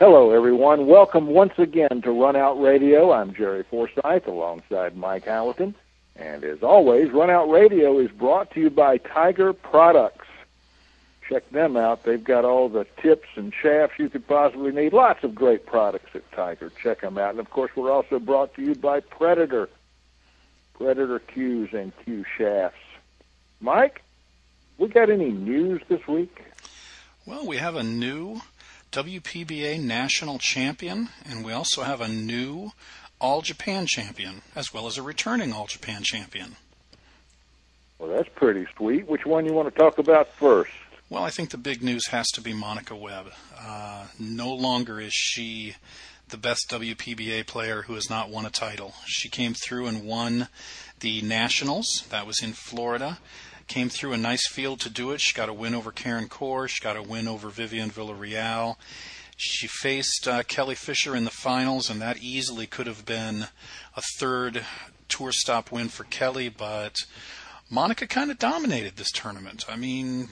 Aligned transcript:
Hello, 0.00 0.30
everyone. 0.30 0.86
Welcome 0.86 1.26
once 1.26 1.52
again 1.58 2.00
to 2.04 2.10
Run 2.10 2.34
Out 2.34 2.58
Radio. 2.58 3.12
I'm 3.12 3.34
Jerry 3.34 3.64
Forsyth 3.64 4.26
alongside 4.26 4.96
Mike 4.96 5.26
Howerton. 5.26 5.74
And 6.16 6.42
as 6.42 6.62
always, 6.62 7.10
Run 7.10 7.28
Out 7.28 7.50
Radio 7.50 7.98
is 7.98 8.10
brought 8.10 8.50
to 8.52 8.60
you 8.60 8.70
by 8.70 8.96
Tiger 8.96 9.52
Products. 9.52 10.26
Check 11.28 11.50
them 11.50 11.76
out. 11.76 12.04
They've 12.04 12.24
got 12.24 12.46
all 12.46 12.70
the 12.70 12.86
tips 13.02 13.28
and 13.36 13.52
shafts 13.52 13.98
you 13.98 14.08
could 14.08 14.26
possibly 14.26 14.72
need. 14.72 14.94
Lots 14.94 15.22
of 15.22 15.34
great 15.34 15.66
products 15.66 16.08
at 16.14 16.32
Tiger. 16.32 16.72
Check 16.82 17.02
them 17.02 17.18
out. 17.18 17.32
And 17.32 17.38
of 17.40 17.50
course, 17.50 17.72
we're 17.76 17.92
also 17.92 18.18
brought 18.18 18.54
to 18.54 18.62
you 18.62 18.74
by 18.74 19.00
Predator. 19.00 19.68
Predator 20.78 21.18
cues 21.18 21.74
and 21.74 21.92
cue 22.06 22.24
shafts. 22.38 22.80
Mike, 23.60 24.02
we 24.78 24.88
got 24.88 25.10
any 25.10 25.30
news 25.30 25.82
this 25.88 26.08
week? 26.08 26.42
Well, 27.26 27.46
we 27.46 27.58
have 27.58 27.76
a 27.76 27.82
new 27.82 28.40
WPBA 28.92 29.80
national 29.80 30.38
champion, 30.38 31.10
and 31.24 31.44
we 31.44 31.52
also 31.52 31.82
have 31.82 32.00
a 32.00 32.08
new 32.08 32.72
All 33.20 33.40
Japan 33.40 33.86
champion, 33.86 34.42
as 34.56 34.74
well 34.74 34.86
as 34.86 34.98
a 34.98 35.02
returning 35.02 35.52
All 35.52 35.66
Japan 35.66 36.02
champion. 36.02 36.56
Well, 37.98 38.10
that's 38.10 38.28
pretty 38.34 38.66
sweet. 38.76 39.06
Which 39.06 39.26
one 39.26 39.44
you 39.44 39.52
want 39.52 39.72
to 39.72 39.78
talk 39.78 39.98
about 39.98 40.28
first? 40.34 40.72
Well, 41.08 41.22
I 41.22 41.30
think 41.30 41.50
the 41.50 41.58
big 41.58 41.82
news 41.82 42.08
has 42.08 42.28
to 42.30 42.40
be 42.40 42.52
Monica 42.52 42.96
Webb. 42.96 43.32
Uh, 43.58 44.06
no 44.18 44.52
longer 44.52 45.00
is 45.00 45.12
she 45.12 45.76
the 46.28 46.36
best 46.36 46.70
WPBA 46.70 47.46
player 47.46 47.82
who 47.82 47.94
has 47.94 48.08
not 48.08 48.30
won 48.30 48.46
a 48.46 48.50
title. 48.50 48.94
She 49.06 49.28
came 49.28 49.54
through 49.54 49.86
and 49.86 50.04
won 50.04 50.48
the 51.00 51.20
Nationals. 51.22 52.06
That 52.10 52.26
was 52.26 52.42
in 52.42 52.52
Florida. 52.52 53.18
Came 53.70 53.88
through 53.88 54.14
a 54.14 54.16
nice 54.16 54.48
field 54.48 54.80
to 54.80 54.90
do 54.90 55.12
it. 55.12 55.20
She 55.20 55.32
got 55.32 55.48
a 55.48 55.52
win 55.52 55.76
over 55.76 55.92
Karen 55.92 56.28
Corr. 56.28 56.66
She 56.66 56.82
got 56.82 56.96
a 56.96 57.02
win 57.02 57.28
over 57.28 57.50
Vivian 57.50 57.88
Villarreal. 57.88 58.74
She 59.36 59.68
faced 59.68 60.26
uh, 60.26 60.42
Kelly 60.42 60.74
Fisher 60.74 61.14
in 61.14 61.22
the 61.22 61.30
finals, 61.30 61.88
and 61.88 62.02
that 62.02 62.18
easily 62.18 62.66
could 62.66 62.88
have 62.88 63.06
been 63.06 63.46
a 63.94 64.02
third 64.18 64.66
tour 65.08 65.30
stop 65.30 65.70
win 65.70 65.88
for 65.88 66.02
Kelly, 66.02 66.48
but 66.48 66.96
Monica 67.70 68.08
kind 68.08 68.32
of 68.32 68.40
dominated 68.40 68.96
this 68.96 69.12
tournament. 69.12 69.64
I 69.68 69.76
mean, 69.76 70.30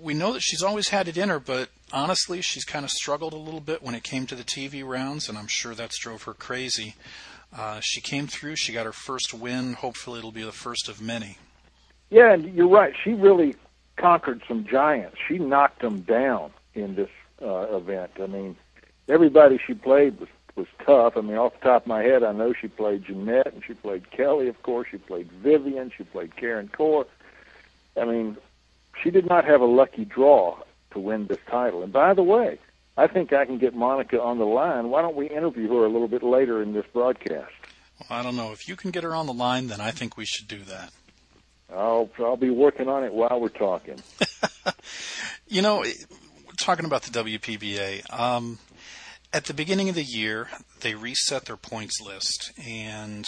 we 0.00 0.14
know 0.14 0.34
that 0.34 0.42
she's 0.42 0.62
always 0.62 0.90
had 0.90 1.08
it 1.08 1.18
in 1.18 1.30
her, 1.30 1.40
but 1.40 1.70
honestly, 1.92 2.42
she's 2.42 2.64
kind 2.64 2.84
of 2.84 2.92
struggled 2.92 3.32
a 3.32 3.36
little 3.36 3.58
bit 3.58 3.82
when 3.82 3.96
it 3.96 4.04
came 4.04 4.24
to 4.28 4.36
the 4.36 4.44
TV 4.44 4.86
rounds, 4.86 5.28
and 5.28 5.36
I'm 5.36 5.48
sure 5.48 5.74
that's 5.74 5.98
drove 5.98 6.22
her 6.22 6.34
crazy. 6.34 6.94
Uh, 7.52 7.80
she 7.82 8.00
came 8.00 8.28
through. 8.28 8.54
She 8.54 8.72
got 8.72 8.86
her 8.86 8.92
first 8.92 9.34
win. 9.34 9.72
Hopefully, 9.72 10.20
it'll 10.20 10.30
be 10.30 10.44
the 10.44 10.52
first 10.52 10.88
of 10.88 11.00
many. 11.00 11.38
Yeah, 12.12 12.34
and 12.34 12.54
you're 12.54 12.68
right. 12.68 12.92
She 13.02 13.14
really 13.14 13.56
conquered 13.96 14.42
some 14.46 14.66
giants. 14.66 15.16
She 15.26 15.38
knocked 15.38 15.80
them 15.80 16.02
down 16.02 16.52
in 16.74 16.94
this 16.94 17.08
uh, 17.40 17.74
event. 17.74 18.12
I 18.22 18.26
mean, 18.26 18.54
everybody 19.08 19.58
she 19.66 19.72
played 19.74 20.20
was 20.20 20.28
was 20.54 20.66
tough. 20.84 21.16
I 21.16 21.22
mean, 21.22 21.38
off 21.38 21.54
the 21.54 21.60
top 21.60 21.82
of 21.84 21.86
my 21.86 22.02
head, 22.02 22.22
I 22.22 22.32
know 22.32 22.52
she 22.52 22.68
played 22.68 23.06
Jeanette 23.06 23.54
and 23.54 23.64
she 23.66 23.72
played 23.72 24.10
Kelly. 24.10 24.48
Of 24.48 24.62
course, 24.62 24.88
she 24.90 24.98
played 24.98 25.32
Vivian. 25.32 25.90
She 25.96 26.04
played 26.04 26.36
Karen 26.36 26.68
Corr. 26.68 27.06
I 27.98 28.04
mean, 28.04 28.36
she 29.02 29.10
did 29.10 29.26
not 29.26 29.46
have 29.46 29.62
a 29.62 29.66
lucky 29.66 30.04
draw 30.04 30.58
to 30.90 30.98
win 30.98 31.26
this 31.28 31.38
title. 31.48 31.82
And 31.82 31.90
by 31.90 32.12
the 32.12 32.22
way, 32.22 32.58
I 32.98 33.06
think 33.06 33.32
I 33.32 33.46
can 33.46 33.56
get 33.56 33.74
Monica 33.74 34.20
on 34.20 34.38
the 34.38 34.44
line. 34.44 34.90
Why 34.90 35.00
don't 35.00 35.16
we 35.16 35.30
interview 35.30 35.68
her 35.68 35.86
a 35.86 35.88
little 35.88 36.08
bit 36.08 36.22
later 36.22 36.62
in 36.62 36.74
this 36.74 36.84
broadcast? 36.92 37.52
Well, 37.98 38.18
I 38.18 38.22
don't 38.22 38.36
know. 38.36 38.52
If 38.52 38.68
you 38.68 38.76
can 38.76 38.90
get 38.90 39.04
her 39.04 39.14
on 39.14 39.26
the 39.26 39.32
line, 39.32 39.68
then 39.68 39.80
I 39.80 39.90
think 39.90 40.18
we 40.18 40.26
should 40.26 40.48
do 40.48 40.62
that. 40.64 40.92
I'll 41.74 42.10
I'll 42.18 42.36
be 42.36 42.50
working 42.50 42.88
on 42.88 43.04
it 43.04 43.12
while 43.12 43.40
we're 43.40 43.48
talking. 43.48 44.02
you 45.48 45.62
know, 45.62 45.84
talking 46.58 46.84
about 46.84 47.02
the 47.02 47.10
WPBA, 47.24 48.12
um, 48.18 48.58
at 49.32 49.44
the 49.44 49.54
beginning 49.54 49.88
of 49.88 49.94
the 49.94 50.02
year, 50.02 50.48
they 50.80 50.94
reset 50.94 51.46
their 51.46 51.56
points 51.56 52.00
list, 52.00 52.52
and 52.62 53.24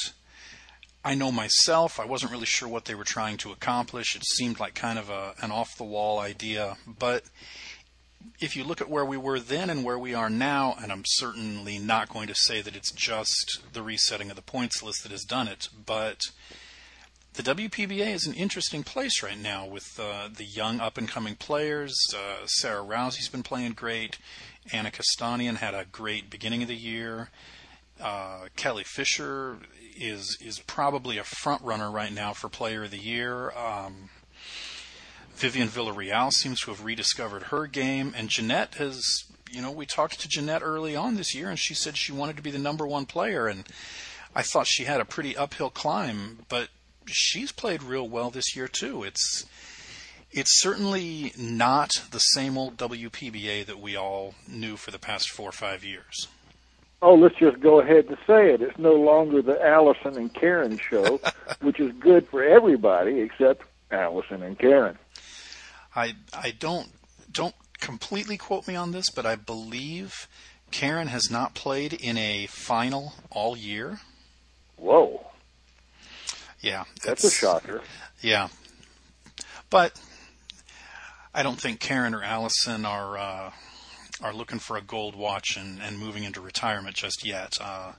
I 1.05 1.15
know 1.15 1.33
myself, 1.33 2.01
I 2.01 2.05
wasn't 2.05 2.33
really 2.33 2.47
sure 2.47 2.69
what 2.69 2.87
they 2.87 2.95
were 2.95 3.05
trying 3.05 3.37
to 3.39 3.53
accomplish. 3.53 4.17
It 4.17 4.25
seemed 4.25 4.61
like 4.61 4.75
kind 4.75 4.99
of 4.99 5.11
a, 5.11 5.35
an 5.43 5.51
off 5.51 5.77
the 5.77 5.85
wall 5.85 6.19
idea, 6.19 6.77
but 6.87 7.25
if 8.41 8.57
you 8.57 8.65
look 8.65 8.81
at 8.81 8.89
where 8.89 9.05
we 9.05 9.17
were 9.17 9.39
then 9.39 9.71
and 9.71 9.85
where 9.85 9.99
we 9.99 10.15
are 10.15 10.31
now, 10.31 10.77
and 10.81 10.91
I'm 10.91 11.05
certainly 11.07 11.79
not 11.79 12.09
going 12.09 12.27
to 12.29 12.35
say 12.35 12.63
that 12.63 12.77
it's 12.77 12.93
just 12.93 13.61
the 13.73 13.83
resetting 13.83 14.31
of 14.31 14.37
the 14.37 14.43
points 14.43 14.83
list 14.83 15.03
that 15.03 15.13
has 15.13 15.25
done 15.25 15.49
it, 15.49 15.69
but 15.87 16.21
the 17.35 17.43
WPBA 17.43 18.15
is 18.15 18.27
an 18.27 18.35
interesting 18.35 18.85
place 18.85 19.23
right 19.23 19.39
now 19.39 19.67
with 19.67 19.99
uh, 19.99 20.29
the 20.33 20.45
young 20.45 20.79
up 20.79 20.97
and 20.97 21.09
coming 21.09 21.35
players. 21.35 21.97
Uh, 22.15 22.47
Sarah 22.47 22.85
Rousey's 22.85 23.29
been 23.29 23.43
playing 23.43 23.73
great. 23.73 24.19
Anna 24.73 24.91
Kostanian 24.91 25.57
had 25.57 25.75
a 25.75 25.85
great 25.91 26.31
beginning 26.31 26.63
of 26.63 26.69
the 26.69 26.77
year. 26.77 27.31
Uh, 28.01 28.47
Kelly 28.57 28.85
Fisher 28.85 29.59
is 29.97 30.39
is 30.41 30.61
probably 30.61 31.19
a 31.19 31.25
front 31.25 31.63
runner 31.63 31.91
right 31.91 32.13
now 32.13 32.33
for 32.33 32.49
Player 32.49 32.85
of 32.85 32.93
the 32.93 32.99
Year. 32.99 33.51
Um, 33.53 34.11
Vivian 35.35 35.69
Villarreal 35.69 36.33
seems 36.33 36.61
to 36.61 36.71
have 36.71 36.85
rediscovered 36.85 37.45
her 37.45 37.67
game, 37.67 38.15
and 38.17 38.29
Jeanette 38.29 38.75
has. 38.77 39.25
You 39.51 39.63
know, 39.63 39.71
we 39.71 39.87
talked 39.87 40.21
to 40.21 40.29
Jeanette 40.29 40.63
early 40.65 40.97
on 40.97 41.15
this 41.15 41.33
year, 41.33 41.49
and 41.49 41.59
she 41.59 41.75
said 41.75 41.97
she 41.97 42.11
wanted 42.11 42.37
to 42.37 42.43
be 42.43 42.51
the 42.51 42.59
number 42.59 42.87
one 42.87 43.07
player, 43.07 43.47
and 43.47 43.65
I 44.35 44.43
thought 44.43 44.67
she 44.67 44.85
had 44.85 45.01
a 45.01 45.05
pretty 45.05 45.37
uphill 45.37 45.71
climb, 45.71 46.41
but 46.49 46.71
she's 47.07 47.53
played 47.53 47.83
real 47.83 48.09
well 48.09 48.31
this 48.31 48.57
year 48.57 48.69
too. 48.69 49.03
It's 49.03 49.45
it's 50.31 50.61
certainly 50.61 51.33
not 51.39 51.91
the 52.11 52.19
same 52.19 52.59
old 52.59 52.77
WPBA 52.77 53.67
that 53.67 53.79
we 53.79 53.97
all 53.97 54.35
knew 54.49 54.77
for 54.77 54.91
the 54.91 54.99
past 54.99 55.31
four 55.31 55.49
or 55.49 55.53
five 55.53 55.85
years. 55.85 56.29
Oh, 57.03 57.15
let's 57.15 57.37
just 57.37 57.61
go 57.61 57.81
ahead 57.81 58.07
and 58.07 58.17
say 58.27 58.53
it. 58.53 58.63
It's 58.63 58.79
no 58.79 58.95
longer 58.95 59.43
the 59.43 59.63
Allison 59.65 60.17
and 60.17 60.33
Karen 60.33 60.79
show, 60.79 61.21
which 61.61 61.79
is 61.79 61.93
good 61.93 62.27
for 62.29 62.43
everybody 62.43 63.21
except 63.21 63.63
Allison 63.91 64.43
and 64.43 64.59
Karen. 64.59 64.99
I 65.95 66.15
I 66.33 66.53
don't 66.59 66.89
don't 67.31 67.55
completely 67.79 68.37
quote 68.37 68.67
me 68.67 68.75
on 68.75 68.93
this, 68.93 69.11
but 69.11 69.27
I 69.27 69.37
believe 69.37 70.27
Karen 70.71 71.09
has 71.09 71.31
not 71.31 71.55
played 71.55 71.93
in 71.93 72.17
a 72.17 72.47
final 72.47 73.13
all 73.31 73.57
year. 73.57 74.01
Whoa. 74.77 75.25
Yeah, 76.65 76.85
that's 77.05 77.23
a 77.25 77.31
shocker. 77.31 77.83
Yeah, 78.23 78.49
but 79.69 80.01
I 81.35 81.43
don't 81.43 81.61
think 81.61 81.79
Karen 81.79 82.15
or 82.15 82.23
Allison 82.23 82.87
are 82.87 83.19
uh, 83.19 83.51
are 84.23 84.33
looking 84.33 84.59
for 84.59 84.79
a 84.79 84.81
gold 84.81 85.15
watch 85.15 85.59
and, 85.59 85.79
and 85.83 85.99
moving 85.99 86.25
into 86.25 86.41
retirement 86.41 86.97
just 86.97 87.27
yet. 87.27 87.53
Uh, 87.61 87.93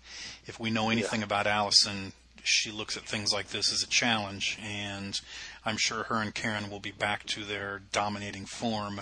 if 0.48 0.60
we 0.60 0.72
know 0.72 0.90
anything 0.90 1.20
yeah. 1.20 1.26
about 1.26 1.46
Allison, 1.46 2.14
she 2.44 2.72
looks 2.72 2.98
at 2.98 3.04
things 3.04 3.32
like 3.32 3.50
this 3.50 3.72
as 3.72 3.84
a 3.84 3.88
challenge, 3.88 4.58
and 4.60 5.22
I'm 5.64 5.78
sure 5.78 6.06
her 6.06 6.16
and 6.16 6.34
Karen 6.34 6.72
will 6.72 6.80
be 6.80 6.92
back 6.92 7.24
to 7.28 7.44
their 7.44 7.84
dominating 7.92 8.48
form 8.48 9.02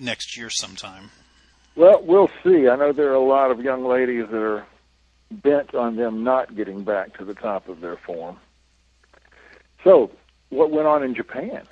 next 0.00 0.36
year 0.36 0.50
sometime. 0.50 1.10
Well, 1.76 2.02
we'll 2.02 2.30
see. 2.42 2.66
I 2.66 2.74
know 2.74 2.90
there 2.90 3.12
are 3.12 3.14
a 3.14 3.20
lot 3.24 3.52
of 3.52 3.60
young 3.60 3.84
ladies 3.84 4.26
that 4.32 4.42
are 4.42 4.66
bent 5.30 5.74
on 5.76 5.96
them 5.96 6.24
not 6.24 6.56
getting 6.56 6.82
back 6.82 7.16
to 7.18 7.24
the 7.24 7.34
top 7.34 7.68
of 7.68 7.80
their 7.80 7.96
form. 7.96 8.38
So, 9.84 10.10
what 10.50 10.70
went 10.70 10.86
on 10.86 11.02
in 11.02 11.14
Japan? 11.14 11.62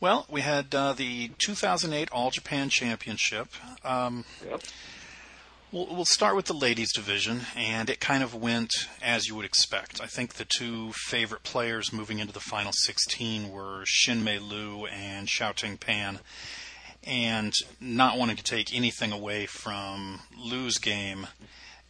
Well, 0.00 0.26
we 0.30 0.40
had 0.40 0.74
uh, 0.74 0.94
the 0.94 1.28
2008 1.38 2.08
All 2.10 2.30
Japan 2.30 2.70
Championship. 2.70 3.48
Um, 3.84 4.24
yep. 4.48 4.62
We'll, 5.72 5.86
we'll, 5.86 6.04
start 6.04 6.34
with 6.34 6.46
the 6.46 6.54
ladies 6.54 6.92
division, 6.92 7.42
and 7.54 7.88
it 7.88 8.00
kind 8.00 8.24
of 8.24 8.34
went 8.34 8.72
as 9.00 9.28
you 9.28 9.36
would 9.36 9.44
expect. 9.44 10.00
I 10.00 10.06
think 10.06 10.34
the 10.34 10.44
two 10.44 10.92
favorite 10.94 11.44
players 11.44 11.92
moving 11.92 12.18
into 12.18 12.32
the 12.32 12.40
final 12.40 12.72
16 12.72 13.50
were 13.52 13.84
Shinmei 13.84 14.40
Liu 14.40 14.86
and 14.86 15.28
Xiaoting 15.28 15.78
Pan. 15.78 16.18
And 17.06 17.52
not 17.80 18.18
wanting 18.18 18.36
to 18.36 18.42
take 18.42 18.74
anything 18.74 19.12
away 19.12 19.46
from 19.46 20.20
Liu's 20.36 20.78
game, 20.78 21.28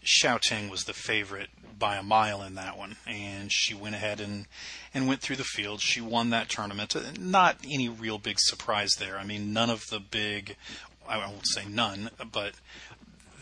Xiaoting 0.05 0.71
was 0.71 0.85
the 0.85 0.93
favorite 0.93 1.51
by 1.79 1.97
a 1.97 2.03
mile 2.03 2.43
in 2.43 2.55
that 2.55 2.79
one, 2.79 2.97
and 3.07 3.53
she 3.53 3.75
went 3.75 3.95
ahead 3.95 4.21
and 4.21 4.47
and 4.95 5.09
went 5.09 5.21
through 5.21 5.37
the 5.37 5.45
field. 5.45 5.81
She 5.81 6.01
won 6.01 6.31
that 6.31 6.49
tournament. 6.49 6.95
Not 7.19 7.57
any 7.69 7.89
real 7.89 8.19
big 8.19 8.39
surprise 8.39 8.93
there. 8.99 9.19
I 9.19 9.25
mean, 9.25 9.53
none 9.53 9.71
of 9.71 9.89
the 9.89 10.01
big, 10.01 10.57
I 11.09 11.19
won't 11.19 11.49
say 11.49 11.65
none, 11.67 12.11
but 12.31 12.55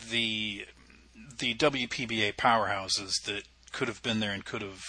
the 0.09 0.65
the 1.37 1.53
WPBA 1.55 2.35
powerhouses 2.35 3.23
that 3.25 3.43
could 3.71 3.87
have 3.87 4.01
been 4.01 4.19
there 4.19 4.31
and 4.31 4.43
could 4.43 4.61
have 4.61 4.83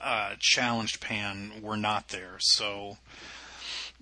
uh, 0.00 0.34
challenged 0.38 1.00
Pan 1.00 1.52
were 1.62 1.76
not 1.76 2.08
there. 2.08 2.36
So, 2.38 2.98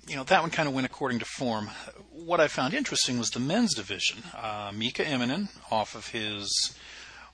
you 0.07 0.17
know, 0.17 0.25
that 0.25 0.43
one 0.43 0.51
kind 0.51 0.69
of 0.69 0.75
went 0.75 0.87
according 0.87 1.19
to 1.21 1.25
form. 1.25 1.71
What 2.11 2.41
I 2.41 2.49
found 2.49 2.75
interesting 2.75 3.19
was 3.19 3.31
the 3.31 3.41
men's 3.41 3.75
division. 3.75 4.23
Uh, 4.37 4.73
Mika 4.75 5.05
Immonen, 5.05 5.49
off 5.71 5.95
of 5.95 6.09
his 6.09 6.75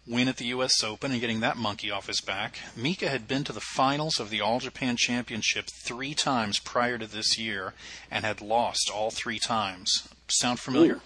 win 0.09 0.29
at 0.29 0.39
the 0.39 0.47
U.S. 0.47 0.83
Open 0.83 1.13
and 1.13 1.21
getting 1.21 1.41
that 1.41 1.57
monkey 1.57 1.91
off 1.91 2.07
his 2.07 2.21
back. 2.21 2.59
Mika 2.75 3.09
had 3.09 3.29
been 3.29 3.45
to 3.45 3.53
the 3.53 3.61
finals 3.61 4.19
of 4.19 4.31
the 4.31 4.41
All 4.41 4.59
Japan 4.59 4.97
Championship 4.97 5.67
three 5.85 6.15
times 6.15 6.59
prior 6.59 6.99
to 6.99 7.07
this 7.07 7.39
year 7.39 7.75
and 8.11 8.25
had 8.25 8.41
lost 8.41 8.91
all 8.93 9.11
three 9.11 9.39
times. 9.39 10.09
Sound 10.29 10.61
familiar? 10.61 11.01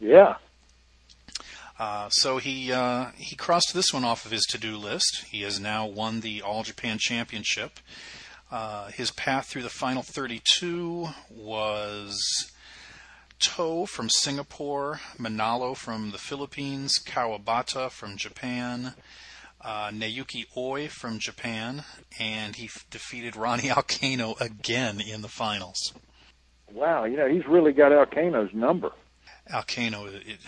Yeah. 0.00 0.36
Uh, 1.78 2.08
so 2.08 2.38
he 2.38 2.72
uh, 2.72 3.10
he 3.16 3.36
crossed 3.36 3.74
this 3.74 3.92
one 3.92 4.04
off 4.04 4.24
of 4.24 4.30
his 4.30 4.46
to-do 4.46 4.76
list. 4.76 5.24
He 5.30 5.42
has 5.42 5.60
now 5.60 5.86
won 5.86 6.20
the 6.20 6.40
All 6.40 6.62
Japan 6.62 6.96
Championship. 6.98 7.78
Uh, 8.50 8.90
his 8.90 9.10
path 9.10 9.46
through 9.46 9.62
the 9.62 9.68
final 9.68 10.02
32 10.02 11.08
was 11.30 12.50
To 13.38 13.86
from 13.86 14.08
Singapore, 14.08 15.00
Manalo 15.18 15.76
from 15.76 16.10
the 16.10 16.18
Philippines, 16.18 16.98
Kawabata 16.98 17.90
from 17.90 18.16
Japan, 18.16 18.94
uh, 19.60 19.92
Oi 20.56 20.88
from 20.88 21.18
Japan, 21.18 21.84
and 22.18 22.56
he 22.56 22.66
f- 22.66 22.86
defeated 22.90 23.36
Ronnie 23.36 23.62
Alcano 23.68 24.40
again 24.40 25.00
in 25.00 25.22
the 25.22 25.28
finals. 25.28 25.92
Wow, 26.72 27.04
you 27.04 27.16
know, 27.16 27.28
he's 27.28 27.46
really 27.46 27.72
got 27.72 27.92
Alcano's 27.92 28.54
number. 28.54 28.92
Alcano, 29.52 30.12
it, 30.12 30.38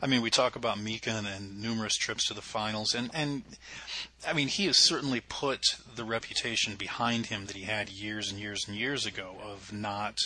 I 0.00 0.06
mean, 0.06 0.22
we 0.22 0.30
talk 0.30 0.54
about 0.54 0.78
Mika 0.78 1.10
and, 1.10 1.26
and, 1.26 1.60
numerous 1.60 1.96
trips 1.96 2.28
to 2.28 2.34
the 2.34 2.42
finals, 2.42 2.94
and, 2.94 3.10
and 3.12 3.42
I 4.26 4.32
mean, 4.32 4.48
he 4.48 4.66
has 4.66 4.78
certainly 4.78 5.20
put 5.20 5.60
the 5.96 6.04
reputation 6.04 6.76
behind 6.76 7.26
him 7.26 7.46
that 7.46 7.56
he 7.56 7.64
had 7.64 7.88
years 7.88 8.30
and 8.30 8.40
years 8.40 8.66
and 8.68 8.76
years 8.76 9.06
ago 9.06 9.36
of 9.42 9.72
not 9.72 10.18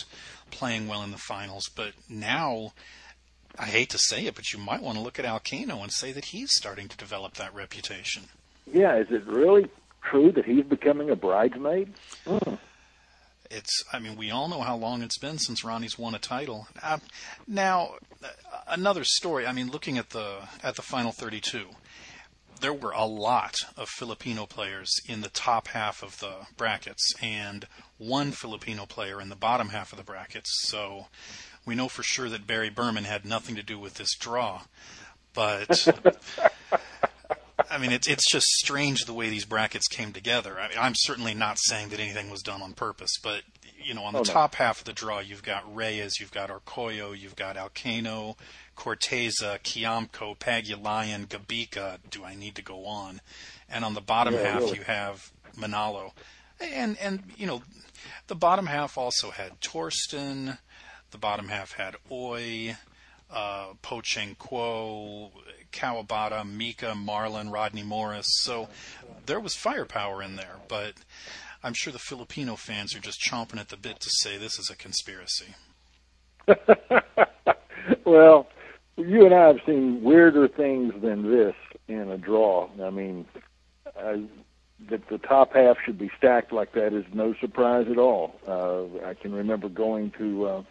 playing 0.53 0.87
well 0.87 1.03
in 1.03 1.11
the 1.11 1.17
finals. 1.17 1.69
But 1.73 1.93
now, 2.07 2.73
I 3.57 3.65
hate 3.65 3.89
to 3.89 3.97
say 3.97 4.25
it, 4.25 4.35
but 4.35 4.53
you 4.53 4.59
might 4.59 4.81
want 4.81 4.97
to 4.97 5.03
look 5.03 5.19
at 5.19 5.25
Alcano 5.25 5.81
and 5.81 5.91
say 5.91 6.11
that 6.11 6.25
he's 6.25 6.55
starting 6.55 6.87
to 6.87 6.97
develop 6.97 7.33
that 7.35 7.53
reputation. 7.53 8.23
Yeah, 8.71 8.95
is 8.97 9.07
it 9.09 9.25
really 9.25 9.67
true 10.01 10.31
that 10.31 10.45
he's 10.45 10.65
becoming 10.65 11.09
a 11.09 11.15
bridesmaid? 11.15 11.93
Mm 12.25 12.57
it's 13.53 13.83
I 13.93 13.99
mean 13.99 14.17
we 14.17 14.31
all 14.31 14.47
know 14.47 14.61
how 14.61 14.75
long 14.75 15.01
it's 15.01 15.17
been 15.17 15.37
since 15.37 15.63
Ronnie's 15.63 15.97
won 15.97 16.15
a 16.15 16.19
title. 16.19 16.67
Uh, 16.81 16.99
now 17.47 17.95
another 18.67 19.03
story. 19.03 19.45
I 19.45 19.53
mean 19.53 19.69
looking 19.69 19.97
at 19.97 20.09
the 20.09 20.47
at 20.63 20.75
the 20.75 20.81
final 20.81 21.11
32 21.11 21.67
there 22.63 22.73
were 22.73 22.91
a 22.91 23.05
lot 23.05 23.55
of 23.75 23.89
Filipino 23.89 24.45
players 24.45 24.89
in 25.05 25.19
the 25.19 25.27
top 25.27 25.67
half 25.67 26.01
of 26.01 26.19
the 26.21 26.47
brackets 26.55 27.13
and 27.21 27.67
one 27.97 28.31
Filipino 28.31 28.85
player 28.85 29.19
in 29.19 29.27
the 29.27 29.35
bottom 29.35 29.69
half 29.69 29.91
of 29.91 29.97
the 29.97 30.03
brackets. 30.03 30.49
So 30.61 31.07
we 31.65 31.75
know 31.75 31.89
for 31.89 32.03
sure 32.03 32.29
that 32.29 32.47
Barry 32.47 32.69
Berman 32.69 33.03
had 33.03 33.25
nothing 33.25 33.55
to 33.55 33.63
do 33.63 33.77
with 33.77 33.95
this 33.95 34.15
draw. 34.15 34.61
But 35.33 35.89
I 37.69 37.77
mean, 37.77 37.91
it's 37.91 38.07
it's 38.07 38.31
just 38.31 38.47
strange 38.47 39.03
the 39.03 39.13
way 39.13 39.29
these 39.29 39.45
brackets 39.45 39.89
came 39.89 40.13
together. 40.13 40.57
I 40.57 40.69
mean, 40.69 40.77
I'm 40.79 40.95
certainly 40.95 41.33
not 41.33 41.57
saying 41.59 41.89
that 41.89 41.99
anything 41.99 42.29
was 42.29 42.41
done 42.41 42.61
on 42.61 42.71
purpose, 42.71 43.17
but 43.21 43.41
you 43.83 43.93
know, 43.93 44.03
on 44.03 44.13
the 44.13 44.19
oh, 44.19 44.23
top 44.23 44.53
no. 44.53 44.65
half 44.65 44.79
of 44.79 44.85
the 44.85 44.93
draw, 44.93 45.19
you've 45.19 45.43
got 45.43 45.73
Reyes, 45.73 46.19
you've 46.19 46.31
got 46.31 46.49
Orcollo, 46.49 47.17
you've 47.17 47.35
got 47.35 47.55
Alcano, 47.55 48.35
Corteza, 48.75 49.59
Kiamco, 49.59 50.37
Pagulayan, 50.37 51.27
Gabica. 51.27 51.97
Do 52.09 52.23
I 52.23 52.35
need 52.35 52.55
to 52.55 52.61
go 52.61 52.85
on? 52.85 53.21
And 53.69 53.83
on 53.85 53.93
the 53.93 54.01
bottom 54.01 54.33
yeah, 54.33 54.43
half, 54.43 54.61
really. 54.61 54.77
you 54.79 54.83
have 54.83 55.31
Manalo, 55.57 56.11
and 56.59 56.97
and 56.99 57.23
you 57.37 57.47
know, 57.47 57.63
the 58.27 58.35
bottom 58.35 58.67
half 58.67 58.97
also 58.97 59.31
had 59.31 59.59
Torsten. 59.61 60.57
The 61.11 61.17
bottom 61.17 61.49
half 61.49 61.73
had 61.73 61.95
Oi, 62.11 62.75
uh, 63.31 63.73
Pocheng 63.83 64.37
Kuo, 64.37 65.31
Kawabata, 65.71 66.49
Mika, 66.49 66.95
Marlin, 66.95 67.49
Rodney 67.49 67.83
Morris. 67.83 68.27
So 68.41 68.69
there 69.25 69.39
was 69.39 69.55
firepower 69.55 70.21
in 70.21 70.35
there, 70.35 70.57
but 70.67 70.93
I'm 71.63 71.73
sure 71.73 71.93
the 71.93 71.99
Filipino 71.99 72.55
fans 72.55 72.95
are 72.95 72.99
just 72.99 73.21
chomping 73.21 73.59
at 73.59 73.69
the 73.69 73.77
bit 73.77 73.99
to 74.01 74.09
say 74.09 74.37
this 74.37 74.59
is 74.59 74.69
a 74.69 74.75
conspiracy. 74.75 75.55
well, 78.05 78.47
you 78.97 79.25
and 79.25 79.33
I 79.33 79.47
have 79.47 79.59
seen 79.65 80.03
weirder 80.03 80.49
things 80.49 80.93
than 81.01 81.31
this 81.31 81.55
in 81.87 82.09
a 82.11 82.17
draw. 82.17 82.69
I 82.83 82.89
mean, 82.89 83.25
uh, 83.97 84.17
that 84.89 85.07
the 85.07 85.17
top 85.17 85.53
half 85.53 85.77
should 85.85 85.97
be 85.97 86.11
stacked 86.17 86.51
like 86.51 86.73
that 86.73 86.93
is 86.93 87.05
no 87.13 87.33
surprise 87.39 87.87
at 87.89 87.97
all. 87.97 88.35
Uh, 88.45 89.07
I 89.07 89.13
can 89.13 89.33
remember 89.33 89.69
going 89.69 90.11
to 90.17 90.45
uh, 90.45 90.63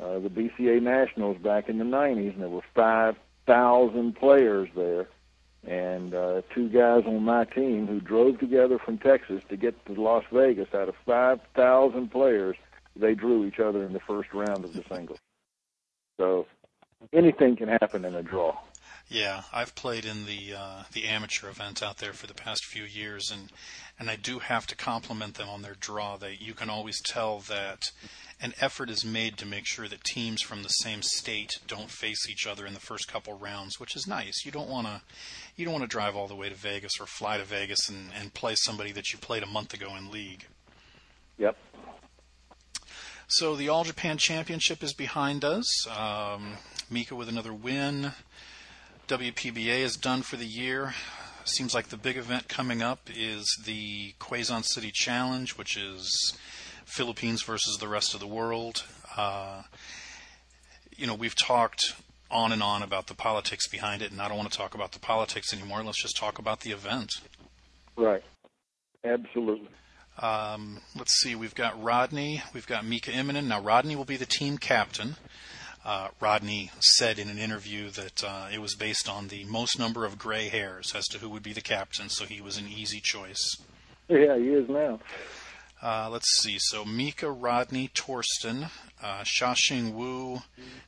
uh, 0.00 0.18
the 0.18 0.28
BCA 0.28 0.82
Nationals 0.82 1.38
back 1.38 1.68
in 1.68 1.78
the 1.78 1.84
90s, 1.84 2.34
and 2.34 2.42
there 2.42 2.48
were 2.48 2.62
five 2.74 3.16
thousand 3.46 4.14
players 4.14 4.68
there, 4.76 5.08
and 5.66 6.14
uh, 6.14 6.42
two 6.54 6.68
guys 6.68 7.04
on 7.06 7.22
my 7.22 7.44
team 7.44 7.86
who 7.86 8.00
drove 8.00 8.38
together 8.38 8.78
from 8.78 8.98
Texas 8.98 9.42
to 9.48 9.56
get 9.56 9.74
to 9.86 10.00
Las 10.00 10.24
Vegas. 10.32 10.68
Out 10.74 10.88
of 10.88 10.94
five 11.04 11.40
thousand 11.54 12.10
players, 12.10 12.56
they 12.96 13.14
drew 13.14 13.44
each 13.46 13.58
other 13.58 13.84
in 13.84 13.92
the 13.92 14.00
first 14.00 14.32
round 14.32 14.64
of 14.64 14.72
the 14.72 14.84
singles. 14.88 15.18
So 16.18 16.46
anything 17.12 17.56
can 17.56 17.68
happen 17.68 18.04
in 18.04 18.14
a 18.14 18.22
draw. 18.22 18.56
Yeah, 19.08 19.42
I've 19.54 19.74
played 19.74 20.04
in 20.04 20.26
the 20.26 20.54
uh, 20.54 20.82
the 20.92 21.04
amateur 21.04 21.48
event 21.48 21.82
out 21.82 21.96
there 21.96 22.12
for 22.12 22.26
the 22.26 22.34
past 22.34 22.64
few 22.66 22.84
years, 22.84 23.30
and 23.30 23.50
and 23.98 24.10
I 24.10 24.16
do 24.16 24.38
have 24.38 24.66
to 24.66 24.76
compliment 24.76 25.34
them 25.34 25.48
on 25.48 25.62
their 25.62 25.76
draw. 25.80 26.18
That 26.18 26.42
you 26.42 26.52
can 26.52 26.68
always 26.68 27.00
tell 27.00 27.38
that 27.40 27.90
an 28.40 28.52
effort 28.60 28.90
is 28.90 29.06
made 29.06 29.38
to 29.38 29.46
make 29.46 29.66
sure 29.66 29.88
that 29.88 30.04
teams 30.04 30.42
from 30.42 30.62
the 30.62 30.68
same 30.68 31.00
state 31.00 31.58
don't 31.66 31.90
face 31.90 32.28
each 32.28 32.46
other 32.46 32.66
in 32.66 32.74
the 32.74 32.80
first 32.80 33.10
couple 33.10 33.32
rounds, 33.38 33.80
which 33.80 33.96
is 33.96 34.06
nice. 34.06 34.44
You 34.44 34.52
don't 34.52 34.68
want 34.68 34.86
to 34.86 35.00
you 35.56 35.64
don't 35.64 35.72
want 35.72 35.84
to 35.84 35.88
drive 35.88 36.14
all 36.14 36.28
the 36.28 36.36
way 36.36 36.50
to 36.50 36.54
Vegas 36.54 37.00
or 37.00 37.06
fly 37.06 37.38
to 37.38 37.44
Vegas 37.44 37.88
and, 37.88 38.10
and 38.14 38.34
play 38.34 38.54
somebody 38.56 38.92
that 38.92 39.10
you 39.10 39.18
played 39.18 39.42
a 39.42 39.46
month 39.46 39.72
ago 39.72 39.96
in 39.96 40.10
league. 40.10 40.46
Yep. 41.38 41.56
So 43.26 43.56
the 43.56 43.68
All 43.68 43.84
Japan 43.84 44.18
Championship 44.18 44.82
is 44.82 44.92
behind 44.92 45.44
us. 45.44 45.86
Um, 45.88 46.58
Mika 46.90 47.14
with 47.14 47.28
another 47.28 47.52
win. 47.52 48.12
WPBA 49.08 49.78
is 49.78 49.96
done 49.96 50.20
for 50.20 50.36
the 50.36 50.44
year. 50.44 50.94
Seems 51.44 51.74
like 51.74 51.88
the 51.88 51.96
big 51.96 52.18
event 52.18 52.46
coming 52.46 52.82
up 52.82 53.08
is 53.08 53.46
the 53.64 54.12
Quezon 54.20 54.64
City 54.66 54.90
Challenge, 54.92 55.56
which 55.56 55.78
is 55.78 56.36
Philippines 56.84 57.42
versus 57.42 57.78
the 57.78 57.88
rest 57.88 58.12
of 58.12 58.20
the 58.20 58.26
world. 58.26 58.84
Uh, 59.16 59.62
you 60.94 61.06
know, 61.06 61.14
we've 61.14 61.34
talked 61.34 61.94
on 62.30 62.52
and 62.52 62.62
on 62.62 62.82
about 62.82 63.06
the 63.06 63.14
politics 63.14 63.66
behind 63.66 64.02
it, 64.02 64.10
and 64.10 64.20
I 64.20 64.28
don't 64.28 64.36
want 64.36 64.52
to 64.52 64.58
talk 64.58 64.74
about 64.74 64.92
the 64.92 65.00
politics 65.00 65.54
anymore. 65.54 65.82
Let's 65.82 66.02
just 66.02 66.18
talk 66.18 66.38
about 66.38 66.60
the 66.60 66.72
event. 66.72 67.12
Right. 67.96 68.22
Absolutely. 69.02 69.70
Um, 70.18 70.82
let's 70.94 71.14
see. 71.14 71.34
We've 71.34 71.54
got 71.54 71.82
Rodney. 71.82 72.42
We've 72.52 72.66
got 72.66 72.84
Mika 72.84 73.10
Immonen. 73.10 73.46
Now, 73.46 73.62
Rodney 73.62 73.96
will 73.96 74.04
be 74.04 74.18
the 74.18 74.26
team 74.26 74.58
captain. 74.58 75.16
Uh, 75.84 76.08
Rodney 76.20 76.70
said 76.80 77.18
in 77.18 77.28
an 77.28 77.38
interview 77.38 77.90
that 77.90 78.22
uh, 78.24 78.48
it 78.52 78.60
was 78.60 78.74
based 78.74 79.08
on 79.08 79.28
the 79.28 79.44
most 79.44 79.78
number 79.78 80.04
of 80.04 80.18
gray 80.18 80.48
hairs 80.48 80.92
as 80.94 81.06
to 81.08 81.18
who 81.18 81.30
would 81.30 81.42
be 81.42 81.52
the 81.52 81.60
captain, 81.60 82.08
so 82.08 82.24
he 82.24 82.40
was 82.40 82.58
an 82.58 82.66
easy 82.68 83.00
choice. 83.00 83.56
Yeah, 84.08 84.36
he 84.36 84.48
is 84.48 84.68
now. 84.68 85.00
Uh, 85.80 86.08
let's 86.10 86.28
see. 86.42 86.56
So 86.58 86.84
Mika, 86.84 87.30
Rodney, 87.30 87.88
Torsten, 87.88 88.70
uh, 89.02 89.22
Xiaxing 89.22 89.94
Wu, 89.94 90.40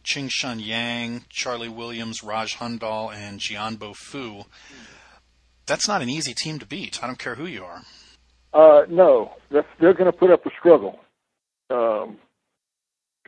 Qingshan 0.04 0.64
Yang, 0.64 1.24
Charlie 1.28 1.68
Williams, 1.68 2.24
Raj 2.24 2.56
Hundal, 2.56 3.14
and 3.14 3.38
Jianbo 3.38 3.94
Fu. 3.94 4.44
That's 5.66 5.86
not 5.86 6.02
an 6.02 6.10
easy 6.10 6.34
team 6.34 6.58
to 6.58 6.66
beat. 6.66 7.02
I 7.02 7.06
don't 7.06 7.18
care 7.18 7.36
who 7.36 7.46
you 7.46 7.64
are. 7.64 7.82
Uh, 8.52 8.84
no, 8.88 9.32
they're 9.50 9.94
going 9.94 10.06
to 10.06 10.12
put 10.12 10.30
up 10.30 10.44
a 10.44 10.50
struggle. 10.58 10.98
Um, 11.70 12.18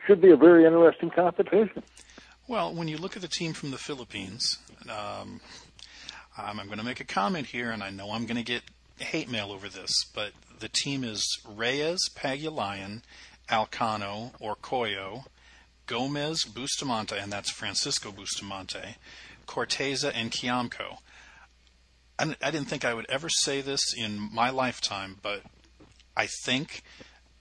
should 0.05 0.21
be 0.21 0.31
a 0.31 0.37
very 0.37 0.65
interesting 0.65 1.09
competition. 1.09 1.83
Well, 2.47 2.73
when 2.73 2.87
you 2.87 2.97
look 2.97 3.15
at 3.15 3.21
the 3.21 3.27
team 3.27 3.53
from 3.53 3.71
the 3.71 3.77
Philippines, 3.77 4.57
um, 4.89 5.39
I'm 6.37 6.57
going 6.65 6.77
to 6.79 6.83
make 6.83 6.99
a 6.99 7.05
comment 7.05 7.47
here, 7.47 7.71
and 7.71 7.83
I 7.83 7.89
know 7.89 8.11
I'm 8.11 8.25
going 8.25 8.37
to 8.37 8.43
get 8.43 8.63
hate 8.99 9.29
mail 9.29 9.51
over 9.51 9.69
this, 9.69 9.91
but 10.13 10.31
the 10.59 10.69
team 10.69 11.03
is 11.03 11.39
Reyes, 11.47 12.09
Pagulayan, 12.15 13.01
Alcano, 13.49 14.31
Orcollo, 14.39 15.25
Gomez, 15.87 16.45
Bustamante, 16.45 17.17
and 17.17 17.31
that's 17.31 17.49
Francisco 17.49 18.11
Bustamante, 18.11 18.97
Corteza, 19.47 20.11
and 20.15 20.31
Kiamco. 20.31 20.97
I, 22.17 22.35
I 22.41 22.51
didn't 22.51 22.67
think 22.67 22.85
I 22.85 22.93
would 22.93 23.09
ever 23.09 23.29
say 23.29 23.61
this 23.61 23.93
in 23.93 24.29
my 24.33 24.49
lifetime, 24.49 25.17
but 25.21 25.41
I 26.15 26.27
think 26.45 26.83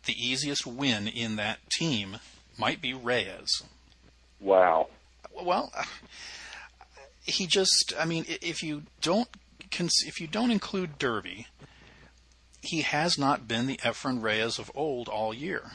the 0.05 0.15
easiest 0.15 0.67
win 0.67 1.07
in 1.07 1.37
that 1.37 1.59
team 1.71 2.19
might 2.63 2.81
be 2.81 2.95
Reyes. 2.95 3.65
Wow. 4.39 4.87
Well, 5.35 5.73
he 7.25 7.49
just, 7.49 7.93
I 7.99 8.05
mean, 8.05 8.25
if 8.29 8.63
you 8.63 8.85
don't 9.01 9.29
if 9.81 10.21
you 10.21 10.27
don't 10.27 10.51
include 10.51 10.99
Derby, 10.99 11.47
he 12.61 12.83
has 12.83 13.19
not 13.19 13.49
been 13.49 13.67
the 13.67 13.79
Efren 13.79 14.23
Reyes 14.23 14.59
of 14.59 14.71
old 14.75 15.09
all 15.09 15.35
year. 15.35 15.73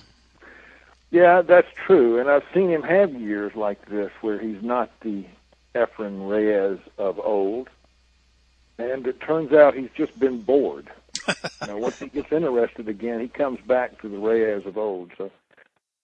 Yeah, 1.09 1.41
that's 1.41 1.67
true, 1.85 2.19
and 2.19 2.29
I've 2.29 2.43
seen 2.53 2.69
him 2.69 2.83
have 2.83 3.13
years 3.13 3.55
like 3.55 3.85
this 3.89 4.11
where 4.21 4.37
he's 4.39 4.61
not 4.61 4.91
the 5.01 5.25
Efren 5.73 6.29
Reyes 6.29 6.79
of 6.97 7.19
old, 7.19 7.69
and 8.77 9.07
it 9.07 9.19
turns 9.19 9.51
out 9.51 9.73
he's 9.73 9.89
just 9.95 10.17
been 10.19 10.41
bored. 10.41 10.89
now, 11.67 11.77
once 11.77 11.99
he 11.99 12.07
gets 12.07 12.31
interested 12.31 12.87
again, 12.87 13.19
he 13.19 13.27
comes 13.27 13.59
back 13.61 13.99
to 14.01 14.09
the 14.09 14.19
Reyes 14.19 14.65
of 14.65 14.77
old. 14.77 15.11
So, 15.17 15.31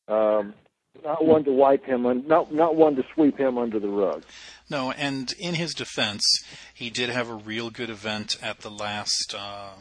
um, 0.07 0.55
not 1.03 1.25
one 1.25 1.43
to 1.45 1.51
wipe 1.51 1.85
him, 1.85 2.05
un- 2.05 2.27
not 2.27 2.53
not 2.53 2.75
one 2.75 2.95
to 2.95 3.03
sweep 3.13 3.37
him 3.37 3.57
under 3.57 3.79
the 3.79 3.87
rug. 3.87 4.23
No, 4.69 4.91
and 4.91 5.33
in 5.39 5.55
his 5.55 5.73
defense, 5.73 6.23
he 6.73 6.89
did 6.89 7.09
have 7.09 7.29
a 7.29 7.35
real 7.35 7.69
good 7.69 7.89
event 7.89 8.37
at 8.41 8.59
the 8.59 8.69
last 8.69 9.35
uh, 9.37 9.71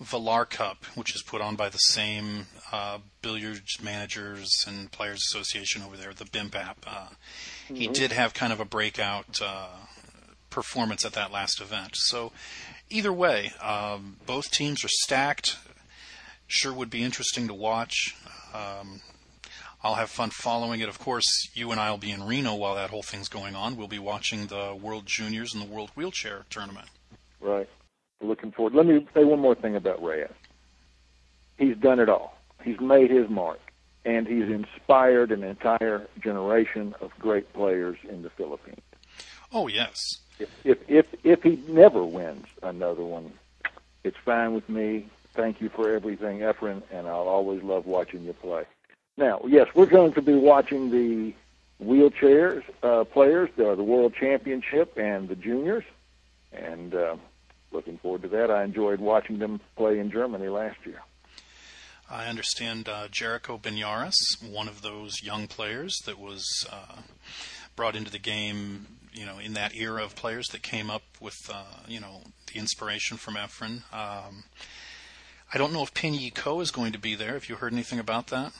Villar 0.00 0.44
Cup, 0.44 0.84
which 0.94 1.14
is 1.14 1.22
put 1.22 1.40
on 1.40 1.56
by 1.56 1.68
the 1.68 1.78
same 1.78 2.46
uh, 2.72 2.98
billiards 3.22 3.80
managers 3.82 4.50
and 4.66 4.90
players 4.92 5.22
association 5.30 5.82
over 5.82 5.96
there, 5.96 6.12
the 6.12 6.24
BIMPAP. 6.24 6.76
Uh, 6.86 6.90
mm-hmm. 6.90 7.74
He 7.74 7.86
did 7.88 8.12
have 8.12 8.34
kind 8.34 8.52
of 8.52 8.60
a 8.60 8.64
breakout 8.64 9.40
uh, 9.42 9.68
performance 10.50 11.04
at 11.04 11.12
that 11.14 11.32
last 11.32 11.60
event. 11.60 11.92
So 11.94 12.32
either 12.90 13.12
way, 13.12 13.52
um, 13.60 14.16
both 14.26 14.50
teams 14.50 14.84
are 14.84 14.88
stacked. 14.88 15.56
Sure 16.46 16.72
would 16.72 16.90
be 16.90 17.02
interesting 17.02 17.48
to 17.48 17.54
watch. 17.54 18.14
Um, 18.52 19.00
I'll 19.84 19.96
have 19.96 20.08
fun 20.08 20.30
following 20.30 20.80
it. 20.80 20.88
Of 20.88 20.98
course, 20.98 21.50
you 21.52 21.70
and 21.70 21.78
I 21.78 21.90
will 21.90 21.98
be 21.98 22.10
in 22.10 22.24
Reno 22.24 22.54
while 22.54 22.74
that 22.76 22.88
whole 22.88 23.02
thing's 23.02 23.28
going 23.28 23.54
on. 23.54 23.76
We'll 23.76 23.86
be 23.86 23.98
watching 23.98 24.46
the 24.46 24.74
World 24.74 25.04
Juniors 25.04 25.52
and 25.52 25.62
the 25.62 25.66
World 25.66 25.90
Wheelchair 25.94 26.46
Tournament. 26.48 26.88
Right. 27.38 27.68
Looking 28.22 28.50
forward. 28.50 28.74
Let 28.74 28.86
me 28.86 29.06
say 29.12 29.24
one 29.24 29.40
more 29.40 29.54
thing 29.54 29.76
about 29.76 30.02
Reyes. 30.02 30.30
He's 31.58 31.76
done 31.76 32.00
it 32.00 32.08
all. 32.08 32.38
He's 32.62 32.80
made 32.80 33.10
his 33.10 33.28
mark, 33.28 33.60
and 34.06 34.26
he's 34.26 34.48
inspired 34.48 35.30
an 35.30 35.44
entire 35.44 36.08
generation 36.18 36.94
of 37.02 37.10
great 37.18 37.52
players 37.52 37.98
in 38.08 38.22
the 38.22 38.30
Philippines. 38.30 38.80
Oh 39.52 39.68
yes. 39.68 39.98
If 40.38 40.48
if 40.64 40.78
if, 40.88 41.06
if 41.22 41.42
he 41.42 41.62
never 41.68 42.02
wins 42.02 42.46
another 42.62 43.04
one, 43.04 43.34
it's 44.02 44.16
fine 44.24 44.54
with 44.54 44.66
me. 44.66 45.08
Thank 45.34 45.60
you 45.60 45.68
for 45.68 45.90
everything, 45.90 46.38
Efren, 46.38 46.82
and 46.90 47.06
I'll 47.06 47.28
always 47.28 47.62
love 47.62 47.84
watching 47.84 48.22
you 48.22 48.32
play. 48.32 48.64
Now, 49.16 49.42
yes, 49.46 49.68
we're 49.74 49.86
going 49.86 50.12
to 50.14 50.22
be 50.22 50.34
watching 50.34 50.90
the 50.90 51.34
wheelchairs 51.82 52.62
uh, 52.82 53.04
players, 53.04 53.50
uh, 53.58 53.74
the 53.74 53.82
World 53.82 54.14
Championship, 54.18 54.96
and 54.96 55.28
the 55.28 55.36
juniors, 55.36 55.84
and 56.52 56.94
uh, 56.94 57.16
looking 57.70 57.98
forward 57.98 58.22
to 58.22 58.28
that. 58.28 58.50
I 58.50 58.64
enjoyed 58.64 59.00
watching 59.00 59.38
them 59.38 59.60
play 59.76 59.98
in 59.98 60.10
Germany 60.10 60.48
last 60.48 60.78
year. 60.84 61.00
I 62.10 62.26
understand 62.26 62.88
uh, 62.88 63.08
Jericho 63.10 63.56
Benyaris, 63.56 64.16
one 64.42 64.68
of 64.68 64.82
those 64.82 65.22
young 65.22 65.46
players 65.46 65.96
that 66.06 66.18
was 66.18 66.66
uh, 66.70 67.00
brought 67.76 67.96
into 67.96 68.10
the 68.10 68.18
game, 68.18 68.86
you 69.12 69.24
know, 69.24 69.38
in 69.38 69.54
that 69.54 69.74
era 69.74 70.04
of 70.04 70.14
players 70.14 70.48
that 70.48 70.62
came 70.62 70.90
up 70.90 71.02
with, 71.20 71.36
uh, 71.52 71.64
you 71.88 72.00
know, 72.00 72.22
the 72.52 72.58
inspiration 72.58 73.16
from 73.16 73.34
Efren. 73.34 73.82
Um, 73.92 74.44
I 75.52 75.58
don't 75.58 75.72
know 75.72 75.82
if 75.82 75.94
Pin 75.94 76.18
Ko 76.34 76.60
is 76.60 76.70
going 76.70 76.92
to 76.92 76.98
be 76.98 77.14
there. 77.14 77.34
Have 77.34 77.48
you 77.48 77.56
heard 77.56 77.72
anything 77.72 77.98
about 77.98 78.26
that? 78.28 78.52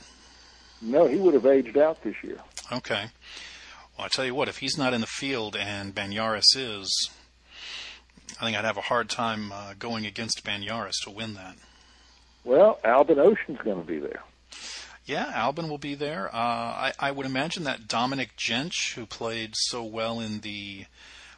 No, 0.85 1.07
he 1.07 1.17
would 1.17 1.35
have 1.35 1.47
aged 1.47 1.79
out 1.79 2.03
this 2.03 2.15
year. 2.23 2.39
Okay. 2.71 3.07
Well, 3.97 4.05
I 4.05 4.09
tell 4.09 4.25
you 4.25 4.35
what, 4.35 4.49
if 4.49 4.59
he's 4.59 4.77
not 4.77 4.93
in 4.93 5.01
the 5.01 5.07
field 5.07 5.57
and 5.57 5.95
Banyaris 5.95 6.57
is, 6.57 7.11
I 8.41 8.45
think 8.45 8.57
I'd 8.57 8.65
have 8.65 8.77
a 8.77 8.83
hard 8.83 9.09
time 9.09 9.51
uh, 9.51 9.75
going 9.79 10.05
against 10.05 10.45
Banyaris 10.45 11.03
to 11.05 11.11
win 11.11 11.35
that. 11.35 11.57
Well, 12.45 12.79
Albin 12.85 13.17
Ouschan's 13.17 13.63
going 13.63 13.81
to 13.81 13.87
be 13.87 13.99
there. 13.99 14.23
Yeah, 15.07 15.31
Albin 15.35 15.69
will 15.69 15.79
be 15.79 15.95
there. 15.95 16.29
Uh, 16.35 16.39
I, 16.39 16.93
I 16.99 17.11
would 17.11 17.27
imagine 17.27 17.65
that 17.65 17.89
Dominik 17.89 18.37
Jentsch, 18.37 18.95
who 18.95 19.07
played 19.07 19.53
so 19.55 19.83
well 19.85 20.21
in 20.21 20.41
the 20.41 20.87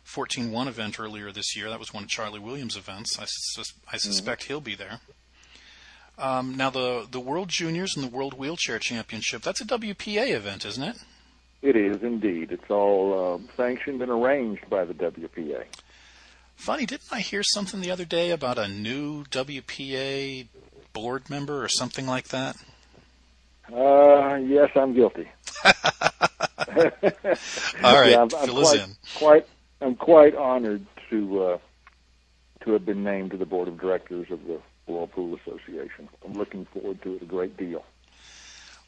14-1 0.07 0.67
event 0.67 0.99
earlier 0.99 1.31
this 1.31 1.57
year, 1.57 1.69
that 1.69 1.79
was 1.79 1.93
one 1.93 2.05
of 2.05 2.09
Charlie 2.09 2.41
Williams' 2.41 2.77
events. 2.77 3.19
I, 3.19 3.25
sus- 3.27 3.75
I 3.93 3.97
suspect 3.97 4.43
mm-hmm. 4.43 4.53
he'll 4.53 4.61
be 4.61 4.75
there. 4.75 5.01
Um, 6.19 6.57
now, 6.57 6.71
the 6.71 7.07
the 7.11 7.21
World 7.21 7.49
Juniors 7.49 7.95
and 7.95 8.05
the 8.05 8.11
World 8.11 8.35
Wheelchair 8.35 8.79
Championship, 8.79 9.43
that's 9.43 9.61
a 9.61 9.67
WPA 9.67 10.31
event, 10.31 10.65
isn't 10.65 10.83
it? 10.83 10.97
It 11.63 11.77
is 11.77 12.03
indeed. 12.03 12.53
It's 12.53 12.71
all 12.71 13.35
uh, 13.35 13.53
sanctioned 13.57 14.01
and 14.01 14.11
arranged 14.11 14.69
by 14.71 14.85
the 14.85 14.95
WPA. 14.95 15.65
Funny, 16.55 16.87
didn't 16.87 17.13
I 17.13 17.21
hear 17.21 17.43
something 17.43 17.81
the 17.81 17.91
other 17.91 18.05
day 18.05 18.31
about 18.31 18.59
a 18.59 18.67
new 18.67 19.25
WPA 19.25 20.47
board 20.93 21.29
member 21.29 21.63
or 21.63 21.69
something 21.69 22.07
like 22.07 22.29
that? 22.29 22.57
Uh, 23.71 24.37
yes, 24.37 24.71
I'm 24.75 24.95
guilty. 24.95 25.29
all 25.65 25.75
right, 28.01 28.13
yeah, 28.13 28.23
I'm, 28.23 28.29
I'm 28.35 28.57
us 28.57 28.71
quite, 28.71 28.81
in. 28.81 28.97
Quite, 29.17 29.47
I'm 29.83 29.97
quite 29.97 30.35
honored 30.35 30.87
to 31.11 31.43
uh, 31.43 31.59
to 32.65 32.73
have 32.73 32.87
been 32.87 33.05
named 33.05 33.33
to 33.33 33.37
the 33.37 33.47
board 33.47 33.69
of 33.69 33.79
directors 33.79 34.31
of 34.31 34.47
the 34.47 34.61
World 34.87 35.13
Pool 35.13 35.37
Association. 35.37 36.09
I'm 36.25 36.35
looking 36.35 36.65
forward 36.67 37.03
to 37.03 37.15
it 37.15 37.23
a 37.23 37.27
great 37.27 37.57
deal. 37.57 37.85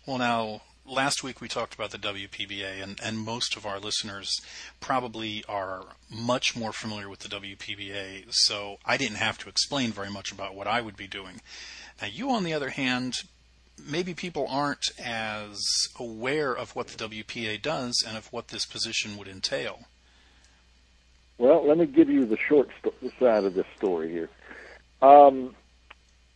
Well, 0.06 0.18
now, 0.18 0.62
last 0.86 1.22
week 1.22 1.40
we 1.40 1.48
talked 1.48 1.74
about 1.74 1.90
the 1.90 1.98
WPBA, 1.98 2.82
and, 2.82 2.98
and 3.02 3.18
most 3.18 3.56
of 3.56 3.66
our 3.66 3.78
listeners 3.78 4.40
probably 4.80 5.44
are 5.48 5.84
much 6.10 6.56
more 6.56 6.72
familiar 6.72 7.08
with 7.08 7.20
the 7.20 7.28
WPBA, 7.28 8.24
so 8.30 8.78
I 8.84 8.96
didn't 8.96 9.16
have 9.16 9.38
to 9.38 9.48
explain 9.48 9.92
very 9.92 10.10
much 10.10 10.32
about 10.32 10.54
what 10.54 10.66
I 10.66 10.80
would 10.80 10.96
be 10.96 11.06
doing. 11.06 11.40
Now, 12.00 12.08
you, 12.08 12.30
on 12.30 12.44
the 12.44 12.54
other 12.54 12.70
hand, 12.70 13.22
maybe 13.86 14.14
people 14.14 14.46
aren't 14.48 14.86
as 14.98 15.60
aware 15.98 16.52
of 16.52 16.74
what 16.74 16.88
the 16.88 17.08
WPA 17.08 17.60
does 17.60 18.02
and 18.06 18.16
of 18.16 18.32
what 18.32 18.48
this 18.48 18.66
position 18.66 19.16
would 19.16 19.28
entail. 19.28 19.86
Well, 21.38 21.66
let 21.66 21.78
me 21.78 21.86
give 21.86 22.08
you 22.08 22.24
the 22.26 22.36
short 22.36 22.68
st- 22.82 23.12
side 23.18 23.44
of 23.44 23.54
this 23.54 23.66
story 23.76 24.10
here. 24.10 24.28
Um, 25.00 25.54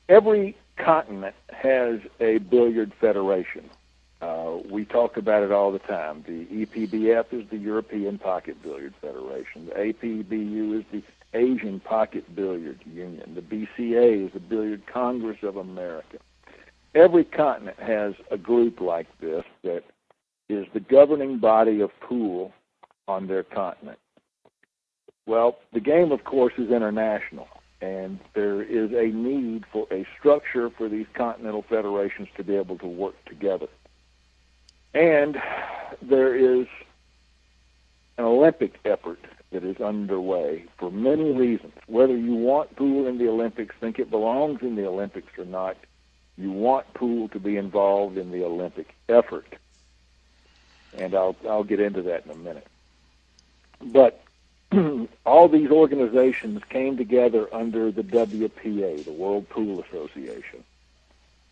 every 0.08 0.56
continent 0.76 1.34
has 1.50 2.00
a 2.20 2.38
billiard 2.38 2.92
federation. 3.00 3.68
Uh, 4.20 4.58
we 4.70 4.84
talk 4.84 5.16
about 5.16 5.42
it 5.42 5.50
all 5.50 5.72
the 5.72 5.80
time. 5.80 6.24
The 6.26 6.46
EPBF 6.64 7.32
is 7.32 7.48
the 7.50 7.56
European 7.56 8.18
Pocket 8.18 8.62
Billiard 8.62 8.94
Federation. 9.00 9.66
The 9.66 9.72
APBU 9.72 10.78
is 10.78 10.84
the 10.92 11.02
Asian 11.34 11.80
Pocket 11.80 12.32
Billiard 12.34 12.80
Union. 12.86 13.34
The 13.34 13.40
BCA 13.40 14.26
is 14.26 14.32
the 14.32 14.40
Billiard 14.40 14.82
Congress 14.86 15.38
of 15.42 15.56
America. 15.56 16.18
Every 16.94 17.24
continent 17.24 17.78
has 17.80 18.14
a 18.30 18.36
group 18.36 18.80
like 18.80 19.08
this 19.20 19.44
that 19.64 19.82
is 20.48 20.66
the 20.72 20.80
governing 20.80 21.38
body 21.38 21.80
of 21.80 21.90
pool 22.00 22.52
on 23.08 23.26
their 23.26 23.42
continent. 23.42 23.98
Well, 25.26 25.58
the 25.72 25.80
game, 25.80 26.12
of 26.12 26.24
course, 26.24 26.52
is 26.58 26.70
international 26.70 27.48
and 27.82 28.20
there 28.32 28.62
is 28.62 28.92
a 28.92 29.12
need 29.14 29.66
for 29.72 29.88
a 29.90 30.06
structure 30.16 30.70
for 30.70 30.88
these 30.88 31.06
continental 31.14 31.62
federations 31.62 32.28
to 32.36 32.44
be 32.44 32.54
able 32.54 32.78
to 32.78 32.86
work 32.86 33.16
together. 33.24 33.66
And 34.94 35.42
there 36.00 36.34
is 36.34 36.68
an 38.16 38.24
Olympic 38.24 38.78
effort 38.84 39.18
that 39.50 39.64
is 39.64 39.80
underway 39.80 40.64
for 40.78 40.92
many 40.92 41.32
reasons. 41.32 41.72
Whether 41.86 42.16
you 42.16 42.34
want 42.34 42.76
pool 42.76 43.08
in 43.08 43.18
the 43.18 43.28
Olympics, 43.28 43.74
think 43.80 43.98
it 43.98 44.10
belongs 44.10 44.62
in 44.62 44.76
the 44.76 44.86
Olympics 44.86 45.36
or 45.36 45.44
not, 45.44 45.76
you 46.38 46.52
want 46.52 46.94
pool 46.94 47.28
to 47.30 47.40
be 47.40 47.56
involved 47.56 48.16
in 48.16 48.30
the 48.30 48.44
Olympic 48.44 48.94
effort. 49.08 49.56
And 50.96 51.14
I'll 51.14 51.36
I'll 51.48 51.64
get 51.64 51.80
into 51.80 52.02
that 52.02 52.26
in 52.26 52.30
a 52.30 52.36
minute. 52.36 52.66
But 53.80 54.22
all 55.26 55.48
these 55.48 55.70
organizations 55.70 56.62
came 56.70 56.96
together 56.96 57.52
under 57.52 57.90
the 57.90 58.02
WPA, 58.02 59.04
the 59.04 59.12
World 59.12 59.48
Pool 59.48 59.82
Association. 59.82 60.64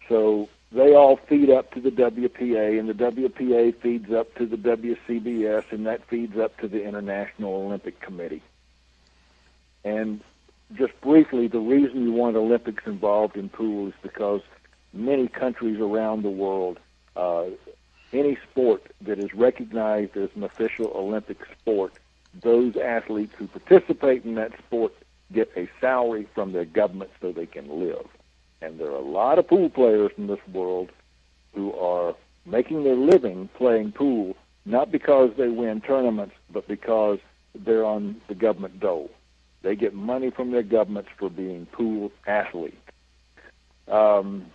So 0.09 0.49
they 0.73 0.95
all 0.95 1.17
feed 1.17 1.51
up 1.51 1.73
to 1.75 1.81
the 1.81 1.91
WPA, 1.91 2.79
and 2.79 2.89
the 2.89 2.95
WPA 2.95 3.75
feeds 3.77 4.13
up 4.13 4.35
to 4.37 4.47
the 4.47 4.57
WCBS, 4.57 5.65
and 5.71 5.87
that 5.87 6.05
feeds 6.07 6.39
up 6.39 6.57
to 6.59 6.69
the 6.69 6.85
International 6.85 7.55
Olympic 7.55 8.01
Committee. 8.01 8.43
And 9.85 10.21
just 10.75 10.99
briefly, 11.01 11.49
the 11.49 11.61
reason 11.61 12.03
you 12.03 12.13
want 12.13 12.37
Olympics 12.37 12.87
involved 12.87 13.37
in 13.37 13.49
pool 13.49 13.89
is 13.89 13.95
because 14.03 14.41
many 14.93 15.29
countries 15.29 15.81
around 15.81 16.23
the 16.23 16.31
world, 16.31 16.79
uh, 17.17 17.47
any 18.13 18.37
sport 18.51 18.83
that 19.03 19.19
is 19.19 19.35
recognized 19.35 20.17
as 20.17 20.31
an 20.35 20.45
official 20.45 20.93
Olympic 20.95 21.39
sport 21.61 21.93
those 22.43 22.77
athletes 22.77 23.33
who 23.37 23.47
participate 23.47 24.25
in 24.25 24.35
that 24.37 24.53
sport 24.67 24.93
get 25.33 25.51
a 25.57 25.69
salary 25.81 26.29
from 26.35 26.53
their 26.53 26.65
government 26.65 27.11
so 27.21 27.33
they 27.33 27.47
can 27.47 27.81
live. 27.81 28.07
And 28.63 28.79
there 28.79 28.89
are 28.89 28.97
a 28.97 29.01
lot 29.01 29.39
of 29.39 29.49
pool 29.49 29.71
players 29.71 30.11
in 30.17 30.27
this 30.27 30.41
world 30.53 30.91
who 31.55 31.73
are 31.75 32.15
making 32.47 32.85
their 32.85 32.97
living 32.97 33.49
playing 33.57 33.93
pool, 33.93 34.37
not 34.65 34.91
because 34.91 35.31
they 35.37 35.49
win 35.49 35.81
tournaments, 35.81 36.35
but 36.53 36.67
because 36.69 37.19
they're 37.55 37.85
on 37.85 38.21
the 38.29 38.35
government 38.35 38.81
dole. 38.81 39.11
They 39.63 39.77
get 39.77 39.95
money 39.95 40.31
from 40.31 40.51
their 40.51 40.63
governments 40.63 41.11
for 41.19 41.31
being 41.31 41.67
pool 41.67 42.13
athletes. 42.27 42.77
Um, 43.89 44.47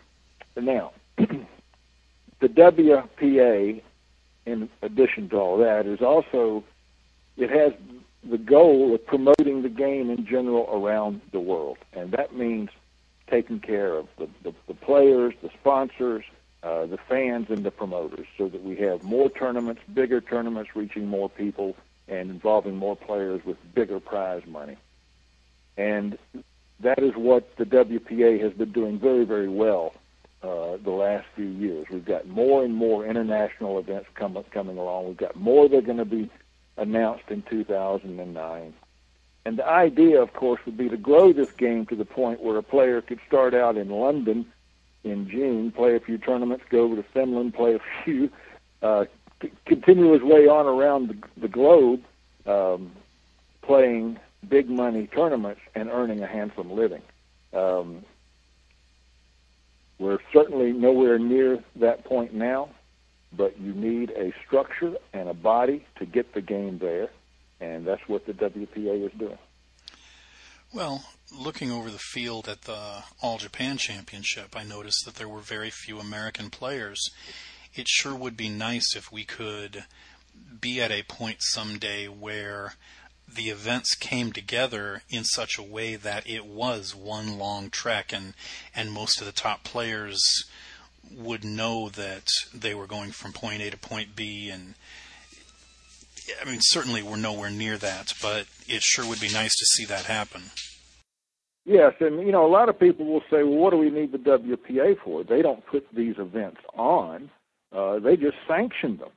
now, 0.55 0.93
the 1.17 2.49
WPA, 2.49 3.81
in 4.45 4.69
addition 4.81 5.29
to 5.29 5.37
all 5.37 5.57
that, 5.57 5.85
is 5.85 6.01
also 6.01 6.63
it 7.37 7.49
has 7.49 7.73
the 8.23 8.37
goal 8.37 8.93
of 8.95 9.05
promoting 9.05 9.61
the 9.61 9.69
game 9.69 10.09
in 10.09 10.25
general 10.25 10.67
around 10.71 11.21
the 11.31 11.39
world, 11.39 11.77
and 11.93 12.11
that 12.11 12.35
means 12.35 12.69
taking 13.29 13.59
care 13.59 13.93
of 13.95 14.07
the, 14.17 14.27
the, 14.43 14.53
the 14.67 14.73
players, 14.73 15.33
the 15.41 15.49
sponsors, 15.59 16.23
uh, 16.63 16.85
the 16.85 16.97
fans 17.09 17.47
and 17.49 17.63
the 17.63 17.71
promoters, 17.71 18.27
so 18.37 18.47
that 18.47 18.63
we 18.63 18.75
have 18.75 19.03
more 19.03 19.29
tournaments, 19.29 19.81
bigger 19.93 20.21
tournaments, 20.21 20.75
reaching 20.75 21.07
more 21.07 21.29
people 21.29 21.75
and 22.07 22.29
involving 22.29 22.75
more 22.75 22.95
players 22.95 23.43
with 23.45 23.57
bigger 23.73 23.99
prize 23.99 24.43
money. 24.47 24.77
And 25.77 26.17
that 26.79 26.99
is 26.99 27.15
what 27.15 27.55
the 27.57 27.65
WPA 27.65 28.41
has 28.41 28.53
been 28.53 28.71
doing 28.71 28.99
very, 28.99 29.25
very 29.25 29.49
well 29.49 29.93
uh, 30.43 30.77
the 30.83 30.91
last 30.91 31.25
few 31.35 31.45
years. 31.45 31.87
We've 31.89 32.05
got 32.05 32.27
more 32.27 32.63
and 32.63 32.73
more 32.73 33.05
international 33.05 33.79
events 33.79 34.07
coming 34.13 34.77
along. 34.77 35.07
We've 35.07 35.17
got 35.17 35.35
more 35.35 35.67
that 35.67 35.77
are 35.77 35.81
going 35.81 35.97
to 35.97 36.05
be 36.05 36.29
announced 36.77 37.25
in 37.29 37.41
2009. 37.43 38.73
And 39.45 39.57
the 39.59 39.67
idea, 39.67 40.21
of 40.21 40.33
course, 40.33 40.59
would 40.65 40.77
be 40.77 40.89
to 40.89 40.97
grow 40.97 41.31
this 41.31 41.51
game 41.51 41.85
to 41.87 41.95
the 41.95 42.05
point 42.05 42.41
where 42.41 42.57
a 42.57 42.63
player 42.63 43.01
could 43.01 43.19
start 43.27 43.53
out 43.53 43.77
in 43.77 43.89
London 43.89 44.45
in 45.03 45.29
June, 45.29 45.71
play 45.71 45.95
a 45.95 45.99
few 45.99 46.17
tournaments, 46.17 46.65
go 46.69 46.81
over 46.81 46.95
to 46.95 47.03
Finland, 47.03 47.53
play 47.53 47.75
a 47.75 47.79
few, 48.03 48.29
uh, 48.81 49.05
c- 49.41 49.51
continue 49.65 50.13
his 50.13 50.23
way 50.23 50.47
on 50.47 50.65
around 50.65 51.09
the, 51.09 51.41
the 51.41 51.47
globe, 51.47 52.01
um, 52.47 52.91
playing 53.61 54.19
big 54.47 54.69
money 54.69 55.07
tournaments 55.07 55.61
and 55.75 55.89
earning 55.89 56.21
a 56.23 56.27
handsome 56.27 56.71
living. 56.71 57.01
Um, 57.53 58.03
we're 59.99 60.19
certainly 60.33 60.73
nowhere 60.73 61.17
near 61.17 61.63
that 61.77 62.03
point 62.03 62.33
now, 62.33 62.69
but 63.35 63.59
you 63.59 63.73
need 63.73 64.11
a 64.11 64.33
structure 64.45 64.95
and 65.13 65.29
a 65.29 65.33
body 65.33 65.85
to 65.97 66.05
get 66.05 66.33
the 66.33 66.41
game 66.41 66.77
there, 66.79 67.09
and 67.59 67.85
that's 67.85 68.07
what 68.07 68.25
the 68.25 68.33
WPA 68.33 69.05
is 69.05 69.11
doing. 69.17 69.37
Well, 70.73 71.05
looking 71.31 71.71
over 71.71 71.89
the 71.89 71.99
field 71.99 72.47
at 72.47 72.63
the 72.63 73.03
All 73.21 73.37
Japan 73.37 73.77
Championship, 73.77 74.55
I 74.55 74.63
noticed 74.63 75.05
that 75.05 75.15
there 75.15 75.29
were 75.29 75.39
very 75.39 75.69
few 75.69 75.99
American 75.99 76.49
players. 76.49 77.11
It 77.73 77.87
sure 77.87 78.15
would 78.15 78.37
be 78.37 78.49
nice 78.49 78.95
if 78.95 79.11
we 79.11 79.23
could 79.23 79.85
be 80.59 80.81
at 80.81 80.91
a 80.91 81.03
point 81.03 81.37
someday 81.39 82.07
where 82.07 82.73
the 83.27 83.49
events 83.49 83.95
came 83.95 84.31
together 84.31 85.01
in 85.09 85.23
such 85.23 85.57
a 85.57 85.63
way 85.63 85.95
that 85.95 86.29
it 86.29 86.45
was 86.45 86.93
one 86.93 87.37
long 87.37 87.69
trek 87.69 88.13
and 88.13 88.33
and 88.75 88.91
most 88.91 89.19
of 89.19 89.25
the 89.25 89.31
top 89.31 89.63
players 89.63 90.45
would 91.11 91.43
know 91.43 91.89
that 91.89 92.27
they 92.53 92.73
were 92.73 92.87
going 92.87 93.11
from 93.11 93.33
point 93.33 93.61
A 93.61 93.69
to 93.69 93.77
point 93.77 94.15
B 94.15 94.49
and 94.49 94.75
I 96.41 96.49
mean 96.49 96.59
certainly 96.61 97.03
we're 97.03 97.17
nowhere 97.17 97.49
near 97.49 97.77
that 97.77 98.13
but 98.21 98.47
it 98.67 98.81
sure 98.81 99.07
would 99.07 99.19
be 99.19 99.31
nice 99.31 99.55
to 99.55 99.65
see 99.65 99.85
that 99.85 100.05
happen. 100.05 100.43
Yes, 101.65 101.93
and 101.99 102.19
you 102.25 102.31
know 102.31 102.45
a 102.45 102.47
lot 102.47 102.69
of 102.69 102.79
people 102.79 103.07
will 103.07 103.23
say, 103.31 103.43
"Well, 103.43 103.57
what 103.57 103.71
do 103.71 103.77
we 103.77 103.89
need 103.89 104.11
the 104.11 104.19
WPA 104.19 104.99
for?" 105.03 105.23
They 105.23 105.41
don't 105.41 105.65
put 105.65 105.87
these 105.95 106.15
events 106.19 106.61
on; 106.75 107.31
uh, 107.75 107.97
they 107.97 108.15
just 108.15 108.37
sanction 108.47 108.97
them. 108.97 109.09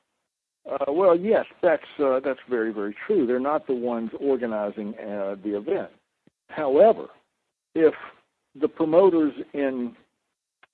Uh, 0.68 0.92
well, 0.92 1.14
yes, 1.14 1.44
that's 1.60 1.84
uh, 1.98 2.20
that's 2.20 2.40
very 2.48 2.72
very 2.72 2.96
true. 3.06 3.26
They're 3.26 3.38
not 3.38 3.66
the 3.66 3.74
ones 3.74 4.10
organizing 4.18 4.94
uh, 4.98 5.36
the 5.42 5.58
event. 5.58 5.90
However, 6.48 7.08
if 7.74 7.94
the 8.58 8.68
promoters 8.68 9.34
in, 9.52 9.94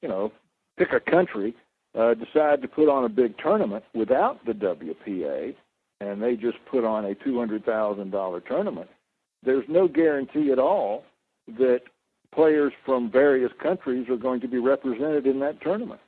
you 0.01 0.09
know, 0.09 0.31
pick 0.77 0.93
a 0.93 1.01
country, 1.01 1.55
uh, 1.99 2.15
decide 2.15 2.63
to 2.63 2.69
put 2.69 2.89
on 2.89 3.05
a 3.05 3.09
big 3.09 3.37
tournament 3.39 3.85
without 3.95 4.45
the 4.45 4.53
WPA, 4.53 5.55
and 6.01 6.23
they 6.23 6.37
just 6.37 6.59
put 6.71 6.85
on 6.85 7.05
a 7.05 7.15
two 7.15 7.39
hundred 7.39 7.65
thousand 7.65 8.11
dollar 8.11 8.41
tournament, 8.41 8.89
there's 9.45 9.65
no 9.69 9.87
guarantee 9.89 10.51
at 10.51 10.59
all 10.59 11.05
that 11.59 11.83
players 12.35 12.73
from 12.85 13.11
various 13.11 13.53
countries 13.63 14.09
are 14.09 14.17
going 14.17 14.41
to 14.41 14.49
be 14.49 14.59
represented 14.59 15.27
in 15.27 15.39
that 15.41 15.61
tournament. 15.61 16.01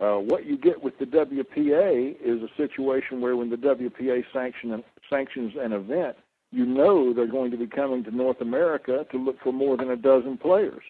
Uh, 0.00 0.16
what 0.16 0.44
you 0.44 0.58
get 0.58 0.82
with 0.82 0.98
the 0.98 1.06
WPA 1.06 2.16
is 2.22 2.42
a 2.42 2.48
situation 2.56 3.20
where 3.20 3.36
when 3.36 3.48
the 3.48 3.56
WPA 3.56 4.24
sanction, 4.32 4.82
sanctions 5.08 5.52
an 5.58 5.72
event, 5.72 6.16
you 6.50 6.66
know 6.66 7.12
they're 7.14 7.26
going 7.26 7.50
to 7.50 7.56
be 7.56 7.66
coming 7.66 8.04
to 8.04 8.10
North 8.10 8.40
America 8.40 9.06
to 9.10 9.18
look 9.18 9.40
for 9.40 9.52
more 9.52 9.76
than 9.76 9.90
a 9.90 9.96
dozen 9.96 10.36
players. 10.36 10.82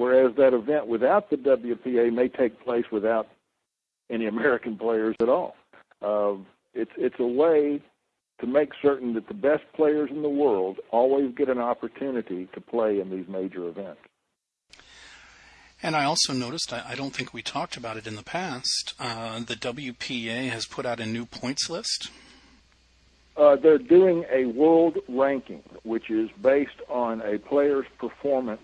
Whereas 0.00 0.34
that 0.36 0.54
event 0.54 0.86
without 0.86 1.28
the 1.28 1.36
WPA 1.36 2.10
may 2.10 2.28
take 2.28 2.58
place 2.64 2.86
without 2.90 3.28
any 4.08 4.24
American 4.24 4.78
players 4.78 5.14
at 5.20 5.28
all. 5.28 5.54
Uh, 6.00 6.36
it's 6.72 6.92
it's 6.96 7.16
a 7.18 7.26
way 7.26 7.82
to 8.40 8.46
make 8.46 8.70
certain 8.80 9.12
that 9.12 9.28
the 9.28 9.34
best 9.34 9.64
players 9.74 10.08
in 10.10 10.22
the 10.22 10.30
world 10.30 10.78
always 10.90 11.34
get 11.34 11.50
an 11.50 11.58
opportunity 11.58 12.48
to 12.54 12.62
play 12.62 12.98
in 12.98 13.10
these 13.10 13.28
major 13.28 13.68
events. 13.68 14.00
And 15.82 15.94
I 15.94 16.04
also 16.04 16.32
noticed, 16.32 16.72
I, 16.72 16.82
I 16.88 16.94
don't 16.94 17.14
think 17.14 17.34
we 17.34 17.42
talked 17.42 17.76
about 17.76 17.98
it 17.98 18.06
in 18.06 18.16
the 18.16 18.22
past, 18.22 18.94
uh, 18.98 19.40
the 19.40 19.54
WPA 19.54 20.48
has 20.48 20.64
put 20.64 20.86
out 20.86 20.98
a 20.98 21.04
new 21.04 21.26
points 21.26 21.68
list. 21.68 22.08
Uh, 23.36 23.56
they're 23.56 23.76
doing 23.76 24.24
a 24.32 24.46
world 24.46 24.96
ranking, 25.08 25.62
which 25.82 26.08
is 26.08 26.30
based 26.40 26.80
on 26.88 27.20
a 27.20 27.36
player's 27.38 27.86
performance 27.98 28.62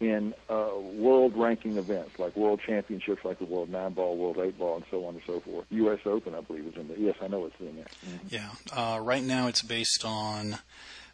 in 0.00 0.34
uh, 0.48 0.70
world 0.94 1.36
ranking 1.36 1.76
events, 1.76 2.18
like 2.18 2.34
world 2.34 2.60
championships, 2.66 3.24
like 3.24 3.38
the 3.38 3.44
World 3.44 3.68
Nine 3.68 3.92
Ball, 3.92 4.16
World 4.16 4.38
Eight 4.38 4.58
Ball, 4.58 4.76
and 4.76 4.84
so 4.90 5.04
on 5.04 5.14
and 5.14 5.22
so 5.26 5.40
forth. 5.40 5.66
U.S. 5.70 6.00
Open, 6.06 6.34
I 6.34 6.40
believe, 6.40 6.66
is 6.66 6.76
in 6.76 6.88
there. 6.88 6.98
Yes, 6.98 7.16
I 7.20 7.28
know 7.28 7.44
it's 7.44 7.60
in 7.60 7.76
there. 7.76 7.84
Mm-hmm. 8.08 8.26
Yeah. 8.30 8.48
Uh, 8.72 8.98
right 8.98 9.22
now, 9.22 9.46
it's 9.46 9.62
based 9.62 10.04
on 10.04 10.58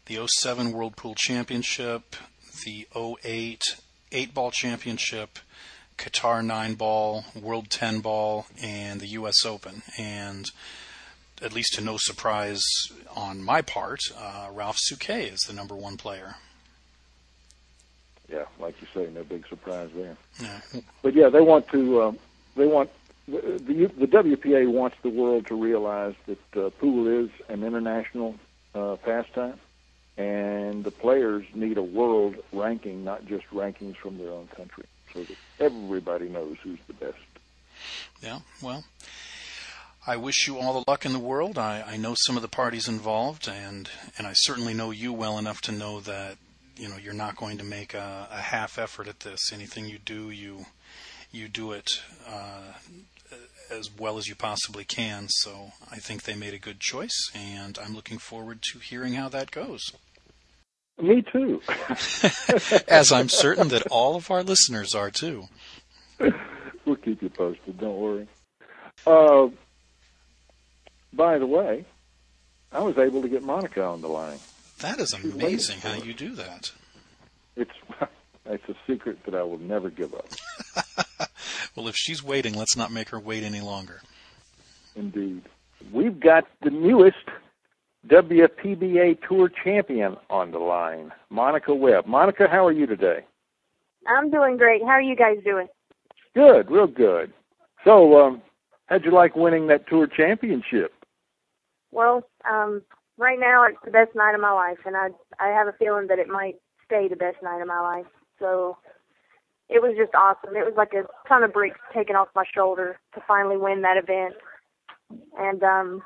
the 0.05 0.25
07 0.25 0.71
World 0.71 0.95
Pool 0.95 1.15
Championship, 1.15 2.15
the 2.65 2.87
08 2.95 3.61
eight 4.11 4.33
ball 4.33 4.51
championship, 4.51 5.39
Qatar 5.97 6.43
nine 6.45 6.75
ball, 6.75 7.25
World 7.35 7.69
ten 7.69 7.99
ball, 7.99 8.45
and 8.61 8.99
the 8.99 9.07
U.S. 9.07 9.45
Open. 9.45 9.81
And 9.97 10.49
at 11.41 11.53
least 11.53 11.73
to 11.73 11.81
no 11.81 11.97
surprise 11.99 12.63
on 13.15 13.43
my 13.43 13.61
part, 13.61 13.99
uh, 14.17 14.49
Ralph 14.51 14.77
Souquet 14.89 15.31
is 15.33 15.41
the 15.41 15.53
number 15.53 15.75
one 15.75 15.97
player. 15.97 16.35
Yeah, 18.29 18.45
like 18.59 18.75
you 18.81 18.87
say, 18.93 19.09
no 19.13 19.23
big 19.23 19.47
surprise 19.47 19.89
there. 19.95 20.17
Yeah. 20.41 20.81
But 21.01 21.13
yeah, 21.13 21.29
they 21.29 21.41
want 21.41 21.67
to. 21.69 22.01
Um, 22.03 22.19
they 22.55 22.65
want 22.67 22.89
the, 23.27 23.61
the 23.63 24.05
the 24.05 24.07
WPA 24.07 24.69
wants 24.69 24.97
the 25.01 25.09
world 25.09 25.47
to 25.47 25.55
realize 25.55 26.15
that 26.25 26.57
uh, 26.57 26.69
pool 26.71 27.07
is 27.07 27.29
an 27.47 27.63
international 27.63 28.35
uh, 28.75 28.97
pastime 28.97 29.59
and 30.17 30.83
the 30.83 30.91
players 30.91 31.45
need 31.53 31.77
a 31.77 31.83
world 31.83 32.35
ranking, 32.51 33.03
not 33.03 33.25
just 33.25 33.47
rankings 33.51 33.95
from 33.97 34.17
their 34.17 34.31
own 34.31 34.47
country, 34.47 34.85
so 35.13 35.23
that 35.23 35.37
everybody 35.59 36.27
knows 36.27 36.57
who's 36.63 36.79
the 36.87 36.93
best. 36.93 37.17
Yeah, 38.21 38.39
well, 38.61 38.83
I 40.07 40.17
wish 40.17 40.47
you 40.47 40.57
all 40.57 40.73
the 40.73 40.89
luck 40.89 41.05
in 41.05 41.13
the 41.13 41.19
world. 41.19 41.59
I, 41.59 41.83
I 41.85 41.97
know 41.97 42.15
some 42.17 42.35
of 42.35 42.41
the 42.41 42.47
parties 42.47 42.87
involved, 42.87 43.47
and 43.47 43.89
and 44.17 44.25
I 44.25 44.33
certainly 44.33 44.73
know 44.73 44.89
you 44.89 45.13
well 45.13 45.37
enough 45.37 45.61
to 45.61 45.71
know 45.71 45.99
that 46.01 46.37
you 46.79 46.87
know 46.87 46.97
you're 46.97 47.13
not 47.13 47.35
going 47.35 47.57
to 47.57 47.63
make 47.63 47.93
a, 47.93 48.27
a 48.31 48.37
half 48.41 48.77
effort 48.77 49.07
at 49.07 49.21
this. 49.21 49.51
Anything 49.53 49.85
you 49.85 49.97
do, 49.97 50.29
you 50.29 50.65
you 51.31 51.47
do 51.47 51.71
it 51.71 51.89
uh, 52.27 52.73
as 53.69 53.89
well 53.91 54.17
as 54.17 54.27
you 54.27 54.35
possibly 54.35 54.83
can. 54.83 55.27
So 55.29 55.71
I 55.91 55.97
think 55.97 56.23
they 56.23 56.35
made 56.35 56.53
a 56.53 56.59
good 56.59 56.79
choice, 56.79 57.31
and 57.35 57.77
I'm 57.83 57.93
looking 57.93 58.17
forward 58.17 58.61
to 58.71 58.79
hearing 58.79 59.13
how 59.13 59.29
that 59.29 59.51
goes. 59.51 59.91
Me 60.99 61.21
too. 61.31 61.61
As 62.87 63.11
I'm 63.11 63.29
certain 63.29 63.67
that 63.67 63.85
all 63.91 64.15
of 64.15 64.31
our 64.31 64.41
listeners 64.41 64.95
are 64.95 65.11
too. 65.11 65.43
We'll 66.85 66.95
keep 66.95 67.21
you 67.21 67.29
posted. 67.29 67.77
Don't 67.79 67.97
worry. 67.97 68.27
Uh, 69.05 69.49
by 71.13 71.37
the 71.37 71.45
way, 71.45 71.85
I 72.71 72.79
was 72.79 72.97
able 72.97 73.21
to 73.21 73.29
get 73.29 73.43
Monica 73.43 73.83
on 73.83 74.01
the 74.01 74.07
line. 74.07 74.39
That 74.79 74.99
is 74.99 75.13
amazing 75.13 75.79
how 75.79 75.93
you 75.95 76.13
do 76.13 76.35
that. 76.35 76.71
It's 77.55 77.71
it's 78.45 78.69
a 78.69 78.75
secret 78.85 79.17
that 79.25 79.35
I 79.35 79.43
will 79.43 79.57
never 79.57 79.89
give 79.89 80.13
up. 80.13 80.27
well, 81.75 81.87
if 81.87 81.95
she's 81.95 82.23
waiting, 82.23 82.53
let's 82.53 82.77
not 82.77 82.91
make 82.91 83.09
her 83.09 83.19
wait 83.19 83.43
any 83.43 83.61
longer. 83.61 84.01
Indeed. 84.95 85.43
We've 85.91 86.19
got 86.19 86.45
the 86.63 86.69
newest 86.69 87.17
WPBA 88.07 89.19
Tour 89.27 89.49
champion 89.63 90.17
on 90.29 90.51
the 90.51 90.59
line, 90.59 91.11
Monica 91.29 91.73
Webb. 91.73 92.05
Monica, 92.05 92.47
how 92.49 92.65
are 92.65 92.71
you 92.71 92.85
today? 92.85 93.25
I'm 94.07 94.31
doing 94.31 94.57
great. 94.57 94.81
How 94.81 94.89
are 94.89 95.01
you 95.01 95.15
guys 95.15 95.37
doing? 95.43 95.67
Good, 96.33 96.69
real 96.69 96.87
good. 96.87 97.33
So, 97.83 98.19
um, 98.19 98.41
how'd 98.85 99.03
you 99.03 99.11
like 99.11 99.35
winning 99.35 99.67
that 99.67 99.87
Tour 99.87 100.07
championship? 100.07 100.93
Well, 101.91 102.23
um, 102.49 102.81
right 103.17 103.39
now 103.39 103.65
it's 103.65 103.77
the 103.83 103.91
best 103.91 104.15
night 104.15 104.35
of 104.35 104.41
my 104.41 104.51
life, 104.51 104.79
and 104.85 104.95
I 104.95 105.09
I 105.39 105.49
have 105.49 105.67
a 105.67 105.73
feeling 105.73 106.07
that 106.07 106.19
it 106.19 106.27
might 106.27 106.55
stay 106.85 107.07
the 107.07 107.15
best 107.15 107.37
night 107.43 107.61
of 107.61 107.67
my 107.67 107.79
life. 107.79 108.05
So, 108.39 108.77
it 109.69 109.81
was 109.81 109.95
just 109.97 110.15
awesome. 110.15 110.55
It 110.55 110.65
was 110.65 110.75
like 110.77 110.93
a 110.93 111.05
ton 111.27 111.43
of 111.43 111.53
bricks 111.53 111.79
taken 111.93 112.15
off 112.15 112.29
my 112.35 112.45
shoulder 112.53 112.99
to 113.15 113.21
finally 113.27 113.57
win 113.57 113.81
that 113.81 113.97
event, 113.97 114.35
and 115.37 115.63
um, 115.63 116.01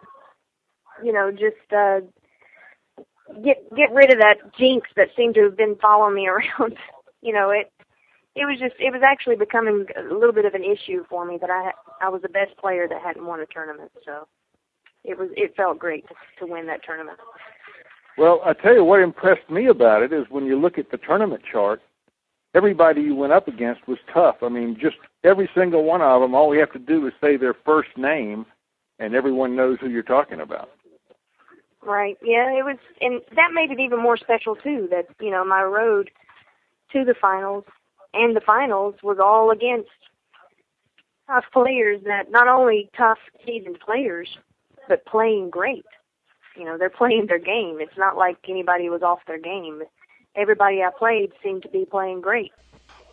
you 1.04 1.14
know, 1.14 1.32
just 1.32 1.72
uh, 1.76 2.02
get 3.44 3.58
get 3.76 3.94
rid 3.94 4.12
of 4.12 4.20
that 4.20 4.56
jinx 4.58 4.90
that 4.96 5.10
seemed 5.16 5.36
to 5.36 5.44
have 5.44 5.58
been 5.58 5.76
following 5.82 6.16
me 6.16 6.28
around. 6.30 6.78
you 7.22 7.34
know, 7.34 7.50
it 7.50 7.72
it 8.36 8.46
was 8.46 8.60
just 8.60 8.76
it 8.80 8.92
was 8.92 9.02
actually 9.04 9.36
becoming 9.36 9.86
a 9.98 10.14
little 10.14 10.34
bit 10.34 10.46
of 10.46 10.54
an 10.54 10.64
issue 10.64 11.04
for 11.10 11.26
me 11.26 11.38
that 11.40 11.50
I 11.50 11.72
I 12.02 12.10
was 12.10 12.22
the 12.22 12.30
best 12.30 12.58
player 12.58 12.88
that 12.88 13.02
hadn't 13.02 13.26
won 13.26 13.42
a 13.42 13.46
tournament. 13.46 13.92
So 14.06 14.28
it 15.04 15.18
was 15.18 15.30
it 15.36 15.56
felt 15.56 15.80
great 15.80 16.08
to, 16.08 16.16
to 16.40 16.52
win 16.52 16.68
that 16.68 16.84
tournament. 16.84 17.18
Well, 18.18 18.42
I 18.46 18.54
tell 18.54 18.74
you 18.74 18.84
what 18.84 19.02
impressed 19.02 19.50
me 19.50 19.68
about 19.68 20.04
it 20.04 20.14
is 20.14 20.26
when 20.30 20.46
you 20.46 20.60
look 20.60 20.78
at 20.78 20.92
the 20.92 20.98
tournament 20.98 21.42
chart, 21.50 21.82
everybody 22.54 23.02
you 23.02 23.16
went 23.16 23.34
up 23.34 23.48
against 23.48 23.88
was 23.88 23.98
tough. 24.14 24.38
I 24.42 24.50
mean, 24.50 24.78
just 24.80 24.98
every 25.24 25.50
single 25.56 25.84
one 25.84 26.02
of 26.02 26.22
them. 26.22 26.36
All 26.36 26.50
we 26.50 26.58
have 26.58 26.74
to 26.74 26.80
do 26.80 27.08
is 27.08 27.14
say 27.22 27.38
their 27.38 27.56
first 27.66 27.90
name, 27.98 28.46
and 29.00 29.16
everyone 29.16 29.56
knows 29.56 29.78
who 29.80 29.90
you're 29.90 30.04
talking 30.04 30.42
about. 30.42 30.70
Right. 31.84 32.18
Yeah, 32.22 32.52
it 32.52 32.64
was, 32.64 32.78
and 33.00 33.22
that 33.36 33.54
made 33.54 33.72
it 33.72 33.80
even 33.80 34.00
more 34.00 34.18
special 34.18 34.56
too. 34.56 34.88
That 34.92 35.08
you 35.20 35.32
know, 35.32 35.44
my 35.44 35.64
road 35.64 36.12
to 36.94 37.04
the 37.06 37.16
finals 37.20 37.64
and 38.14 38.36
the 38.36 38.42
finals 38.42 38.96
was 39.04 39.18
all 39.24 39.52
against 39.52 39.90
tough 41.28 41.46
players 41.54 42.02
that 42.06 42.30
not 42.30 42.48
only 42.48 42.90
tough 42.98 43.18
seasoned 43.46 43.80
players, 43.80 44.28
but 44.88 45.06
playing 45.06 45.50
great. 45.50 45.86
You 46.56 46.66
know, 46.66 46.78
they're 46.78 46.90
playing 46.90 47.28
their 47.28 47.40
game. 47.40 47.78
It's 47.80 47.98
not 47.98 48.18
like 48.18 48.38
anybody 48.50 48.90
was 48.90 49.02
off 49.02 49.20
their 49.28 49.40
game. 49.40 49.84
Everybody 50.36 50.82
I 50.82 50.90
played 50.98 51.32
seemed 51.44 51.64
to 51.64 51.70
be 51.70 51.86
playing 51.86 52.22
great. 52.22 52.52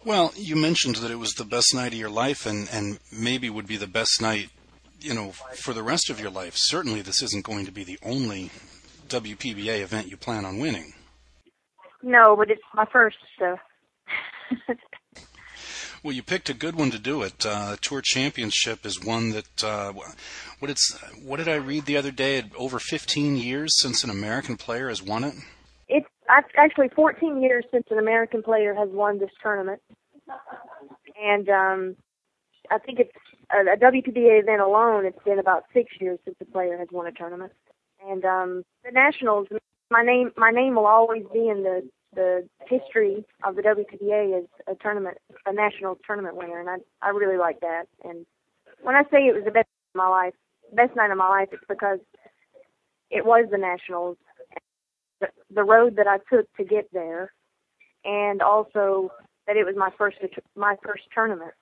Well, 0.05 0.33
you 0.37 0.57
mentioned 0.57 0.97
that 0.97 1.11
it 1.11 1.19
was 1.19 1.35
the 1.35 1.45
best 1.45 1.75
night 1.75 1.93
of 1.93 1.99
your 1.99 2.11
life 2.11 2.47
and, 2.47 2.69
and 2.73 2.99
maybe 3.13 3.51
would 3.51 3.67
be 3.67 3.77
the 3.77 3.87
best 3.87 4.23
night, 4.23 4.51
you 5.01 5.15
know, 5.15 5.31
for 5.31 5.75
the 5.75 5.83
rest 5.83 6.11
of 6.11 6.21
your 6.21 6.31
life. 6.31 6.55
Certainly 6.57 7.03
this 7.03 7.23
isn't 7.23 7.45
going 7.45 7.67
to 7.67 7.73
be 7.73 7.85
the 7.85 7.99
only 8.03 8.51
WPBA 9.09 9.83
event 9.83 10.09
you 10.09 10.17
plan 10.17 10.45
on 10.45 10.59
winning. 10.59 10.95
No, 12.03 12.37
but 12.37 12.51
it's 12.51 12.63
my 12.75 12.87
first, 12.93 13.17
so 13.39 13.57
well, 16.03 16.15
you 16.15 16.23
picked 16.23 16.49
a 16.49 16.55
good 16.55 16.77
one 16.77 16.91
to 16.91 16.99
do 16.99 17.23
it. 17.23 17.45
Uh, 17.45 17.77
Tour 17.81 18.01
Championship 18.03 18.87
is 18.87 19.03
one 19.03 19.31
that 19.31 19.65
uh, 19.65 19.93
what 20.59 20.71
it's 20.71 20.97
what 21.23 21.39
did 21.39 21.49
I 21.49 21.57
read 21.57 21.87
the 21.87 21.97
other 21.97 22.11
day? 22.11 22.45
Over 22.57 22.79
15 22.79 23.37
years 23.37 23.81
since 23.81 24.05
an 24.05 24.11
American 24.11 24.57
player 24.57 24.89
has 24.89 25.03
won 25.03 25.25
it. 25.25 25.35
It's 25.89 26.07
actually 26.57 26.89
14 26.91 27.43
years 27.43 27.65
since 27.71 27.87
an 27.91 27.99
American 27.99 28.43
player 28.43 28.75
has 28.75 28.89
won 28.91 29.19
this 29.19 29.31
tournament, 29.43 29.81
and 31.21 31.49
um, 31.49 31.97
I 32.71 32.79
think 32.79 33.01
it's 33.01 33.11
a, 33.51 33.73
a 33.73 33.77
WPBA 33.77 34.43
event 34.43 34.61
alone. 34.61 35.07
It's 35.07 35.23
been 35.25 35.39
about 35.39 35.65
six 35.73 35.91
years 36.01 36.19
since 36.25 36.37
a 36.41 36.45
player 36.45 36.77
has 36.79 36.89
won 36.93 37.07
a 37.07 37.13
tournament, 37.13 37.53
and 38.07 38.25
um, 38.25 38.65
the 38.85 38.91
Nationals. 38.93 39.49
My 39.91 40.03
name, 40.03 40.33
my 40.37 40.51
name 40.51 40.75
will 40.75 40.87
always 40.87 41.25
be 41.33 41.49
in 41.49 41.63
the 41.63 41.89
the 42.15 42.49
history 42.69 43.25
of 43.45 43.57
the 43.57 43.63
WPBA 43.63 44.39
as 44.39 44.45
a 44.67 44.75
tournament, 44.83 45.19
a 45.47 45.53
national 45.53 45.99
tournament 46.07 46.37
winner, 46.37 46.61
and 46.61 46.69
I 46.69 47.07
I 47.07 47.11
really 47.11 47.39
like 47.39 47.61
that. 47.61 47.85
And 48.05 48.27
when 48.83 48.95
I 48.95 49.03
say 49.05 49.27
it 49.27 49.35
was 49.35 49.45
the 49.45 49.51
best 49.51 49.69
of 49.95 49.99
my 49.99 50.09
life, 50.09 50.35
best 50.73 50.97
night 50.97 51.11
of 51.11 51.19
my 51.19 51.29
life, 51.29 51.49
it's 51.53 51.65
because 51.69 51.99
it 53.11 53.25
was 53.25 53.47
the 53.51 53.59
nationals, 53.59 54.17
the, 55.21 55.29
the 55.55 55.65
road 55.65 55.97
that 55.97 56.07
I 56.07 56.19
took 56.35 56.53
to 56.57 56.65
get 56.65 56.89
there, 56.93 57.33
and 58.05 58.43
also 58.43 59.11
that 59.47 59.57
it 59.57 59.65
was 59.65 59.75
my 59.77 59.91
first 59.97 60.19
my 60.57 60.77
first 60.85 61.05
tournament. 61.15 61.55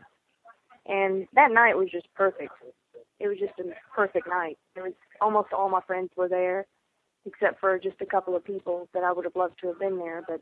And 0.86 1.26
that 1.34 1.50
night 1.50 1.76
was 1.76 1.88
just 1.90 2.06
perfect. 2.14 2.52
It 3.18 3.26
was 3.26 3.38
just 3.38 3.58
a 3.58 3.64
perfect 3.94 4.28
night. 4.28 4.58
There 4.74 4.84
was 4.84 4.92
almost 5.20 5.52
all 5.52 5.68
my 5.68 5.80
friends 5.86 6.10
were 6.16 6.28
there 6.28 6.66
except 7.26 7.60
for 7.60 7.78
just 7.78 8.00
a 8.00 8.06
couple 8.06 8.36
of 8.36 8.44
people 8.44 8.88
that 8.94 9.02
I 9.02 9.12
would 9.12 9.24
have 9.24 9.36
loved 9.36 9.58
to 9.60 9.68
have 9.68 9.78
been 9.78 9.98
there. 9.98 10.22
But 10.26 10.40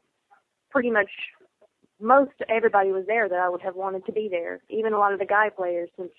pretty 0.71 0.91
much 0.91 1.11
most 2.01 2.33
everybody 2.49 2.93
was 2.93 3.07
there 3.07 3.29
that 3.29 3.39
I 3.39 3.49
would 3.49 3.63
have 3.63 3.77
wanted 3.77 4.05
to 4.07 4.13
be 4.13 4.29
there. 4.29 4.61
Even 4.69 4.93
a 4.93 4.99
lot 4.99 5.13
of 5.13 5.19
the 5.19 5.27
guy 5.27 5.49
players, 5.49 5.89
since 5.97 6.13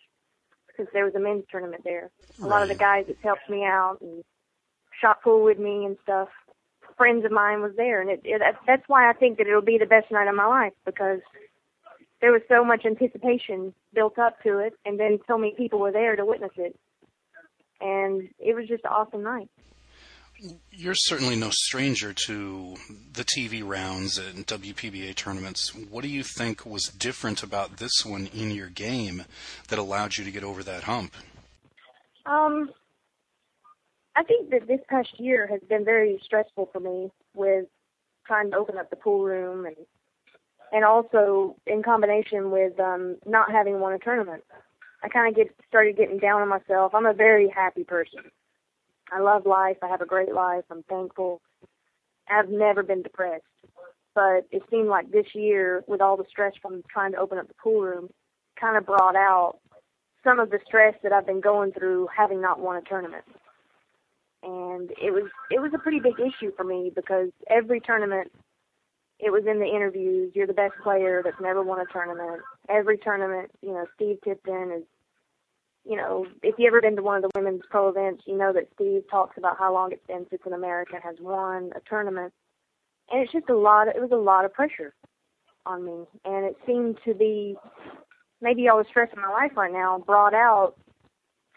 since 0.76 0.90
there 0.92 1.06
was 1.06 1.16
a 1.16 1.20
men's 1.20 1.46
tournament 1.50 1.84
there. 1.86 2.10
A 2.40 2.42
right. 2.42 2.50
lot 2.50 2.64
of 2.64 2.70
the 2.70 2.76
guys 2.76 3.06
that 3.08 3.18
helped 3.24 3.50
me 3.50 3.64
out 3.64 3.98
and 4.02 4.24
shot 5.00 5.22
pool 5.22 5.44
with 5.44 5.60
me 5.60 5.86
and 5.86 5.98
stuff. 6.04 6.30
Friends 6.98 7.26
of 7.26 7.32
mine 7.32 7.62
was 7.62 7.74
there, 7.76 8.02
and 8.02 8.10
it, 8.10 8.22
it 8.24 8.42
that's 8.66 8.88
why 8.88 9.10
I 9.10 9.14
think 9.14 9.38
that 9.38 9.48
it'll 9.48 9.62
be 9.62 9.78
the 9.78 9.86
best 9.86 10.12
night 10.12 10.28
of 10.28 10.36
my 10.36 10.46
life 10.46 10.74
because 10.86 11.20
there 12.22 12.32
was 12.32 12.42
so 12.48 12.64
much 12.64 12.86
anticipation 12.86 13.74
built 13.94 14.18
up 14.18 14.42
to 14.44 14.60
it, 14.60 14.74
and 14.86 15.00
then 15.00 15.20
so 15.28 15.38
many 15.38 15.54
people 15.54 15.80
were 15.80 15.92
there 15.92 16.16
to 16.16 16.26
witness 16.26 16.54
it, 16.56 16.78
and 17.82 18.30
it 18.40 18.56
was 18.56 18.68
just 18.68 18.86
an 18.86 18.92
awesome 18.92 19.24
night 19.24 19.50
you're 20.72 20.96
certainly 20.96 21.36
no 21.36 21.50
stranger 21.52 22.14
to 22.28 22.76
the 23.14 23.24
TV 23.24 23.64
rounds 23.66 24.18
and 24.18 24.46
WPBA 24.48 25.16
tournaments. 25.16 25.74
What 25.74 26.02
do 26.02 26.10
you 26.10 26.24
think 26.24 26.66
was 26.66 26.86
different 26.86 27.44
about 27.44 27.78
this 27.78 28.06
one 28.06 28.28
in 28.34 28.52
your 28.52 28.70
game 28.70 29.24
that 29.70 29.80
allowed 29.80 30.18
you 30.18 30.24
to 30.26 30.32
get 30.32 30.44
over 30.44 30.64
that 30.64 30.84
hump? 30.84 31.16
Um, 32.26 32.72
I 34.16 34.24
think 34.24 34.50
that 34.52 34.68
this 34.68 34.80
past 34.90 35.20
year 35.20 35.48
has 35.48 35.62
been 35.68 35.86
very 35.86 36.20
stressful 36.24 36.70
for 36.72 36.80
me 36.80 37.12
with 37.34 37.66
trying 38.26 38.52
to 38.52 38.58
open 38.58 38.78
up 38.78 38.90
the 38.90 38.96
pool 38.96 39.24
room 39.24 39.66
and 39.66 39.76
and 40.72 40.84
also 40.84 41.56
in 41.68 41.84
combination 41.84 42.50
with 42.50 42.80
um 42.80 43.18
not 43.26 43.52
having 43.52 43.80
won 43.80 43.94
a 43.94 44.00
tournament. 44.00 44.44
I 45.04 45.10
kind 45.10 45.30
of 45.30 45.36
get 45.36 45.56
started 45.68 45.98
getting 45.98 46.18
down 46.18 46.42
on 46.42 46.50
myself. 46.50 46.96
I'm 46.96 47.06
a 47.06 47.14
very 47.14 47.50
happy 47.50 47.84
person. 47.84 48.32
I 49.12 49.20
love 49.20 49.46
life. 49.46 49.78
I 49.82 49.88
have 49.88 50.02
a 50.02 50.06
great 50.06 50.34
life. 50.34 50.64
I'm 50.70 50.84
thankful. 50.84 51.42
I've 52.30 52.50
never 52.50 52.84
been 52.84 53.04
depressed. 53.04 53.44
But 54.14 54.48
it 54.52 54.64
seemed 54.70 54.88
like 54.88 55.12
this 55.12 55.28
year, 55.34 55.84
with 55.88 56.02
all 56.02 56.18
the 56.18 56.24
stress 56.30 56.54
from 56.62 56.84
trying 56.90 57.12
to 57.12 57.20
open 57.20 57.38
up 57.38 57.48
the 57.48 57.54
pool 57.62 57.82
room, 57.82 58.10
kind 58.60 58.78
of 58.78 58.86
brought 58.86 59.16
out 59.16 59.60
some 60.24 60.40
of 60.40 60.50
the 60.50 60.60
stress 60.66 60.96
that 61.04 61.12
I've 61.12 61.26
been 61.28 61.42
going 61.42 61.72
through 61.72 62.08
having 62.16 62.42
not 62.42 62.60
won 62.60 62.78
a 62.78 62.82
tournament. 62.82 63.26
And 64.42 64.92
it 64.92 65.12
was 65.12 65.30
it 65.52 65.60
was 65.60 65.72
a 65.74 65.80
pretty 65.80 66.00
big 66.00 66.20
issue 66.20 66.52
for 66.56 66.64
me 66.64 66.92
because 66.94 67.30
every 67.50 67.80
tournament 67.80 68.32
it 69.20 69.32
was 69.32 69.44
in 69.50 69.60
the 69.60 69.66
interviews, 69.66 70.34
you're 70.36 70.48
the 70.48 70.54
best 70.54 70.74
player 70.84 71.22
that's 71.24 71.40
never 71.42 71.64
won 71.64 71.80
a 71.80 71.86
tournament. 71.92 72.42
Every 72.70 72.98
tournament, 72.98 73.50
you 73.62 73.72
know, 73.72 73.86
Steve 73.96 74.18
Tipton 74.24 74.72
is 74.72 74.84
you 75.86 75.96
know, 75.96 76.26
if 76.42 76.56
you 76.58 76.68
ever 76.68 76.82
been 76.82 76.96
to 76.96 77.04
one 77.04 77.24
of 77.24 77.24
the 77.24 77.40
women's 77.40 77.62
pro 77.70 77.90
events, 77.90 78.24
you 78.26 78.38
know 78.38 78.52
that 78.54 78.68
Steve 78.74 79.04
talks 79.10 79.38
about 79.38 79.58
how 79.58 79.72
long 79.74 79.92
it's 79.92 80.06
been 80.08 80.26
since 80.30 80.42
an 80.46 80.54
American 80.54 81.00
has 81.02 81.16
won 81.20 81.72
a 81.76 81.80
tournament. 81.88 82.34
And 83.12 83.22
it's 83.22 83.32
just 83.32 83.50
a 83.50 83.56
lot, 83.56 83.88
of, 83.88 83.96
it 83.96 84.02
was 84.02 84.12
a 84.12 84.16
lot 84.16 84.46
of 84.46 84.54
pressure 84.54 84.96
on 85.66 85.86
me. 85.86 86.06
And 86.26 86.46
it 86.46 86.58
seemed 86.66 86.98
to 87.06 87.14
be, 87.14 87.56
maybe 88.42 88.68
all 88.68 88.80
the 88.80 88.90
stress 88.90 89.10
in 89.16 89.22
my 89.22 89.30
life 89.30 89.52
right 89.56 89.72
now 89.72 90.00
brought 90.00 90.34
out 90.34 90.74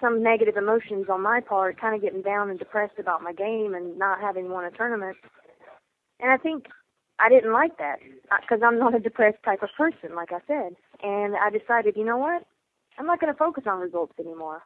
some 0.01 0.23
negative 0.23 0.57
emotions 0.57 1.07
on 1.11 1.23
my 1.23 1.41
part, 1.41 1.81
kind 1.81 1.95
of 1.95 2.03
getting 2.03 2.23
down 2.23 2.51
and 2.51 2.59
depressed 2.59 2.99
about 2.99 3.23
my 3.23 3.33
game 3.33 3.75
and 3.75 3.99
not 3.99 4.21
having 4.21 4.51
won 4.51 4.65
a 4.65 4.71
tournament. 4.71 5.17
And 6.21 6.31
I 6.31 6.37
think 6.37 6.67
I 7.19 7.29
didn't 7.29 7.53
like 7.53 7.79
that 7.79 7.99
because 8.43 8.61
I'm 8.63 8.79
not 8.79 8.95
a 8.95 9.01
depressed 9.01 9.43
type 9.45 9.63
of 9.63 9.71
person, 9.77 10.15
like 10.15 10.33
I 10.33 10.41
said. 10.47 10.77
And 11.03 11.35
I 11.35 11.51
decided, 11.51 11.97
you 11.97 12.05
know 12.05 12.19
what? 12.19 12.47
I'm 12.99 13.07
not 13.07 13.21
going 13.21 13.33
to 13.33 13.39
focus 13.39 13.65
on 13.67 13.79
results 13.79 14.15
anymore. 14.19 14.63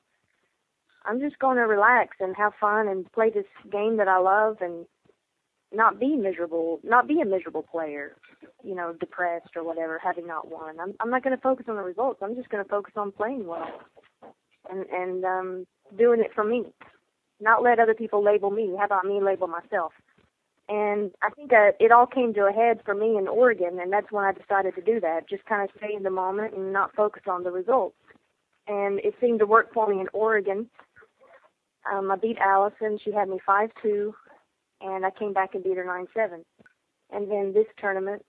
I'm 1.05 1.21
just 1.21 1.39
going 1.39 1.57
to 1.57 1.63
relax 1.63 2.17
and 2.21 2.35
have 2.37 2.53
fun 2.61 2.89
and 2.89 3.11
play 3.13 3.31
this 3.31 3.45
game 3.71 3.99
that 3.99 4.09
I 4.09 4.19
love 4.19 4.59
and 4.61 4.87
not 5.73 5.99
be 5.99 6.17
miserable, 6.17 6.81
not 6.83 7.09
be 7.09 7.21
a 7.21 7.25
miserable 7.25 7.63
player, 7.63 8.17
you 8.63 8.75
know, 8.75 8.95
depressed 8.99 9.57
or 9.57 9.65
whatever, 9.65 10.01
having 10.03 10.27
not 10.27 10.51
won. 10.51 10.79
I'm 10.81 10.95
I'm 11.01 11.11
not 11.11 11.25
going 11.25 11.37
to 11.37 11.43
focus 11.43 11.67
on 11.69 11.77
the 11.77 11.83
results. 11.83 12.21
I'm 12.23 12.37
just 12.37 12.49
going 12.51 12.63
to 12.63 12.69
focus 12.69 12.95
on 12.97 13.13
playing 13.13 13.47
well 13.47 13.81
and 14.71 14.87
and 14.87 15.25
um 15.25 15.67
doing 15.99 16.21
it 16.21 16.33
for 16.35 16.45
me. 16.45 16.65
Not 17.41 17.63
let 17.63 17.81
other 17.81 17.95
people 17.95 18.23
label 18.23 18.51
me. 18.51 18.75
How 18.79 18.85
about 18.85 19.05
me 19.05 19.21
label 19.21 19.49
myself? 19.49 19.93
And 20.69 21.11
I 21.23 21.31
think 21.31 21.53
uh, 21.53 21.73
it 21.81 21.91
all 21.91 22.07
came 22.07 22.33
to 22.35 22.47
a 22.47 22.53
head 22.53 22.81
for 22.85 22.95
me 22.95 23.17
in 23.19 23.27
Oregon, 23.27 23.81
and 23.81 23.93
that's 23.93 24.13
when 24.13 24.25
I 24.25 24.33
decided 24.33 24.77
to 24.77 24.81
do 24.81 25.01
that. 25.01 25.29
Just 25.29 25.45
kind 25.45 25.63
of 25.63 25.77
stay 25.77 25.93
in 25.95 26.05
the 26.05 26.11
moment 26.11 26.55
and 26.55 26.73
not 26.73 26.95
focus 26.95 27.25
on 27.27 27.43
the 27.43 27.51
results 27.51 27.97
and 28.73 29.01
it 29.01 29.15
seemed 29.21 29.41
to 29.41 29.47
work 29.47 29.73
for 29.73 29.87
me 29.87 30.01
in 30.01 30.09
Oregon. 30.13 30.69
Um, 31.91 32.11
I 32.11 32.17
beat 32.17 32.39
Allison. 32.39 32.99
She 33.05 33.13
had 33.13 33.29
me 33.29 33.39
five 33.45 33.71
two, 33.83 34.15
and 34.81 35.05
I 35.05 35.11
came 35.11 35.33
back 35.33 35.55
and 35.55 35.65
beat 35.65 35.77
her 35.77 35.85
nine 35.85 36.07
seven. 36.15 36.45
And 37.11 37.31
then 37.31 37.53
this 37.53 37.67
tournament, 37.79 38.25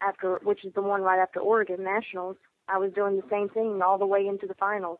after 0.00 0.40
which 0.42 0.64
is 0.64 0.72
the 0.74 0.82
one 0.82 1.02
right 1.02 1.20
after 1.20 1.40
Oregon 1.40 1.82
Nationals, 1.82 2.36
I 2.68 2.78
was 2.78 2.92
doing 2.92 3.16
the 3.16 3.28
same 3.30 3.48
thing 3.48 3.80
all 3.84 3.98
the 3.98 4.06
way 4.06 4.26
into 4.26 4.46
the 4.46 4.54
finals. 4.54 4.98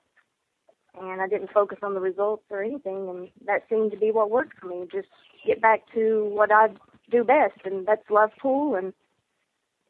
And 1.00 1.20
I 1.20 1.28
didn't 1.28 1.52
focus 1.52 1.78
on 1.82 1.94
the 1.94 2.00
results 2.00 2.44
or 2.50 2.62
anything, 2.62 3.08
and 3.08 3.28
that 3.46 3.64
seemed 3.68 3.90
to 3.92 3.98
be 3.98 4.10
what 4.10 4.30
worked 4.30 4.58
for 4.58 4.66
me. 4.66 4.86
Just 4.90 5.08
get 5.46 5.60
back 5.60 5.82
to 5.94 6.30
what 6.32 6.50
I 6.50 6.68
do 7.10 7.22
best, 7.22 7.60
and 7.64 7.86
that's 7.86 8.10
love 8.10 8.30
pool 8.40 8.74
and 8.74 8.92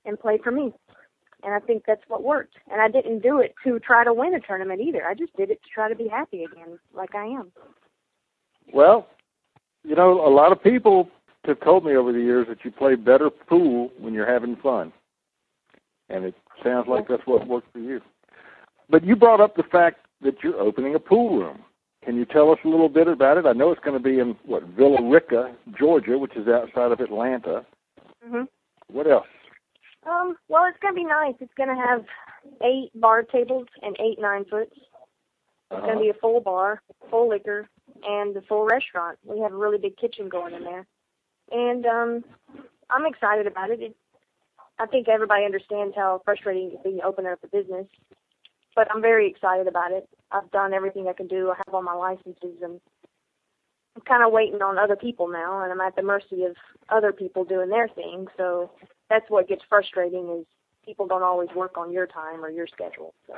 and 0.05 0.19
play 0.21 0.39
for 0.43 0.53
me 0.53 0.73
and 1.43 1.55
I 1.55 1.61
think 1.61 1.85
that's 1.87 2.03
what 2.09 2.23
worked. 2.23 2.55
And 2.71 2.81
I 2.81 2.89
didn't 2.89 3.21
do 3.23 3.39
it 3.41 3.55
to 3.65 3.79
try 3.81 4.05
to 4.05 4.13
win 4.13 4.35
a 4.35 4.41
tournament 4.41 4.81
either. 4.81 5.05
I 5.07 5.15
just 5.15 5.37
did 5.37 5.51
it 5.51 5.63
to 5.63 5.69
try 5.73 5.89
to 5.89 5.95
be 5.95 6.09
happy 6.09 6.45
again, 6.45 6.79
like 6.95 7.15
I 7.15 7.27
am. 7.27 7.53
Well, 8.73 9.07
you 9.85 9.95
know, 9.95 10.27
a 10.27 10.33
lot 10.33 10.53
of 10.53 10.63
people 10.63 11.09
have 11.45 11.61
told 11.61 11.85
me 11.85 11.95
over 11.95 12.13
the 12.13 12.21
years 12.21 12.47
that 12.49 12.65
you 12.65 12.71
play 12.73 12.97
better 12.97 13.31
pool 13.31 13.91
when 13.99 14.13
you're 14.15 14.31
having 14.31 14.57
fun. 14.57 14.93
and 16.09 16.25
it 16.25 16.35
sounds 16.63 16.87
like 16.89 17.09
that's 17.09 17.27
what 17.27 17.47
worked 17.49 17.73
for 17.73 17.81
you. 17.81 18.01
But 18.89 19.05
you 19.05 19.17
brought 19.17 19.41
up 19.41 19.57
the 19.57 19.65
fact 19.65 19.99
that 20.23 20.35
you're 20.43 20.59
opening 20.61 20.95
a 20.95 21.01
pool 21.01 21.39
room. 21.41 21.59
Can 22.05 22.15
you 22.17 22.25
tell 22.25 22.53
us 22.53 22.59
a 22.65 22.69
little 22.69 22.89
bit 22.89 23.09
about 23.09 23.37
it? 23.39 23.45
I 23.47 23.53
know 23.53 23.73
it's 23.73 23.81
going 23.85 23.97
to 24.01 24.03
be 24.03 24.21
in 24.21 24.37
what 24.47 24.63
Villa 24.63 25.03
Rica, 25.03 25.53
Georgia, 25.77 26.17
which 26.17 26.37
is 26.37 26.47
outside 26.47 26.93
of 26.93 27.01
Atlanta. 27.01 27.67
Mhm. 28.25 28.47
What 28.87 29.09
else? 29.09 29.27
Um, 30.07 30.37
well, 30.49 30.65
it's 30.67 30.79
gonna 30.81 30.95
be 30.95 31.05
nice. 31.05 31.35
It's 31.41 31.55
gonna 31.55 31.77
have 31.77 32.05
eight 32.63 32.91
bar 32.95 33.23
tables 33.23 33.67
and 33.83 33.97
eight 33.99 34.21
nine 34.21 34.45
foots. 34.45 34.73
It's 34.77 34.85
Uh-huh. 35.73 35.87
gonna 35.87 36.01
be 36.01 36.11
a 36.11 36.15
full 36.15 36.41
bar, 36.41 36.81
full 37.11 37.29
liquor, 37.29 37.69
and 38.05 38.35
the 38.35 38.43
full 38.43 38.65
restaurant. 38.65 39.19
We 39.25 39.41
have 39.41 39.53
a 39.53 39.57
really 39.57 39.79
big 39.79 39.97
kitchen 39.97 40.29
going 40.29 40.55
in 40.55 40.63
there, 40.65 40.87
and 41.51 41.85
um, 41.87 42.25
I'm 42.89 43.07
excited 43.07 43.47
about 43.47 43.71
it. 43.71 43.81
it. 43.83 43.97
I 44.79 44.87
think 44.87 45.09
everybody 45.09 45.45
understands 45.45 45.97
how 45.97 46.21
frustrating 46.25 46.71
it 46.71 46.83
can 46.83 46.93
be 46.93 46.99
to 46.99 47.07
open 47.07 47.27
up 47.27 47.43
a 47.43 47.49
business, 47.49 47.87
but 48.77 48.89
I'm 48.95 49.03
very 49.03 49.29
excited 49.29 49.67
about 49.67 49.91
it. 49.91 50.09
I've 50.31 50.51
done 50.51 50.73
everything 50.75 51.09
I 51.09 51.15
can 51.15 51.27
do. 51.27 51.51
I 51.51 51.57
have 51.57 51.75
all 51.75 51.83
my 51.83 51.95
licenses, 51.95 52.63
and 52.63 52.81
I'm 53.97 54.03
kind 54.03 54.23
of 54.23 54.33
waiting 54.33 54.63
on 54.63 54.79
other 54.79 54.97
people 54.97 55.29
now, 55.29 55.63
and 55.63 55.73
I'm 55.73 55.81
at 55.81 55.97
the 55.97 56.03
mercy 56.03 56.45
of 56.45 56.57
other 56.91 57.13
people 57.13 57.45
doing 57.45 57.71
their 57.71 57.89
thing. 57.89 58.29
So 58.37 58.71
that's 59.09 59.29
what 59.29 59.49
gets 59.49 59.63
frustrating 59.69 60.29
is 60.41 60.47
people 60.85 61.07
don't 61.07 61.23
always 61.23 61.49
work 61.55 61.77
on 61.77 61.93
your 61.93 62.07
time 62.07 62.45
or 62.45 62.51
your 62.51 62.67
schedule. 62.67 63.15
So. 63.27 63.35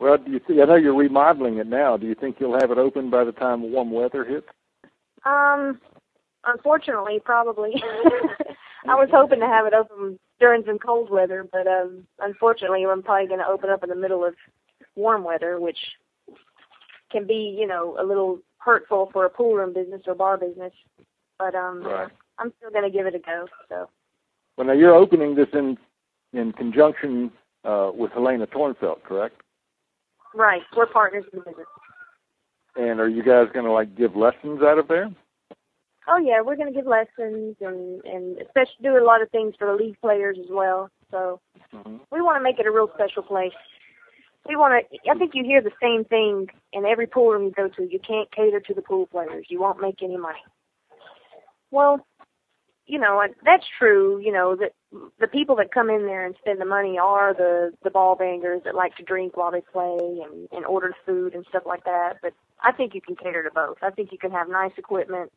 Well, 0.00 0.18
do 0.18 0.30
you 0.30 0.40
think, 0.46 0.60
I 0.60 0.64
know 0.64 0.76
you're 0.76 0.94
remodeling 0.94 1.58
it 1.58 1.66
now. 1.66 1.96
Do 1.96 2.06
you 2.06 2.14
think 2.14 2.36
you'll 2.38 2.58
have 2.58 2.70
it 2.70 2.78
open 2.78 3.10
by 3.10 3.24
the 3.24 3.32
time 3.32 3.70
warm 3.70 3.90
weather 3.90 4.24
hits? 4.24 4.46
Um, 5.24 5.80
unfortunately, 6.44 7.20
probably. 7.24 7.74
I 8.88 8.94
was 8.94 9.08
hoping 9.12 9.40
to 9.40 9.46
have 9.46 9.66
it 9.66 9.74
open 9.74 10.18
during 10.40 10.64
some 10.66 10.78
cold 10.78 11.08
weather, 11.10 11.46
but 11.50 11.66
um, 11.66 12.06
unfortunately, 12.18 12.84
I'm 12.84 13.02
probably 13.02 13.28
going 13.28 13.40
to 13.40 13.46
open 13.46 13.70
up 13.70 13.84
in 13.84 13.90
the 13.90 13.94
middle 13.96 14.24
of 14.24 14.34
warm 14.96 15.22
weather, 15.22 15.60
which 15.60 15.78
can 17.10 17.26
be, 17.26 17.56
you 17.56 17.66
know, 17.66 17.96
a 18.00 18.04
little 18.04 18.40
hurtful 18.58 19.10
for 19.12 19.24
a 19.24 19.30
pool 19.30 19.54
room 19.54 19.72
business 19.72 20.02
or 20.06 20.14
bar 20.14 20.36
business. 20.36 20.72
But 21.38 21.54
um, 21.54 21.82
Right. 21.82 22.10
I'm 22.38 22.52
still 22.58 22.70
going 22.70 22.90
to 22.90 22.96
give 22.96 23.06
it 23.06 23.14
a 23.14 23.20
go. 23.20 23.46
So. 23.68 23.88
Well, 24.56 24.66
now 24.66 24.72
you're 24.72 24.94
opening 24.94 25.34
this 25.34 25.48
in 25.52 25.78
in 26.32 26.52
conjunction 26.52 27.30
uh, 27.64 27.90
with 27.94 28.12
Helena 28.12 28.46
Thornfeldt, 28.46 29.02
correct? 29.04 29.42
Right, 30.34 30.62
we're 30.76 30.86
partners 30.86 31.24
in 31.32 31.40
the 31.40 31.44
business. 31.44 31.66
And 32.74 33.00
are 33.00 33.08
you 33.08 33.22
guys 33.22 33.48
going 33.52 33.66
to 33.66 33.72
like 33.72 33.94
give 33.94 34.16
lessons 34.16 34.62
out 34.62 34.78
of 34.78 34.88
there? 34.88 35.10
Oh 36.08 36.16
yeah, 36.18 36.40
we're 36.40 36.56
gonna 36.56 36.72
give 36.72 36.86
lessons 36.86 37.56
and 37.60 38.02
and 38.04 38.38
especially 38.38 38.82
do 38.82 38.96
a 38.98 39.04
lot 39.04 39.22
of 39.22 39.30
things 39.30 39.54
for 39.58 39.68
the 39.68 39.74
league 39.84 40.00
players 40.00 40.36
as 40.40 40.48
well. 40.50 40.88
So 41.10 41.40
Mm-hmm. 41.74 41.96
we 42.10 42.20
want 42.20 42.36
to 42.38 42.42
make 42.42 42.58
it 42.58 42.66
a 42.66 42.70
real 42.70 42.90
special 42.94 43.22
place. 43.22 43.52
We 44.46 44.56
want 44.56 44.84
to. 44.90 45.10
I 45.10 45.14
think 45.14 45.32
you 45.34 45.44
hear 45.44 45.62
the 45.62 45.70
same 45.80 46.04
thing 46.04 46.48
in 46.72 46.84
every 46.84 47.06
pool 47.06 47.30
room 47.30 47.44
you 47.44 47.52
go 47.52 47.68
to. 47.68 47.82
You 47.90 47.98
can't 48.06 48.30
cater 48.32 48.60
to 48.60 48.74
the 48.74 48.82
pool 48.82 49.06
players. 49.06 49.46
You 49.48 49.60
won't 49.60 49.80
make 49.80 50.02
any 50.02 50.16
money. 50.16 50.40
Well, 51.70 52.04
you 52.86 52.98
know 52.98 53.20
and 53.20 53.34
that's 53.44 53.64
true. 53.78 54.20
You 54.20 54.32
know 54.32 54.56
that 54.56 54.72
the 55.20 55.28
people 55.28 55.56
that 55.56 55.72
come 55.72 55.90
in 55.90 56.06
there 56.06 56.26
and 56.26 56.34
spend 56.40 56.60
the 56.60 56.66
money 56.66 56.98
are 56.98 57.34
the 57.34 57.72
the 57.84 57.90
ball 57.90 58.16
bangers 58.16 58.62
that 58.64 58.74
like 58.74 58.96
to 58.96 59.02
drink 59.04 59.36
while 59.36 59.50
they 59.52 59.62
play 59.72 59.98
and 60.24 60.48
and 60.52 60.66
order 60.66 60.94
food 61.06 61.34
and 61.34 61.46
stuff 61.48 61.64
like 61.66 61.84
that. 61.84 62.18
But 62.22 62.34
I 62.62 62.72
think 62.72 62.94
you 62.94 63.00
can 63.00 63.16
cater 63.16 63.42
to 63.44 63.50
both. 63.54 63.78
I 63.82 63.90
think 63.90 64.12
you 64.12 64.18
can 64.18 64.32
have 64.32 64.48
nice 64.48 64.72
equipment 64.78 65.30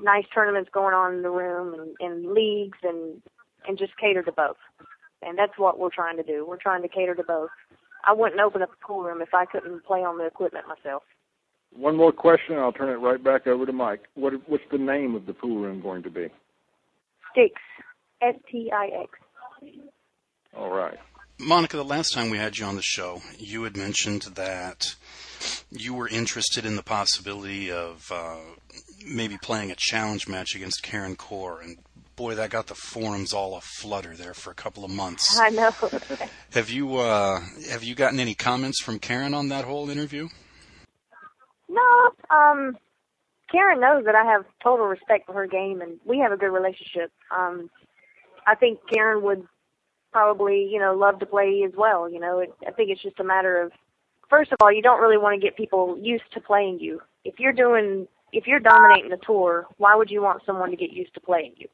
nice 0.00 0.24
tournaments 0.34 0.70
going 0.72 0.94
on 0.94 1.14
in 1.14 1.22
the 1.22 1.30
room 1.30 1.74
and, 1.74 1.96
and 2.00 2.32
leagues 2.34 2.78
and 2.82 3.22
and 3.66 3.78
just 3.78 3.96
cater 3.98 4.22
to 4.22 4.32
both. 4.32 4.56
And 5.22 5.38
that's 5.38 5.56
what 5.56 5.78
we're 5.78 5.90
trying 5.90 6.16
to 6.16 6.24
do. 6.24 6.44
We're 6.46 6.58
trying 6.58 6.82
to 6.82 6.88
cater 6.88 7.14
to 7.14 7.22
both. 7.22 7.50
I 8.04 8.12
wouldn't 8.12 8.40
open 8.40 8.62
up 8.62 8.70
a 8.72 8.86
pool 8.86 9.02
room 9.02 9.22
if 9.22 9.32
I 9.34 9.46
couldn't 9.46 9.84
play 9.84 10.00
on 10.00 10.18
the 10.18 10.26
equipment 10.26 10.66
myself. 10.68 11.04
One 11.74 11.96
more 11.96 12.12
question, 12.12 12.54
and 12.54 12.62
I'll 12.62 12.72
turn 12.72 12.90
it 12.90 13.00
right 13.00 13.22
back 13.22 13.46
over 13.46 13.64
to 13.66 13.72
Mike. 13.72 14.02
What 14.14 14.34
what's 14.48 14.64
the 14.70 14.78
name 14.78 15.14
of 15.14 15.26
the 15.26 15.32
pool 15.32 15.56
room 15.58 15.80
going 15.80 16.02
to 16.02 16.10
be? 16.10 16.28
Stix. 17.36 17.52
S 18.20 18.34
T 18.50 18.70
I 18.72 18.86
X. 19.02 19.10
All 20.56 20.70
right. 20.70 20.98
Monica, 21.38 21.76
the 21.76 21.84
last 21.84 22.12
time 22.12 22.30
we 22.30 22.38
had 22.38 22.58
you 22.58 22.66
on 22.66 22.76
the 22.76 22.82
show, 22.82 23.20
you 23.38 23.64
had 23.64 23.76
mentioned 23.76 24.22
that 24.34 24.94
you 25.70 25.94
were 25.94 26.08
interested 26.08 26.64
in 26.64 26.76
the 26.76 26.82
possibility 26.82 27.70
of 27.70 28.12
uh, 28.14 28.36
maybe 29.04 29.38
playing 29.38 29.70
a 29.70 29.76
challenge 29.76 30.28
match 30.28 30.54
against 30.54 30.82
Karen 30.82 31.16
Corr, 31.16 31.62
and 31.62 31.78
boy, 32.14 32.34
that 32.34 32.50
got 32.50 32.68
the 32.68 32.74
forums 32.74 33.32
all 33.32 33.56
aflutter 33.56 34.14
there 34.14 34.34
for 34.34 34.50
a 34.50 34.54
couple 34.54 34.84
of 34.84 34.90
months. 34.90 35.38
I 35.38 35.48
know. 35.50 35.70
Have 36.52 36.70
you 36.70 36.96
uh, 36.96 37.40
have 37.70 37.82
you 37.82 37.94
gotten 37.94 38.20
any 38.20 38.34
comments 38.34 38.82
from 38.82 38.98
Karen 38.98 39.34
on 39.34 39.48
that 39.48 39.64
whole 39.64 39.88
interview? 39.90 40.28
No, 41.72 42.36
um 42.36 42.76
Karen 43.50 43.80
knows 43.80 44.04
that 44.06 44.14
I 44.14 44.24
have 44.24 44.44
total 44.62 44.86
respect 44.86 45.26
for 45.26 45.34
her 45.34 45.46
game 45.46 45.80
and 45.80 45.98
we 46.04 46.18
have 46.18 46.32
a 46.32 46.36
good 46.36 46.52
relationship. 46.52 47.10
Um 47.30 47.70
I 48.46 48.54
think 48.54 48.80
Karen 48.92 49.22
would 49.22 49.46
probably, 50.12 50.68
you 50.70 50.78
know, 50.78 50.94
love 50.94 51.18
to 51.20 51.26
play 51.26 51.62
as 51.66 51.72
well, 51.76 52.10
you 52.10 52.20
know. 52.20 52.40
It, 52.40 52.52
I 52.66 52.70
think 52.70 52.90
it's 52.90 53.02
just 53.02 53.20
a 53.20 53.24
matter 53.24 53.60
of 53.62 53.72
first 54.28 54.52
of 54.52 54.58
all, 54.62 54.72
you 54.72 54.82
don't 54.82 55.00
really 55.00 55.18
want 55.18 55.40
to 55.40 55.44
get 55.44 55.56
people 55.56 55.98
used 56.00 56.30
to 56.32 56.40
playing 56.40 56.80
you. 56.80 57.00
If 57.24 57.38
you're 57.38 57.52
doing 57.52 58.06
if 58.32 58.46
you're 58.46 58.60
dominating 58.60 59.10
the 59.10 59.18
tour, 59.18 59.66
why 59.76 59.94
would 59.94 60.10
you 60.10 60.22
want 60.22 60.42
someone 60.46 60.70
to 60.70 60.76
get 60.76 60.90
used 60.90 61.14
to 61.14 61.20
playing 61.20 61.54
you? 61.56 61.68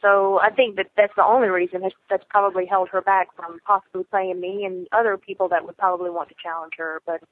So 0.00 0.38
I 0.38 0.50
think 0.50 0.76
that 0.76 0.86
that's 0.96 1.14
the 1.16 1.24
only 1.24 1.48
reason 1.48 1.80
that's, 1.80 1.94
that's 2.10 2.24
probably 2.28 2.66
held 2.66 2.90
her 2.90 3.00
back 3.00 3.34
from 3.36 3.58
possibly 3.66 4.04
playing 4.04 4.38
me 4.38 4.64
and 4.64 4.86
other 4.92 5.16
people 5.16 5.48
that 5.48 5.64
would 5.64 5.78
probably 5.78 6.10
want 6.10 6.28
to 6.28 6.34
challenge 6.42 6.74
her. 6.76 7.00
But 7.06 7.22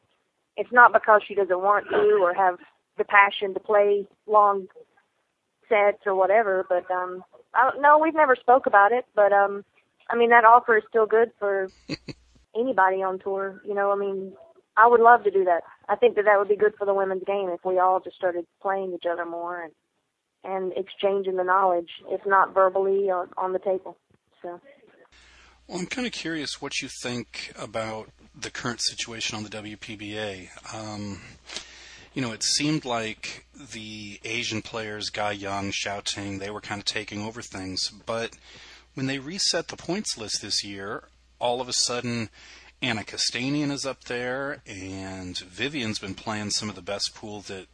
it's 0.57 0.73
not 0.73 0.93
because 0.93 1.23
she 1.27 1.35
doesn't 1.35 1.61
want 1.61 1.87
to 1.91 2.19
or 2.23 2.35
have 2.35 2.59
the 2.99 3.05
passion 3.05 3.55
to 3.55 3.61
play 3.61 4.07
long 4.27 4.67
sets 5.69 6.03
or 6.07 6.15
whatever. 6.15 6.65
But 6.69 6.91
um, 6.91 7.25
I 7.55 7.71
don't, 7.71 7.83
no, 7.83 7.99
we've 7.99 8.15
never 8.15 8.37
spoke 8.37 8.67
about 8.67 8.93
it. 8.93 9.05
But 9.15 9.33
um, 9.33 9.65
I 10.11 10.17
mean 10.17 10.31
that 10.31 10.45
offer 10.45 10.77
is 10.77 10.85
still 10.89 11.07
good 11.07 11.31
for 11.39 11.69
anybody 12.57 13.03
on 13.03 13.19
tour. 13.19 13.61
You 13.67 13.75
know, 13.75 13.93
I 13.93 13.97
mean, 13.97 14.33
I 14.77 14.87
would 14.87 15.01
love 15.01 15.25
to 15.25 15.31
do 15.31 15.45
that. 15.45 15.63
I 15.89 15.97
think 15.97 16.17
that 16.17 16.25
that 16.25 16.39
would 16.39 16.49
be 16.49 16.57
good 16.57 16.75
for 16.79 16.87
the 16.87 16.95
women's 16.95 17.25
game 17.25 17.49
if 17.49 17.65
we 17.65 17.79
all 17.79 18.01
just 18.01 18.17
started 18.17 18.47
playing 18.61 18.93
each 18.95 19.07
other 19.11 19.25
more 19.25 19.63
and 19.63 19.73
and 20.45 20.73
exchanging 20.77 21.37
the 21.37 21.45
knowledge, 21.45 21.91
if 22.09 22.21
not 22.27 22.53
verbally, 22.53 23.11
or 23.11 23.29
on 23.37 23.53
the 23.53 23.61
table. 23.61 23.97
So. 24.43 24.61
Well, 25.69 25.79
I'm 25.79 25.87
kind 25.87 26.07
of 26.07 26.13
curious 26.13 26.61
what 26.61 26.83
you 26.83 26.89
think 27.03 27.53
about 27.57 28.09
the 28.35 28.51
current 28.51 28.81
situation 28.81 29.37
on 29.37 29.45
the 29.45 29.51
WPBA. 29.51 30.49
Um, 30.75 31.21
you 32.15 32.23
know, 32.23 32.33
it 32.33 32.43
seemed 32.43 32.85
like 32.85 33.47
the 33.73 34.21
Asian 34.25 34.63
players, 34.63 35.11
Ga 35.11 35.31
Young, 35.31 35.71
Xiao 35.71 36.03
Ting, 36.05 36.39
they 36.39 36.51
were 36.51 36.61
kind 36.61 36.81
of 36.81 36.85
taking 36.85 37.23
over 37.23 37.41
things. 37.41 37.89
But 37.89 38.37
when 38.95 39.07
they 39.07 39.19
reset 39.19 39.69
the 39.69 39.77
points 39.77 40.19
list 40.19 40.43
this 40.43 40.63
year, 40.65 41.05
all 41.39 41.61
of 41.61 41.69
a 41.69 41.73
sudden, 41.73 42.29
Anna 42.83 43.05
Kostanian 43.05 43.71
is 43.71 43.87
up 43.87 44.05
there, 44.05 44.63
and 44.67 45.39
Vivian's 45.39 45.99
been 45.99 46.15
playing 46.15 46.51
some 46.51 46.69
of 46.69 46.75
the 46.75 46.83
best 46.83 47.15
pool 47.15 47.41
that 47.43 47.67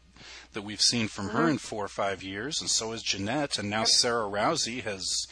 that 0.52 0.62
we've 0.62 0.80
seen 0.80 1.06
from 1.06 1.28
her 1.28 1.48
in 1.48 1.58
four 1.58 1.84
or 1.84 1.88
five 1.88 2.22
years, 2.22 2.60
and 2.60 2.68
so 2.68 2.92
is 2.92 3.02
Jeanette, 3.02 3.58
and 3.58 3.70
now 3.70 3.84
Sarah 3.84 4.28
Rousey 4.28 4.82
has, 4.82 5.28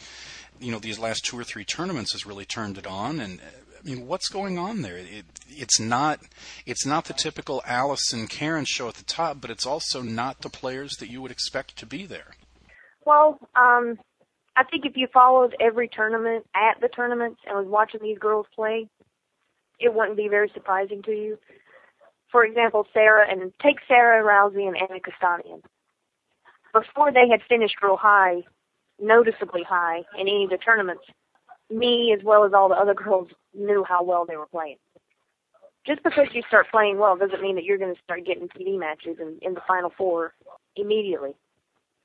you 0.61 0.71
know, 0.71 0.79
these 0.79 0.97
last 0.97 1.25
two 1.25 1.37
or 1.37 1.43
three 1.43 1.65
tournaments 1.65 2.13
has 2.13 2.25
really 2.25 2.45
turned 2.45 2.77
it 2.77 2.87
on. 2.87 3.19
And 3.19 3.41
Mean, 3.87 4.05
what's 4.05 4.27
going 4.27 4.57
on 4.57 4.81
there? 4.81 4.97
It, 4.97 5.25
it's 5.47 5.79
not, 5.79 6.19
it's 6.65 6.85
not 6.85 7.05
the 7.05 7.13
typical 7.13 7.61
Alice 7.65 8.11
and 8.11 8.29
Karen 8.29 8.65
show 8.65 8.89
at 8.89 8.95
the 8.95 9.05
top, 9.05 9.39
but 9.39 9.49
it's 9.49 9.65
also 9.65 10.01
not 10.01 10.41
the 10.41 10.49
players 10.49 10.97
that 10.97 11.09
you 11.09 11.21
would 11.21 11.31
expect 11.31 11.77
to 11.77 11.85
be 11.85 12.05
there. 12.05 12.35
Well, 13.05 13.39
um, 13.55 13.97
I 14.57 14.65
think 14.65 14.85
if 14.85 14.97
you 14.97 15.07
followed 15.13 15.55
every 15.61 15.87
tournament 15.87 16.45
at 16.53 16.81
the 16.81 16.89
tournaments 16.89 17.39
and 17.47 17.57
was 17.57 17.67
watching 17.67 18.01
these 18.01 18.19
girls 18.19 18.47
play, 18.53 18.89
it 19.79 19.93
wouldn't 19.93 20.17
be 20.17 20.27
very 20.27 20.51
surprising 20.53 21.01
to 21.03 21.11
you. 21.11 21.37
For 22.29 22.43
example, 22.43 22.85
Sarah 22.93 23.25
and 23.29 23.53
take 23.63 23.77
Sarah 23.87 24.21
Rousey 24.21 24.67
and 24.67 24.75
Anna 24.75 24.99
Kostanian. 24.99 25.61
Before 26.73 27.13
they 27.13 27.29
had 27.31 27.39
finished 27.47 27.75
real 27.81 27.95
high, 27.95 28.43
noticeably 28.99 29.63
high 29.63 30.03
in 30.19 30.27
any 30.27 30.43
of 30.43 30.49
the 30.49 30.57
tournaments, 30.57 31.03
me 31.69 32.15
as 32.17 32.23
well 32.23 32.45
as 32.45 32.53
all 32.53 32.69
the 32.69 32.75
other 32.75 32.93
girls 32.93 33.29
knew 33.53 33.83
how 33.87 34.03
well 34.03 34.25
they 34.25 34.37
were 34.37 34.47
playing. 34.47 34.77
Just 35.85 36.03
because 36.03 36.27
you 36.33 36.41
start 36.47 36.67
playing 36.69 36.97
well 36.97 37.15
doesn't 37.15 37.41
mean 37.41 37.55
that 37.55 37.63
you're 37.63 37.77
going 37.77 37.93
to 37.93 38.01
start 38.03 38.25
getting 38.25 38.49
TV 38.49 38.77
matches 38.77 39.17
in, 39.19 39.37
in 39.41 39.53
the 39.53 39.61
final 39.67 39.91
four 39.97 40.33
immediately. 40.75 41.33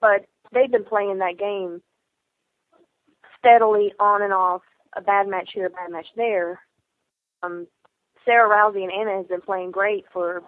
But 0.00 0.26
they've 0.52 0.70
been 0.70 0.84
playing 0.84 1.18
that 1.18 1.38
game 1.38 1.82
steadily 3.38 3.92
on 3.98 4.22
and 4.22 4.32
off, 4.32 4.62
a 4.96 5.00
bad 5.00 5.26
match 5.28 5.50
here, 5.52 5.66
a 5.66 5.70
bad 5.70 5.90
match 5.90 6.06
there. 6.16 6.60
Um, 7.42 7.66
Sarah 8.24 8.48
Rousey 8.48 8.84
and 8.84 8.92
Anna 8.92 9.16
has 9.16 9.26
been 9.26 9.40
playing 9.40 9.72
great 9.72 10.04
for 10.12 10.42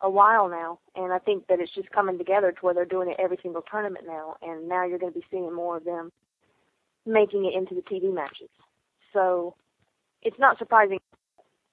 a 0.00 0.10
while 0.10 0.48
now, 0.48 0.80
and 0.96 1.12
I 1.12 1.18
think 1.18 1.46
that 1.46 1.60
it's 1.60 1.74
just 1.74 1.90
coming 1.90 2.18
together 2.18 2.50
to 2.50 2.58
where 2.60 2.74
they're 2.74 2.84
doing 2.84 3.08
it 3.08 3.16
every 3.18 3.38
single 3.42 3.62
tournament 3.62 4.04
now, 4.06 4.36
and 4.42 4.68
now 4.68 4.84
you're 4.84 4.98
going 4.98 5.12
to 5.12 5.18
be 5.18 5.26
seeing 5.30 5.54
more 5.54 5.76
of 5.76 5.84
them. 5.84 6.10
Making 7.06 7.44
it 7.44 7.54
into 7.54 7.74
the 7.74 7.82
TV 7.82 8.12
matches. 8.12 8.48
So 9.12 9.54
it's 10.22 10.38
not 10.38 10.58
surprising. 10.58 11.00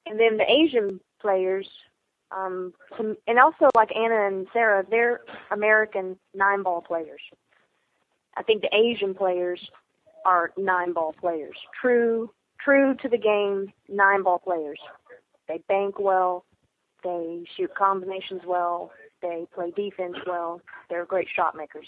And 0.06 0.20
then 0.20 0.38
the 0.38 0.50
Asian 0.50 1.00
players, 1.20 1.68
um, 2.32 2.74
and 3.00 3.40
also 3.40 3.70
like 3.76 3.96
Anna 3.96 4.28
and 4.28 4.48
Sarah, 4.54 4.86
they're 4.90 5.22
American 5.52 6.18
nine 6.34 6.64
ball 6.64 6.82
players. 6.82 7.22
I 8.36 8.44
think 8.44 8.62
the 8.62 8.76
Asian 8.76 9.14
players 9.14 9.60
are 10.26 10.52
nine 10.58 10.94
ball 10.94 11.14
players. 11.14 11.58
True, 11.80 12.32
true 12.60 12.96
to 13.02 13.10
the 13.10 13.18
game, 13.18 13.72
nine 13.90 14.24
ball 14.24 14.40
players. 14.40 14.80
They 15.48 15.60
bank 15.68 16.00
well, 16.00 16.46
they 17.04 17.46
shoot 17.58 17.74
combinations 17.76 18.42
well, 18.46 18.92
they 19.22 19.46
play 19.54 19.72
defense 19.72 20.16
well, 20.26 20.62
they're 20.90 21.06
great 21.06 21.28
shot 21.36 21.56
makers. 21.56 21.88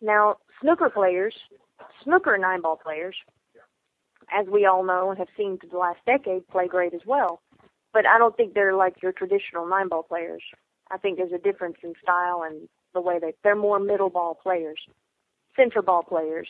Now, 0.00 0.36
snooker 0.60 0.90
players, 0.90 1.34
snooker 2.02 2.38
nine 2.38 2.60
ball 2.60 2.76
players, 2.76 3.16
as 4.32 4.46
we 4.46 4.66
all 4.66 4.84
know 4.84 5.10
and 5.10 5.18
have 5.18 5.28
seen 5.36 5.58
for 5.58 5.66
the 5.66 5.78
last 5.78 5.98
decade, 6.06 6.46
play 6.48 6.66
great 6.66 6.94
as 6.94 7.02
well. 7.06 7.40
But 7.92 8.06
I 8.06 8.18
don't 8.18 8.36
think 8.36 8.54
they're 8.54 8.74
like 8.74 9.02
your 9.02 9.12
traditional 9.12 9.68
nine 9.68 9.88
ball 9.88 10.02
players. 10.02 10.42
I 10.90 10.98
think 10.98 11.16
there's 11.16 11.32
a 11.32 11.38
difference 11.38 11.76
in 11.82 11.94
style 12.02 12.44
and 12.46 12.68
the 12.94 13.00
way 13.00 13.18
they 13.18 13.34
they're 13.42 13.56
more 13.56 13.78
middle 13.78 14.10
ball 14.10 14.34
players, 14.34 14.78
center 15.56 15.82
ball 15.82 16.02
players, 16.02 16.48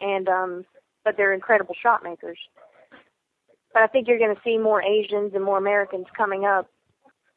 and 0.00 0.28
um, 0.28 0.64
but 1.04 1.16
they're 1.16 1.32
incredible 1.32 1.74
shot 1.80 2.02
makers. 2.02 2.38
But 3.72 3.82
I 3.82 3.86
think 3.88 4.06
you're 4.06 4.18
going 4.18 4.34
to 4.34 4.40
see 4.44 4.56
more 4.56 4.82
Asians 4.82 5.32
and 5.34 5.44
more 5.44 5.58
Americans 5.58 6.06
coming 6.16 6.44
up 6.44 6.68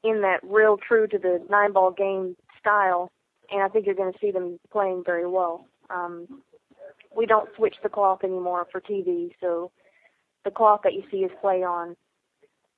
in 0.04 0.22
that 0.22 0.40
real 0.44 0.78
true 0.78 1.08
to 1.08 1.18
the 1.18 1.44
nine 1.50 1.74
ball 1.74 1.92
game 1.92 2.36
style, 2.60 3.10
and 3.52 3.62
I 3.64 3.68
think 3.68 3.86
you're 3.86 3.96
going 3.96 4.14
to 4.14 4.20
see 4.20 4.32
them 4.32 4.60
playing 4.72 5.04
very 5.06 5.28
well. 5.28 5.66
Um, 5.90 6.42
we 7.15 7.26
don't 7.26 7.50
switch 7.56 7.76
the 7.84 7.89
cloth 7.89 8.24
anymore 8.24 8.67
for 8.72 8.82
TV, 8.82 9.32
so 9.39 9.72
the 10.46 10.52
cloth 10.52 10.82
that 10.84 10.93
you 10.93 11.04
see 11.12 11.26
us 11.26 11.32
play 11.41 11.63
on 11.63 11.96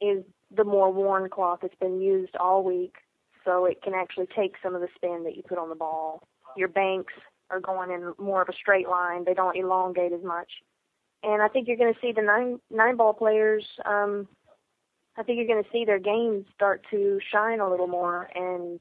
is 0.02 0.24
the 0.56 0.64
more 0.64 0.92
worn 0.92 1.30
cloth 1.30 1.60
that's 1.62 1.76
been 1.76 2.02
used 2.02 2.36
all 2.36 2.64
week, 2.64 2.96
so 3.46 3.66
it 3.66 3.82
can 3.82 3.94
actually 3.94 4.28
take 4.36 4.56
some 4.64 4.76
of 4.76 4.82
the 4.82 4.88
spin 4.96 5.24
that 5.24 5.36
you 5.36 5.44
put 5.44 5.58
on 5.58 5.70
the 5.70 5.76
ball. 5.76 6.28
Your 6.58 6.68
banks 6.68 7.14
are 7.50 7.60
going 7.60 7.92
in 7.92 8.14
more 8.18 8.42
of 8.42 8.50
a 8.50 8.54
straight 8.54 8.88
line; 8.88 9.24
they 9.26 9.34
don't 9.34 9.58
elongate 9.58 10.14
as 10.14 10.24
much. 10.24 10.50
And 11.24 11.42
I 11.42 11.48
think 11.48 11.68
you're 11.68 11.78
going 11.78 11.94
to 11.94 12.00
see 12.00 12.12
the 12.12 12.22
nine 12.22 12.60
nine 12.72 12.96
ball 12.96 13.14
players. 13.14 13.66
Um, 13.86 14.28
I 15.18 15.24
think 15.24 15.38
you're 15.38 15.48
going 15.48 15.64
to 15.64 15.70
see 15.70 15.84
their 15.84 16.00
games 16.00 16.46
start 16.56 16.86
to 16.92 17.20
shine 17.32 17.60
a 17.60 17.70
little 17.70 17.88
more 17.88 18.30
and 18.34 18.80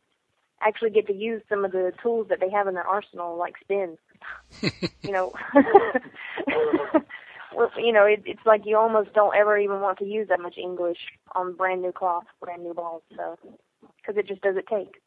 actually 0.61 0.91
get 0.91 1.07
to 1.09 1.15
use 1.15 1.43
some 1.49 1.65
of 1.65 1.73
the 1.73 1.93
tools 2.03 2.27
that 2.29 2.41
they 2.41 2.51
have 2.51 2.69
in 2.69 2.75
their 2.75 2.87
arsenal, 2.87 3.37
like 3.37 3.55
spin. 3.61 3.97
You 5.03 5.13
know, 5.13 5.33
you 7.77 7.93
know, 7.93 8.05
it, 8.05 8.23
it's 8.27 8.45
like 8.47 8.63
you 8.65 8.77
almost 8.77 9.13
don't 9.15 9.35
ever 9.35 9.59
even 9.59 9.81
want 9.81 9.99
to 9.99 10.05
use 10.05 10.29
that 10.29 10.41
much 10.41 10.57
English 10.57 10.99
on 11.35 11.55
brand 11.55 11.83
new 11.83 11.93
cloth, 11.93 12.25
brand 12.41 12.63
new 12.63 12.75
balls, 12.75 13.03
so 13.17 13.39
because 13.97 14.17
it 14.17 14.27
just 14.27 14.41
doesn't 14.43 14.67
take. 14.67 15.01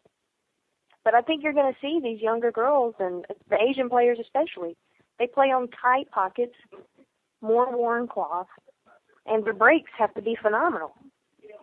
But 1.04 1.16
I 1.16 1.22
think 1.22 1.44
you're 1.44 1.54
going 1.54 1.72
to 1.74 1.80
see 1.82 2.00
these 2.02 2.22
younger 2.22 2.52
girls 2.52 2.96
and 3.00 3.26
the 3.50 3.58
Asian 3.58 3.90
players 3.90 4.20
especially. 4.22 4.78
They 5.20 5.28
play 5.28 5.48
on 5.48 5.68
tight 5.82 6.10
pockets, 6.12 6.56
more 7.42 7.76
worn 7.76 8.08
cloth, 8.08 8.48
and 9.26 9.46
the 9.46 9.54
breaks 9.54 9.92
have 9.98 10.14
to 10.16 10.22
be 10.22 10.38
phenomenal. 10.42 10.94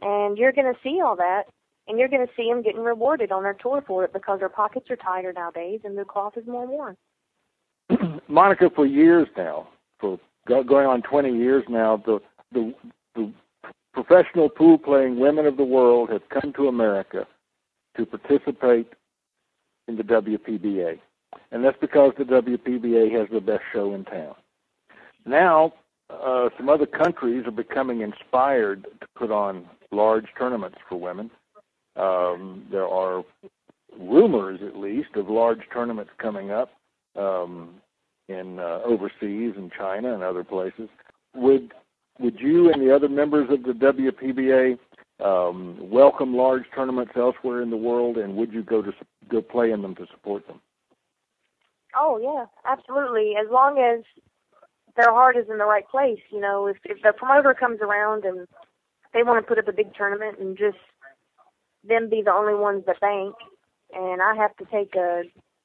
And 0.00 0.38
you're 0.38 0.52
going 0.52 0.72
to 0.72 0.80
see 0.82 1.00
all 1.04 1.16
that 1.16 1.44
and 1.88 1.98
you're 1.98 2.08
going 2.08 2.26
to 2.26 2.32
see 2.37 2.48
them 2.48 2.62
getting 2.62 2.82
rewarded 2.82 3.32
on 3.32 3.42
their 3.42 3.54
tour 3.54 3.82
for 3.87 4.04
it 4.04 4.12
because 4.12 4.40
their 4.40 4.50
pockets 4.50 4.90
are 4.90 4.96
tighter 4.96 5.32
nowadays 5.32 5.80
and 5.84 5.96
the 5.96 6.04
cloth 6.04 6.37
is 6.37 6.46
more 6.46 6.66
worn. 6.66 6.96
Monica, 8.29 8.70
for 8.74 8.87
years 8.87 9.29
now, 9.37 9.68
for 9.98 10.18
going 10.46 10.87
on 10.87 11.03
20 11.03 11.37
years 11.37 11.64
now, 11.68 12.03
the 12.05 12.20
the, 12.53 12.74
the 13.14 13.33
professional 13.92 14.48
pool 14.48 14.79
playing 14.79 15.18
women 15.18 15.46
of 15.46 15.57
the 15.57 15.64
world 15.64 16.11
have 16.11 16.22
come 16.29 16.53
to 16.55 16.68
America 16.68 17.27
to 17.96 18.07
participate 18.07 18.92
in 19.87 19.96
the 19.96 20.03
WPBA, 20.03 20.98
and 21.51 21.64
that's 21.64 21.79
because 21.81 22.12
the 22.16 22.24
WPBA 22.24 23.12
has 23.18 23.29
the 23.31 23.40
best 23.40 23.62
show 23.72 23.94
in 23.94 24.05
town. 24.05 24.35
Now, 25.27 25.74
uh, 26.11 26.48
some 26.57 26.68
other 26.68 26.87
countries 26.87 27.46
are 27.46 27.53
becoming 27.53 28.01
inspired 28.01 28.85
to 29.01 29.07
put 29.16 29.31
on 29.31 29.68
large 29.90 30.27
tournaments 30.38 30.79
for 30.88 30.98
women. 30.98 31.31
Um, 31.96 32.66
there 32.70 32.87
are 32.87 33.24
rumors, 33.98 34.61
at 34.62 34.77
least, 34.77 35.16
of 35.16 35.29
large 35.29 35.61
tournaments 35.72 36.12
coming 36.18 36.51
up 36.51 36.70
um, 37.18 37.74
in 38.28 38.59
uh, 38.59 38.81
overseas 38.85 39.54
in 39.57 39.70
China 39.76 40.14
and 40.14 40.22
other 40.22 40.44
places. 40.44 40.88
Would 41.35 41.72
would 42.18 42.40
you 42.40 42.72
and 42.72 42.83
the 42.83 42.94
other 42.94 43.09
members 43.09 43.48
of 43.50 43.62
the 43.62 43.72
WPBA 43.72 44.78
um, 45.24 45.78
welcome 45.90 46.35
large 46.35 46.64
tournaments 46.74 47.12
elsewhere 47.16 47.62
in 47.62 47.70
the 47.70 47.76
world, 47.76 48.16
and 48.16 48.37
would 48.37 48.52
you 48.52 48.62
go 48.62 48.83
to 48.83 48.92
go 49.28 49.42
play 49.42 49.70
in 49.70 49.83
them 49.83 49.94
to 49.96 50.07
support 50.12 50.46
them? 50.46 50.61
Oh 51.98 52.18
yeah, 52.22 52.46
absolutely. 52.70 53.35
As 53.40 53.46
long 53.50 53.78
as 53.78 54.04
their 54.96 55.12
heart 55.12 55.37
is 55.37 55.46
in 55.50 55.59
the 55.59 55.64
right 55.64 55.88
place, 55.88 56.20
you 56.31 56.40
know, 56.40 56.66
if 56.66 56.76
if 56.85 57.02
the 57.02 57.12
promoter 57.16 57.54
comes 57.54 57.81
around 57.81 58.24
and 58.24 58.46
they 59.14 59.22
want 59.22 59.42
to 59.42 59.48
put 59.48 59.59
up 59.59 59.68
a 59.68 59.72
big 59.72 59.94
tournament 59.94 60.38
and 60.38 60.57
just 60.57 60.78
them 61.88 62.11
be 62.11 62.22
the 62.22 62.33
only 62.33 62.54
ones 62.54 62.85
that 62.87 63.00
bank, 63.00 63.35
and 63.92 64.20
I 64.20 64.35
have 64.37 64.57
to 64.57 64.64
take 64.66 64.94
a 64.94 65.22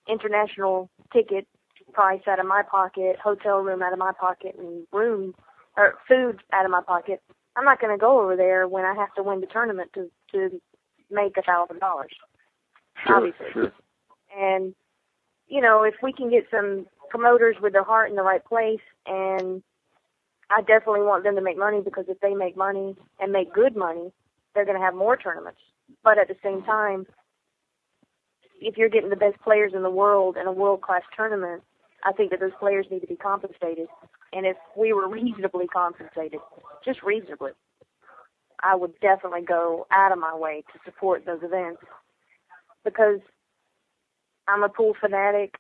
international 0.08 0.90
ticket 1.14 1.48
price 1.94 2.22
out 2.28 2.40
of 2.40 2.46
my 2.46 2.64
pocket, 2.64 3.18
hotel 3.24 3.60
room 3.60 3.84
out 3.84 3.94
of 3.94 4.00
my 4.00 4.12
pocket, 4.20 4.56
and 4.58 4.86
room 4.92 5.34
or 5.78 5.96
food 6.08 6.42
out 6.52 6.66
of 6.66 6.72
my 6.72 6.82
pocket. 6.82 7.22
I'm 7.56 7.66
not 7.66 7.80
going 7.80 7.94
to 7.94 8.02
go 8.02 8.22
over 8.22 8.36
there 8.36 8.68
when 8.68 8.84
I 8.84 8.96
have 8.96 9.14
to 9.16 9.24
win 9.24 9.42
the 9.42 9.48
tournament 9.48 9.92
to 9.94 10.10
to 10.32 10.62
make 11.12 11.38
a 11.38 11.42
thousand 11.42 11.80
dollars. 11.80 12.12
Obviously, 13.08 13.46
sure. 13.54 13.72
and 14.38 14.74
you 15.48 15.62
know 15.62 15.84
if 15.84 15.96
we 16.02 16.14
can 16.14 16.30
get 16.30 16.46
some 16.50 16.88
promoters 17.10 17.58
with 17.62 17.74
their 17.74 17.84
heart 17.84 18.10
in 18.10 18.16
the 18.16 18.24
right 18.24 18.44
place, 18.44 18.82
and 19.06 19.62
I 20.50 20.62
definitely 20.62 21.02
want 21.02 21.24
them 21.24 21.36
to 21.36 21.42
make 21.42 21.58
money 21.58 21.82
because 21.82 22.06
if 22.08 22.20
they 22.20 22.34
make 22.34 22.58
money 22.58 22.96
and 23.20 23.32
make 23.32 23.54
good 23.54 23.76
money, 23.76 24.12
they're 24.54 24.66
going 24.66 24.78
to 24.78 24.84
have 24.84 24.96
more 24.96 25.18
tournaments. 25.18 25.60
But 26.04 26.18
at 26.18 26.28
the 26.28 26.36
same 26.44 26.64
time, 26.64 27.06
if 28.66 28.78
you're 28.78 28.90
getting 28.90 29.10
the 29.10 29.16
best 29.16 29.40
players 29.42 29.74
in 29.76 29.84
the 29.84 29.90
world 29.90 30.38
in 30.38 30.48
a 30.48 30.52
world 30.52 30.82
class 30.82 31.02
tournament, 31.16 31.64
I 32.04 32.12
think 32.12 32.32
that 32.32 32.40
those 32.40 32.52
players 32.60 32.86
need 32.90 33.02
to 33.02 33.08
be 33.08 33.16
compensated. 33.16 33.88
And 34.32 34.46
if 34.46 34.58
we 34.76 34.94
were 34.94 35.08
reasonably 35.08 35.68
compensated, 35.68 36.40
just 36.84 37.04
reasonably, 37.04 37.52
I 38.62 38.76
would 38.76 39.00
definitely 39.00 39.42
go 39.42 39.86
out 39.92 40.12
of 40.12 40.18
my 40.18 40.36
way 40.36 40.64
to 40.74 40.80
support 40.86 41.26
those 41.26 41.44
events 41.44 41.82
because 42.84 43.20
I'm 44.48 44.64
a 44.64 44.70
pool 44.70 44.96
fanatic. 45.00 45.56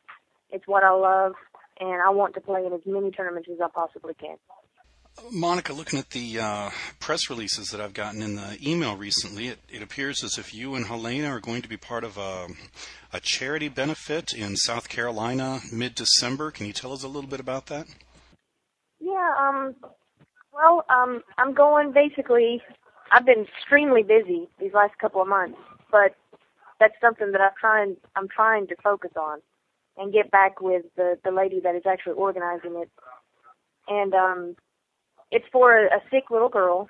It's 0.49 0.67
what 0.67 0.83
I 0.83 0.91
love, 0.91 1.33
and 1.79 2.01
I 2.01 2.09
want 2.09 2.33
to 2.35 2.41
play 2.41 2.65
in 2.65 2.73
as 2.73 2.81
many 2.85 3.11
tournaments 3.11 3.49
as 3.51 3.59
I 3.61 3.67
possibly 3.73 4.13
can. 4.13 4.37
Monica, 5.31 5.73
looking 5.73 5.99
at 5.99 6.09
the 6.09 6.39
uh, 6.39 6.69
press 6.99 7.29
releases 7.29 7.69
that 7.69 7.79
I've 7.79 7.93
gotten 7.93 8.21
in 8.21 8.35
the 8.35 8.57
email 8.65 8.95
recently, 8.95 9.47
it, 9.47 9.59
it, 9.69 9.81
appears 9.81 10.23
as 10.23 10.37
if 10.37 10.53
you 10.53 10.75
and 10.75 10.85
Helena 10.85 11.27
are 11.29 11.39
going 11.39 11.61
to 11.61 11.69
be 11.69 11.77
part 11.77 12.03
of 12.03 12.17
a, 12.17 12.47
a 13.11 13.19
charity 13.19 13.69
benefit 13.69 14.33
in 14.33 14.55
South 14.55 14.89
Carolina 14.89 15.59
mid 15.71 15.95
December. 15.95 16.51
Can 16.51 16.65
you 16.65 16.73
tell 16.73 16.93
us 16.93 17.03
a 17.03 17.07
little 17.07 17.29
bit 17.29 17.39
about 17.39 17.67
that? 17.67 17.87
Yeah, 18.99 19.33
um, 19.39 19.75
well, 20.53 20.85
um, 20.89 21.23
I'm 21.37 21.53
going 21.53 21.93
basically. 21.93 22.61
I've 23.11 23.25
been 23.25 23.45
extremely 23.57 24.01
busy 24.01 24.49
these 24.59 24.73
last 24.73 24.97
couple 24.97 25.21
of 25.21 25.27
months, 25.27 25.57
but 25.91 26.15
that's 26.79 26.95
something 26.99 27.31
that 27.31 27.41
I'm 27.41 27.51
trying. 27.59 27.97
I'm 28.15 28.27
trying 28.27 28.67
to 28.67 28.75
focus 28.83 29.11
on 29.15 29.39
and 29.97 30.11
get 30.11 30.31
back 30.31 30.61
with 30.61 30.85
the 30.95 31.17
the 31.23 31.31
lady 31.31 31.59
that 31.59 31.75
is 31.75 31.83
actually 31.87 32.13
organizing 32.13 32.75
it. 32.75 32.89
And 33.87 34.13
um, 34.13 34.55
it's 35.33 35.45
for 35.51 35.75
a, 35.75 35.85
a 35.87 36.01
sick 36.11 36.25
little 36.29 36.49
girl 36.49 36.87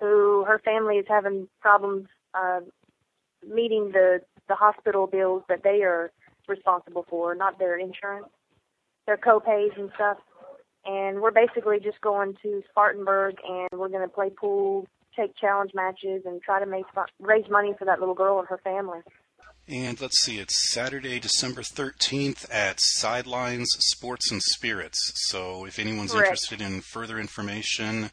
who 0.00 0.44
her 0.46 0.60
family 0.64 0.96
is 0.96 1.06
having 1.08 1.48
problems 1.60 2.06
uh, 2.34 2.60
meeting 3.46 3.90
the 3.92 4.20
the 4.48 4.54
hospital 4.54 5.06
bills 5.06 5.42
that 5.48 5.62
they 5.62 5.82
are 5.82 6.10
responsible 6.48 7.06
for, 7.08 7.34
not 7.34 7.58
their 7.58 7.78
insurance, 7.78 8.26
their 9.06 9.16
co-pays 9.16 9.72
and 9.76 9.90
stuff. 9.94 10.18
And 10.84 11.22
we're 11.22 11.30
basically 11.30 11.80
just 11.80 12.00
going 12.02 12.36
to 12.42 12.62
Spartanburg 12.68 13.36
and 13.48 13.68
we're 13.72 13.88
going 13.88 14.06
to 14.06 14.14
play 14.14 14.28
pool, 14.28 14.86
take 15.16 15.34
challenge 15.36 15.70
matches, 15.74 16.22
and 16.26 16.42
try 16.42 16.60
to 16.60 16.66
make 16.66 16.84
raise 17.18 17.48
money 17.50 17.74
for 17.78 17.86
that 17.86 18.00
little 18.00 18.14
girl 18.14 18.38
and 18.38 18.48
her 18.48 18.60
family. 18.62 19.00
And 19.66 19.98
let's 19.98 20.20
see, 20.20 20.38
it's 20.38 20.72
Saturday, 20.72 21.18
December 21.18 21.62
13th 21.62 22.46
at 22.52 22.78
Sidelines 22.80 23.68
Sports 23.78 24.30
and 24.30 24.42
Spirits. 24.42 25.12
So 25.30 25.64
if 25.64 25.78
anyone's 25.78 26.12
Correct. 26.12 26.26
interested 26.26 26.60
in 26.60 26.82
further 26.82 27.18
information, 27.18 28.10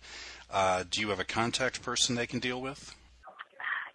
uh, 0.50 0.86
do 0.90 1.02
you 1.02 1.10
have 1.10 1.20
a 1.20 1.26
contact 1.26 1.82
person 1.82 2.16
they 2.16 2.26
can 2.26 2.40
deal 2.40 2.62
with? 2.62 2.96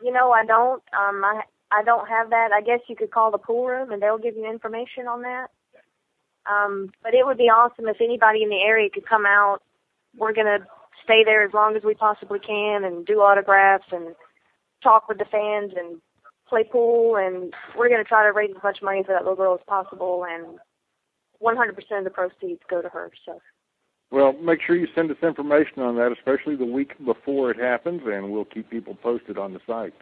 You 0.03 0.13
know, 0.13 0.33
I 0.33 0.45
don't. 0.45 0.83
Um, 0.93 1.25
I 1.25 1.43
I 1.73 1.83
don't 1.83 2.07
have 2.07 2.29
that. 2.29 2.51
I 2.53 2.61
guess 2.61 2.81
you 2.89 2.95
could 2.97 3.11
call 3.11 3.31
the 3.31 3.39
pool 3.39 3.67
room 3.67 3.91
and 3.91 4.03
they'll 4.03 4.19
give 4.19 4.37
you 4.37 4.49
information 4.49 5.09
on 5.09 5.23
that. 5.23 5.49
Um, 6.45 6.93
but 7.03 7.15
it 7.15 7.25
would 7.25 7.39
be 7.39 7.45
awesome 7.45 7.89
if 7.89 8.03
anybody 8.03 8.43
in 8.43 8.51
the 8.51 8.61
area 8.61 8.91
could 8.91 9.09
come 9.09 9.25
out. 9.25 9.63
We're 10.15 10.35
gonna 10.35 10.59
stay 11.03 11.25
there 11.25 11.43
as 11.43 11.55
long 11.55 11.75
as 11.75 11.83
we 11.83 11.95
possibly 11.95 12.39
can 12.39 12.85
and 12.85 13.07
do 13.07 13.21
autographs 13.21 13.87
and 13.93 14.15
talk 14.83 15.09
with 15.09 15.17
the 15.17 15.25
fans 15.25 15.73
and 15.75 16.03
play 16.49 16.65
pool 16.65 17.17
and 17.17 17.53
we're 17.77 17.89
going 17.89 18.03
to 18.03 18.09
try 18.09 18.25
to 18.25 18.33
raise 18.33 18.51
as 18.57 18.63
much 18.63 18.79
money 18.83 19.03
for 19.03 19.13
that 19.13 19.23
little 19.23 19.37
girl 19.37 19.55
as 19.55 19.61
possible 19.67 20.25
and 20.29 20.59
100% 21.43 21.99
of 21.99 22.05
the 22.05 22.11
proceeds 22.11 22.61
go 22.69 22.81
to 22.81 22.89
her 22.89 23.11
so. 23.25 23.41
Well 24.11 24.33
make 24.35 24.61
sure 24.65 24.77
you 24.77 24.87
send 24.95 25.11
us 25.11 25.17
information 25.23 25.83
on 25.83 25.97
that 25.97 26.13
especially 26.13 26.57
the 26.57 26.65
week 26.65 26.93
before 27.05 27.51
it 27.51 27.59
happens 27.59 28.03
and 28.07 28.31
we'll 28.31 28.45
keep 28.45 28.71
people 28.71 28.95
posted 28.95 29.39
on 29.39 29.53
the 29.53 29.61
site. 29.67 29.95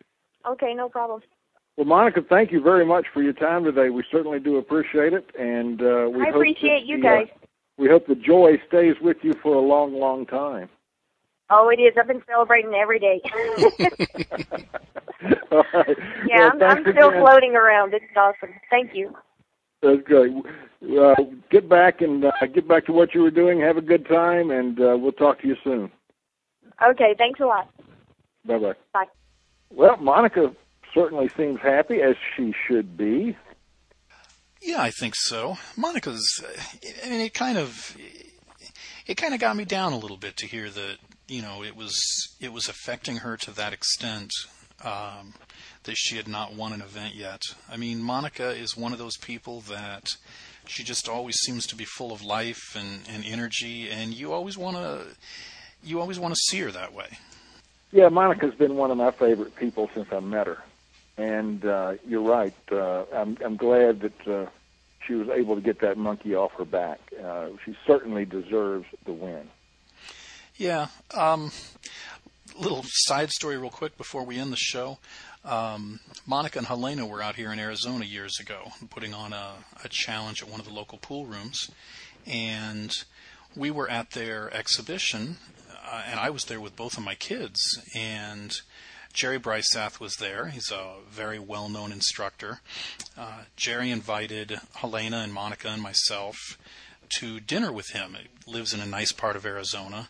Okay 0.46 0.74
no 0.74 0.88
problem. 0.88 1.22
Well 1.76 1.86
monica 1.86 2.20
thank 2.28 2.52
you 2.52 2.60
very 2.60 2.84
much 2.84 3.06
for 3.12 3.22
your 3.22 3.32
time 3.32 3.64
today. 3.64 3.90
We 3.90 4.04
certainly 4.10 4.40
do 4.40 4.58
appreciate 4.58 5.12
it 5.12 5.30
and 5.38 5.80
uh, 5.80 6.08
we 6.12 6.22
i 6.26 6.28
appreciate 6.28 6.84
you 6.84 7.02
guys 7.02 7.26
uh, 7.32 7.46
we 7.76 7.88
hope 7.88 8.06
the 8.06 8.14
joy 8.14 8.60
stays 8.68 8.94
with 9.00 9.16
you 9.22 9.34
for 9.42 9.54
a 9.54 9.60
long 9.60 9.98
long 9.98 10.26
time. 10.26 10.68
Oh, 11.50 11.68
it 11.68 11.80
is. 11.80 11.94
I've 11.98 12.06
been 12.06 12.22
celebrating 12.26 12.74
every 12.74 12.98
day. 12.98 13.20
All 15.52 15.64
right. 15.72 15.96
Yeah, 16.26 16.50
well, 16.54 16.70
I'm, 16.70 16.78
I'm 16.78 16.82
still 16.92 17.08
again. 17.10 17.22
floating 17.22 17.54
around. 17.54 17.94
It's 17.94 18.04
awesome. 18.16 18.54
Thank 18.70 18.94
you. 18.94 19.14
That's 19.82 20.02
great. 20.02 20.32
Uh, 20.98 21.14
get 21.50 21.68
back 21.68 22.00
and 22.00 22.24
uh, 22.24 22.32
get 22.52 22.66
back 22.66 22.86
to 22.86 22.92
what 22.92 23.14
you 23.14 23.22
were 23.22 23.30
doing. 23.30 23.60
Have 23.60 23.76
a 23.76 23.82
good 23.82 24.06
time, 24.06 24.50
and 24.50 24.80
uh, 24.80 24.96
we'll 24.98 25.12
talk 25.12 25.40
to 25.42 25.48
you 25.48 25.56
soon. 25.62 25.90
Okay, 26.82 27.14
thanks 27.16 27.40
a 27.40 27.46
lot. 27.46 27.68
Bye 28.44 28.58
bye. 28.58 28.74
Bye. 28.92 29.04
Well, 29.70 29.96
Monica 29.96 30.54
certainly 30.94 31.28
seems 31.36 31.60
happy, 31.60 32.00
as 32.02 32.16
she 32.36 32.54
should 32.66 32.96
be. 32.96 33.36
Yeah, 34.62 34.80
I 34.80 34.90
think 34.90 35.14
so. 35.16 35.56
Monica's. 35.76 36.42
I 37.04 37.08
mean, 37.10 37.20
it 37.20 37.34
kind 37.34 37.58
of. 37.58 37.96
It 39.06 39.16
kind 39.16 39.34
of 39.34 39.40
got 39.40 39.56
me 39.56 39.66
down 39.66 39.92
a 39.92 39.98
little 39.98 40.16
bit 40.16 40.36
to 40.38 40.46
hear 40.46 40.70
that 40.70 40.96
you 41.28 41.42
know 41.42 41.62
it 41.62 41.76
was 41.76 41.98
it 42.40 42.52
was 42.52 42.68
affecting 42.68 43.18
her 43.18 43.36
to 43.36 43.50
that 43.52 43.72
extent 43.74 44.30
um, 44.84 45.34
that 45.84 45.96
she 45.96 46.16
had 46.16 46.28
not 46.28 46.54
won 46.54 46.72
an 46.72 46.80
event 46.80 47.14
yet. 47.14 47.40
I 47.70 47.76
mean, 47.76 48.02
Monica 48.02 48.50
is 48.50 48.76
one 48.76 48.92
of 48.92 48.98
those 48.98 49.16
people 49.16 49.60
that 49.62 50.08
she 50.66 50.82
just 50.82 51.08
always 51.08 51.36
seems 51.36 51.66
to 51.68 51.76
be 51.76 51.84
full 51.84 52.12
of 52.12 52.22
life 52.22 52.76
and, 52.76 53.00
and 53.08 53.24
energy, 53.24 53.90
and 53.90 54.14
you 54.14 54.32
always 54.32 54.56
want 54.56 54.76
to 54.76 55.06
you 55.82 56.00
always 56.00 56.18
want 56.18 56.34
to 56.34 56.40
see 56.40 56.60
her 56.60 56.70
that 56.70 56.94
way. 56.94 57.18
Yeah, 57.92 58.08
Monica's 58.08 58.54
been 58.54 58.76
one 58.76 58.90
of 58.90 58.96
my 58.96 59.10
favorite 59.10 59.54
people 59.54 59.90
since 59.94 60.08
I 60.10 60.20
met 60.20 60.46
her, 60.46 60.58
and 61.16 61.64
uh, 61.64 61.94
you're 62.06 62.22
right. 62.22 62.54
Uh, 62.70 63.04
I'm 63.12 63.36
I'm 63.44 63.56
glad 63.56 64.00
that 64.00 64.26
uh, 64.28 64.46
she 65.06 65.14
was 65.14 65.28
able 65.28 65.54
to 65.54 65.60
get 65.60 65.80
that 65.80 65.96
monkey 65.96 66.34
off 66.34 66.52
her 66.54 66.64
back. 66.64 67.00
Uh, 67.22 67.48
she 67.64 67.76
certainly 67.86 68.24
deserves 68.24 68.86
the 69.04 69.12
win. 69.12 69.48
Yeah. 70.56 70.86
Um, 71.12 71.50
little 72.56 72.84
side 72.86 73.30
story, 73.30 73.56
real 73.56 73.70
quick, 73.70 73.96
before 73.96 74.24
we 74.24 74.38
end 74.38 74.52
the 74.52 74.56
show. 74.56 74.98
Um, 75.44 76.00
Monica 76.26 76.58
and 76.58 76.66
Helena 76.66 77.06
were 77.06 77.22
out 77.22 77.36
here 77.36 77.52
in 77.52 77.58
Arizona 77.58 78.04
years 78.04 78.38
ago, 78.40 78.72
putting 78.90 79.12
on 79.12 79.32
a, 79.32 79.52
a 79.82 79.88
challenge 79.88 80.42
at 80.42 80.48
one 80.48 80.60
of 80.60 80.66
the 80.66 80.72
local 80.72 80.98
pool 80.98 81.26
rooms, 81.26 81.70
and 82.26 83.04
we 83.54 83.70
were 83.70 83.90
at 83.90 84.12
their 84.12 84.52
exhibition, 84.54 85.36
uh, 85.70 86.02
and 86.06 86.18
I 86.18 86.30
was 86.30 86.46
there 86.46 86.60
with 86.60 86.76
both 86.76 86.96
of 86.96 87.04
my 87.04 87.14
kids, 87.14 87.60
and 87.94 88.56
Jerry 89.12 89.38
Briesath 89.38 90.00
was 90.00 90.16
there. 90.16 90.48
He's 90.48 90.72
a 90.72 90.94
very 91.10 91.38
well-known 91.38 91.92
instructor. 91.92 92.60
Uh, 93.16 93.42
Jerry 93.54 93.90
invited 93.90 94.58
Helena 94.76 95.18
and 95.18 95.32
Monica 95.32 95.68
and 95.68 95.82
myself 95.82 96.58
to 97.18 97.38
dinner 97.38 97.70
with 97.70 97.90
him. 97.90 98.16
He 98.18 98.50
lives 98.50 98.72
in 98.72 98.80
a 98.80 98.86
nice 98.86 99.12
part 99.12 99.36
of 99.36 99.46
Arizona, 99.46 100.08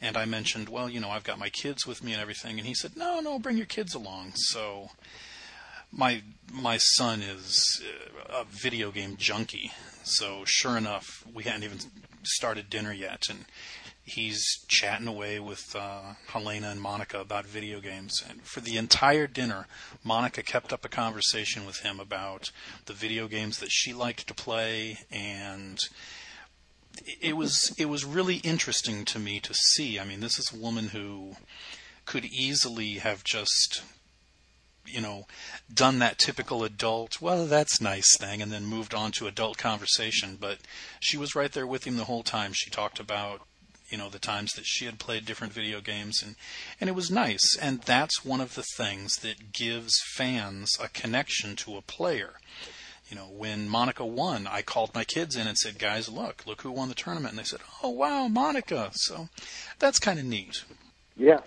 and 0.00 0.16
I 0.16 0.24
mentioned, 0.24 0.68
well, 0.68 0.88
you 0.88 1.00
know, 1.00 1.10
I've 1.10 1.24
got 1.24 1.38
my 1.38 1.48
kids 1.48 1.86
with 1.86 2.02
me 2.04 2.12
and 2.12 2.20
everything, 2.20 2.58
and 2.58 2.66
he 2.66 2.74
said, 2.74 2.96
no, 2.96 3.20
no, 3.20 3.38
bring 3.38 3.56
your 3.56 3.66
kids 3.66 3.94
along. 3.94 4.32
So 4.34 4.90
my 5.92 6.22
my 6.52 6.76
son 6.76 7.22
is 7.22 7.82
a 8.28 8.44
video 8.44 8.90
game 8.90 9.16
junkie. 9.16 9.72
So 10.02 10.44
sure 10.44 10.76
enough, 10.76 11.24
we 11.32 11.44
hadn't 11.44 11.64
even 11.64 11.78
started 12.22 12.70
dinner 12.70 12.92
yet, 12.92 13.22
and 13.28 13.46
he's 14.04 14.64
chatting 14.68 15.08
away 15.08 15.40
with 15.40 15.74
uh, 15.74 16.14
Helena 16.28 16.70
and 16.70 16.80
Monica 16.80 17.20
about 17.20 17.46
video 17.46 17.80
games. 17.80 18.22
And 18.28 18.42
for 18.42 18.60
the 18.60 18.76
entire 18.76 19.26
dinner, 19.26 19.66
Monica 20.04 20.42
kept 20.42 20.72
up 20.72 20.84
a 20.84 20.88
conversation 20.88 21.66
with 21.66 21.80
him 21.80 21.98
about 21.98 22.52
the 22.86 22.92
video 22.92 23.26
games 23.26 23.58
that 23.58 23.72
she 23.72 23.92
liked 23.92 24.28
to 24.28 24.34
play 24.34 24.98
and 25.10 25.78
it 27.20 27.36
was 27.36 27.74
it 27.78 27.86
was 27.86 28.04
really 28.04 28.36
interesting 28.36 29.04
to 29.06 29.18
me 29.18 29.40
to 29.40 29.54
see. 29.54 29.98
I 29.98 30.04
mean, 30.04 30.20
this 30.20 30.38
is 30.38 30.52
a 30.52 30.58
woman 30.58 30.88
who 30.88 31.36
could 32.04 32.24
easily 32.24 32.94
have 32.94 33.24
just 33.24 33.82
you 34.86 35.00
know 35.00 35.26
done 35.72 35.98
that 35.98 36.16
typical 36.16 36.62
adult 36.62 37.20
well 37.20 37.44
that's 37.46 37.80
nice 37.80 38.16
thing 38.18 38.40
and 38.40 38.52
then 38.52 38.64
moved 38.64 38.94
on 38.94 39.10
to 39.12 39.26
adult 39.26 39.58
conversation. 39.58 40.36
But 40.40 40.58
she 41.00 41.16
was 41.16 41.34
right 41.34 41.52
there 41.52 41.66
with 41.66 41.84
him 41.84 41.96
the 41.96 42.04
whole 42.04 42.22
time. 42.22 42.52
She 42.54 42.70
talked 42.70 43.00
about 43.00 43.42
you 43.88 43.98
know 43.98 44.08
the 44.08 44.18
times 44.18 44.52
that 44.52 44.66
she 44.66 44.84
had 44.84 44.98
played 44.98 45.24
different 45.24 45.52
video 45.52 45.80
games 45.80 46.22
and 46.22 46.36
and 46.80 46.88
it 46.88 46.94
was 46.94 47.10
nice. 47.10 47.56
And 47.60 47.82
that's 47.82 48.24
one 48.24 48.40
of 48.40 48.54
the 48.54 48.64
things 48.76 49.16
that 49.16 49.52
gives 49.52 50.00
fans 50.14 50.76
a 50.80 50.88
connection 50.88 51.56
to 51.56 51.76
a 51.76 51.82
player 51.82 52.34
you 53.08 53.16
know, 53.16 53.26
when 53.26 53.68
Monica 53.68 54.04
won, 54.04 54.46
I 54.46 54.62
called 54.62 54.94
my 54.94 55.04
kids 55.04 55.36
in 55.36 55.46
and 55.46 55.56
said, 55.56 55.78
"Guys, 55.78 56.08
look, 56.08 56.44
look 56.46 56.62
who 56.62 56.70
won 56.72 56.88
the 56.88 56.94
tournament." 56.94 57.32
And 57.32 57.38
they 57.38 57.44
said, 57.44 57.60
"Oh, 57.82 57.90
wow, 57.90 58.28
Monica." 58.28 58.90
So 58.94 59.28
that's 59.78 59.98
kind 59.98 60.18
of 60.18 60.24
neat. 60.24 60.64
Yeah, 61.16 61.40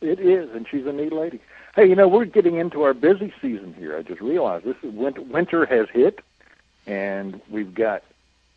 it 0.00 0.18
is, 0.18 0.50
and 0.54 0.66
she's 0.68 0.86
a 0.86 0.92
neat 0.92 1.12
lady. 1.12 1.40
Hey, 1.76 1.88
you 1.88 1.94
know, 1.94 2.08
we're 2.08 2.24
getting 2.24 2.56
into 2.56 2.82
our 2.82 2.94
busy 2.94 3.32
season 3.40 3.74
here. 3.78 3.96
I 3.96 4.02
just 4.02 4.20
realized 4.20 4.64
this 4.64 4.76
is 4.82 4.92
winter, 4.92 5.22
winter 5.22 5.66
has 5.66 5.88
hit, 5.90 6.20
and 6.86 7.40
we've 7.48 7.74
got 7.74 8.02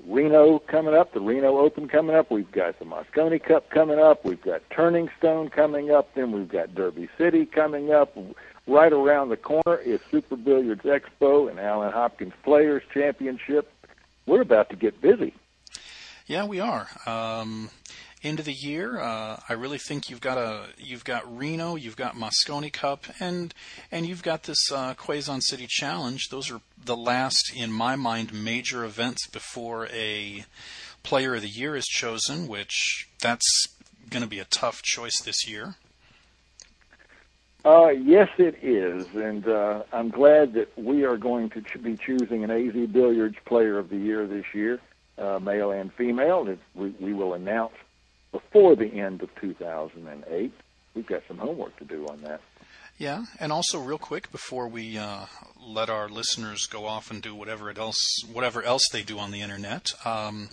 Reno 0.06 0.60
coming 0.60 0.94
up, 0.94 1.14
the 1.14 1.20
Reno 1.20 1.58
Open 1.58 1.88
coming 1.88 2.16
up. 2.16 2.30
We've 2.30 2.52
got 2.52 2.78
the 2.80 2.86
Mosconi 2.86 3.42
Cup 3.44 3.70
coming 3.70 4.00
up. 4.00 4.24
We've 4.24 4.42
got 4.42 4.62
Turning 4.70 5.10
Stone 5.18 5.50
coming 5.50 5.92
up. 5.92 6.14
Then 6.14 6.32
we've 6.32 6.50
got 6.50 6.76
Derby 6.76 7.10
City 7.18 7.46
coming 7.46 7.92
up 7.92 8.16
right 8.68 8.92
around 8.92 9.30
the 9.30 9.38
corner 9.38 9.78
is 9.78 10.00
Super 10.12 10.36
Billiards 10.36 10.84
Expo 10.84 11.50
and 11.50 11.60
Allen 11.60 11.92
Hopkins 11.92 12.34
Players 12.44 12.84
Championship. 12.94 13.72
We're 14.26 14.42
about 14.42 14.70
to 14.70 14.76
get 14.76 15.02
busy. 15.02 15.34
Yeah, 16.28 16.46
we 16.46 16.60
are. 16.60 16.88
Um, 17.06 17.70
end 18.22 18.40
of 18.40 18.46
the 18.46 18.54
year, 18.54 19.00
uh, 19.00 19.40
I 19.48 19.54
really 19.54 19.78
think 19.78 20.10
you've 20.10 20.22
got 20.22 20.38
a 20.38 20.66
you've 20.78 21.06
got 21.06 21.24
Reno, 21.38 21.76
you've 21.76 21.96
got 21.96 22.16
Mosconi 22.16 22.72
Cup, 22.72 23.06
and 23.22 23.54
and 23.92 24.06
you've 24.06 24.24
got 24.24 24.44
this 24.44 24.70
uh, 24.72 24.94
Quezon 24.96 25.42
City 25.42 25.68
Challenge. 25.70 26.28
Those 26.30 26.52
are 26.52 26.60
the 26.84 26.98
last, 26.98 27.54
in 27.56 27.72
my 27.72 27.96
mind, 27.96 28.34
major 28.34 28.84
events 28.84 29.28
before 29.28 29.88
a 29.88 30.44
Player 31.04 31.36
of 31.36 31.42
the 31.42 31.48
Year 31.48 31.78
is 31.78 31.86
chosen. 31.86 32.48
Which 32.50 33.08
that's 33.22 33.68
going 34.10 34.24
to 34.24 34.30
be 34.30 34.40
a 34.40 34.46
tough 34.46 34.82
choice 34.82 35.22
this 35.22 35.48
year. 35.48 35.76
Uh, 37.68 37.90
yes, 37.90 38.30
it 38.38 38.58
is, 38.62 39.06
and 39.14 39.46
uh, 39.46 39.84
I'm 39.92 40.10
glad 40.10 40.54
that 40.54 40.72
we 40.78 41.04
are 41.04 41.18
going 41.18 41.50
to 41.50 41.62
ch- 41.62 41.84
be 41.84 41.98
choosing 41.98 42.46
an 42.46 42.50
AZ 42.50 42.90
Billiards 42.92 43.36
Player 43.44 43.78
of 43.78 43.90
the 43.90 43.98
Year 43.98 44.26
this 44.26 44.46
year, 44.54 44.80
uh, 45.18 45.40
male 45.40 45.72
and 45.72 45.92
female. 45.92 46.46
That 46.46 46.60
we, 46.76 46.92
we 47.02 47.14
will 47.14 47.34
announce 47.34 47.74
before 48.32 48.78
the 48.78 48.86
end 48.86 49.22
of 49.22 49.36
2008. 49.42 50.54
We've 50.94 51.06
got 51.06 51.24
some 51.28 51.40
homework 51.40 51.76
to 51.80 51.84
do 51.84 52.08
on 52.08 52.22
that. 52.22 52.40
Yeah, 52.98 53.26
and 53.38 53.52
also 53.52 53.82
real 53.82 53.98
quick 53.98 54.32
before 54.32 54.70
we 54.70 54.98
uh, 54.98 55.26
let 55.62 55.90
our 55.90 56.08
listeners 56.08 56.68
go 56.68 56.86
off 56.86 57.12
and 57.12 57.22
do 57.22 57.36
whatever 57.36 57.70
else 57.78 58.24
whatever 58.32 58.64
else 58.64 58.88
they 58.94 59.04
do 59.04 59.20
on 59.20 59.32
the 59.32 59.42
internet. 59.42 59.92
Um, 60.06 60.52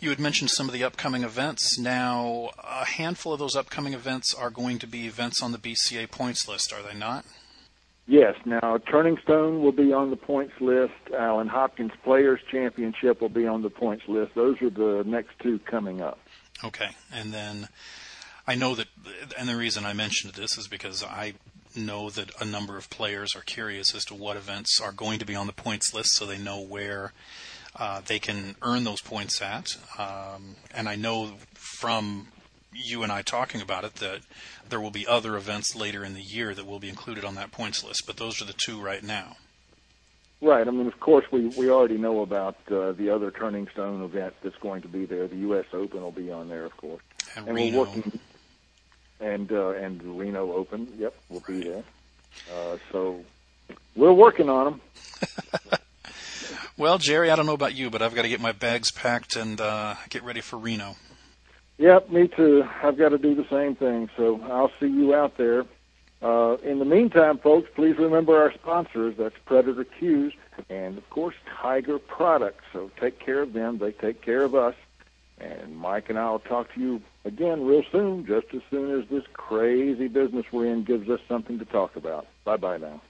you 0.00 0.10
had 0.10 0.18
mentioned 0.18 0.50
some 0.50 0.66
of 0.66 0.72
the 0.72 0.82
upcoming 0.82 1.22
events. 1.22 1.78
Now, 1.78 2.50
a 2.58 2.84
handful 2.84 3.32
of 3.32 3.38
those 3.38 3.54
upcoming 3.54 3.92
events 3.92 4.34
are 4.34 4.50
going 4.50 4.78
to 4.78 4.86
be 4.86 5.06
events 5.06 5.42
on 5.42 5.52
the 5.52 5.58
BCA 5.58 6.10
points 6.10 6.48
list, 6.48 6.72
are 6.72 6.82
they 6.82 6.98
not? 6.98 7.24
Yes. 8.06 8.34
Now, 8.44 8.78
Turning 8.90 9.18
Stone 9.22 9.62
will 9.62 9.72
be 9.72 9.92
on 9.92 10.10
the 10.10 10.16
points 10.16 10.54
list. 10.60 10.94
Allen 11.16 11.46
Hopkins 11.46 11.92
Players 12.02 12.40
Championship 12.50 13.20
will 13.20 13.28
be 13.28 13.46
on 13.46 13.62
the 13.62 13.70
points 13.70 14.02
list. 14.08 14.34
Those 14.34 14.60
are 14.62 14.70
the 14.70 15.04
next 15.06 15.38
two 15.40 15.60
coming 15.60 16.00
up. 16.00 16.18
Okay. 16.64 16.88
And 17.12 17.32
then 17.32 17.68
I 18.46 18.56
know 18.56 18.74
that, 18.74 18.88
and 19.38 19.48
the 19.48 19.56
reason 19.56 19.84
I 19.84 19.92
mentioned 19.92 20.34
this 20.34 20.58
is 20.58 20.66
because 20.66 21.04
I 21.04 21.34
know 21.76 22.10
that 22.10 22.30
a 22.40 22.44
number 22.44 22.76
of 22.76 22.90
players 22.90 23.36
are 23.36 23.42
curious 23.42 23.94
as 23.94 24.04
to 24.06 24.14
what 24.14 24.36
events 24.36 24.80
are 24.80 24.92
going 24.92 25.20
to 25.20 25.24
be 25.24 25.36
on 25.36 25.46
the 25.46 25.52
points 25.52 25.94
list 25.94 26.10
so 26.14 26.26
they 26.26 26.38
know 26.38 26.60
where 26.60 27.12
uh, 27.76 28.00
they 28.06 28.18
can 28.18 28.56
earn 28.62 28.84
those 28.84 29.00
points 29.00 29.40
at. 29.40 29.76
Um, 29.98 30.56
and 30.74 30.88
I 30.88 30.96
know 30.96 31.32
from 31.52 32.28
you 32.72 33.02
and 33.02 33.10
I 33.10 33.22
talking 33.22 33.60
about 33.60 33.84
it 33.84 33.96
that 33.96 34.20
there 34.68 34.80
will 34.80 34.90
be 34.90 35.06
other 35.06 35.36
events 35.36 35.74
later 35.74 36.04
in 36.04 36.14
the 36.14 36.22
year 36.22 36.54
that 36.54 36.66
will 36.66 36.78
be 36.78 36.88
included 36.88 37.24
on 37.24 37.34
that 37.34 37.50
points 37.52 37.82
list, 37.84 38.06
but 38.06 38.16
those 38.16 38.40
are 38.40 38.44
the 38.44 38.54
two 38.54 38.80
right 38.80 39.02
now. 39.02 39.36
Right. 40.42 40.66
I 40.66 40.70
mean, 40.70 40.86
of 40.86 40.98
course, 41.00 41.26
we 41.30 41.48
we 41.48 41.68
already 41.68 41.98
know 41.98 42.22
about 42.22 42.56
uh, 42.70 42.92
the 42.92 43.10
other 43.10 43.30
Turning 43.30 43.68
Stone 43.74 44.02
event 44.02 44.34
that's 44.42 44.56
going 44.56 44.80
to 44.82 44.88
be 44.88 45.04
there. 45.04 45.28
The 45.28 45.36
U.S. 45.36 45.66
Open 45.74 46.00
will 46.00 46.12
be 46.12 46.32
on 46.32 46.48
there, 46.48 46.64
of 46.64 46.74
course, 46.78 47.02
And, 47.36 47.46
and 47.48 47.56
Reno. 47.56 47.78
we're 47.78 47.84
working. 47.84 48.20
And 49.20 49.52
uh, 49.52 49.68
and 49.70 50.02
Reno 50.18 50.52
Open, 50.54 50.88
yep, 50.98 51.14
will 51.28 51.42
be 51.46 51.60
there. 51.64 51.82
Uh, 52.54 52.78
so 52.90 53.22
we're 53.94 54.14
working 54.14 54.48
on 54.48 54.64
them. 54.64 54.80
Well, 56.80 56.96
Jerry, 56.96 57.30
I 57.30 57.36
don't 57.36 57.44
know 57.44 57.52
about 57.52 57.74
you, 57.74 57.90
but 57.90 58.00
I've 58.00 58.14
got 58.14 58.22
to 58.22 58.30
get 58.30 58.40
my 58.40 58.52
bags 58.52 58.90
packed 58.90 59.36
and 59.36 59.60
uh, 59.60 59.96
get 60.08 60.24
ready 60.24 60.40
for 60.40 60.58
Reno. 60.58 60.96
Yep, 61.76 62.08
me 62.08 62.26
too. 62.26 62.64
I've 62.82 62.96
got 62.96 63.10
to 63.10 63.18
do 63.18 63.34
the 63.34 63.46
same 63.50 63.76
thing. 63.76 64.08
So 64.16 64.40
I'll 64.44 64.72
see 64.80 64.86
you 64.86 65.14
out 65.14 65.36
there. 65.36 65.66
Uh, 66.22 66.56
in 66.62 66.78
the 66.78 66.86
meantime, 66.86 67.36
folks, 67.36 67.68
please 67.74 67.98
remember 67.98 68.40
our 68.40 68.50
sponsors. 68.54 69.14
That's 69.18 69.34
Predator 69.44 69.84
Cues 69.84 70.32
and, 70.70 70.96
of 70.96 71.10
course, 71.10 71.34
Tiger 71.60 71.98
Products. 71.98 72.64
So 72.72 72.90
take 72.98 73.18
care 73.18 73.42
of 73.42 73.52
them. 73.52 73.76
They 73.76 73.92
take 73.92 74.22
care 74.22 74.42
of 74.42 74.54
us. 74.54 74.74
And 75.38 75.76
Mike 75.76 76.08
and 76.08 76.18
I 76.18 76.30
will 76.30 76.38
talk 76.38 76.72
to 76.72 76.80
you 76.80 77.02
again 77.26 77.66
real 77.66 77.82
soon, 77.92 78.24
just 78.24 78.46
as 78.54 78.62
soon 78.70 78.98
as 78.98 79.06
this 79.10 79.24
crazy 79.34 80.08
business 80.08 80.46
we're 80.50 80.72
in 80.72 80.84
gives 80.84 81.10
us 81.10 81.20
something 81.28 81.58
to 81.58 81.66
talk 81.66 81.96
about. 81.96 82.26
Bye 82.44 82.56
bye 82.56 82.78
now. 82.78 83.02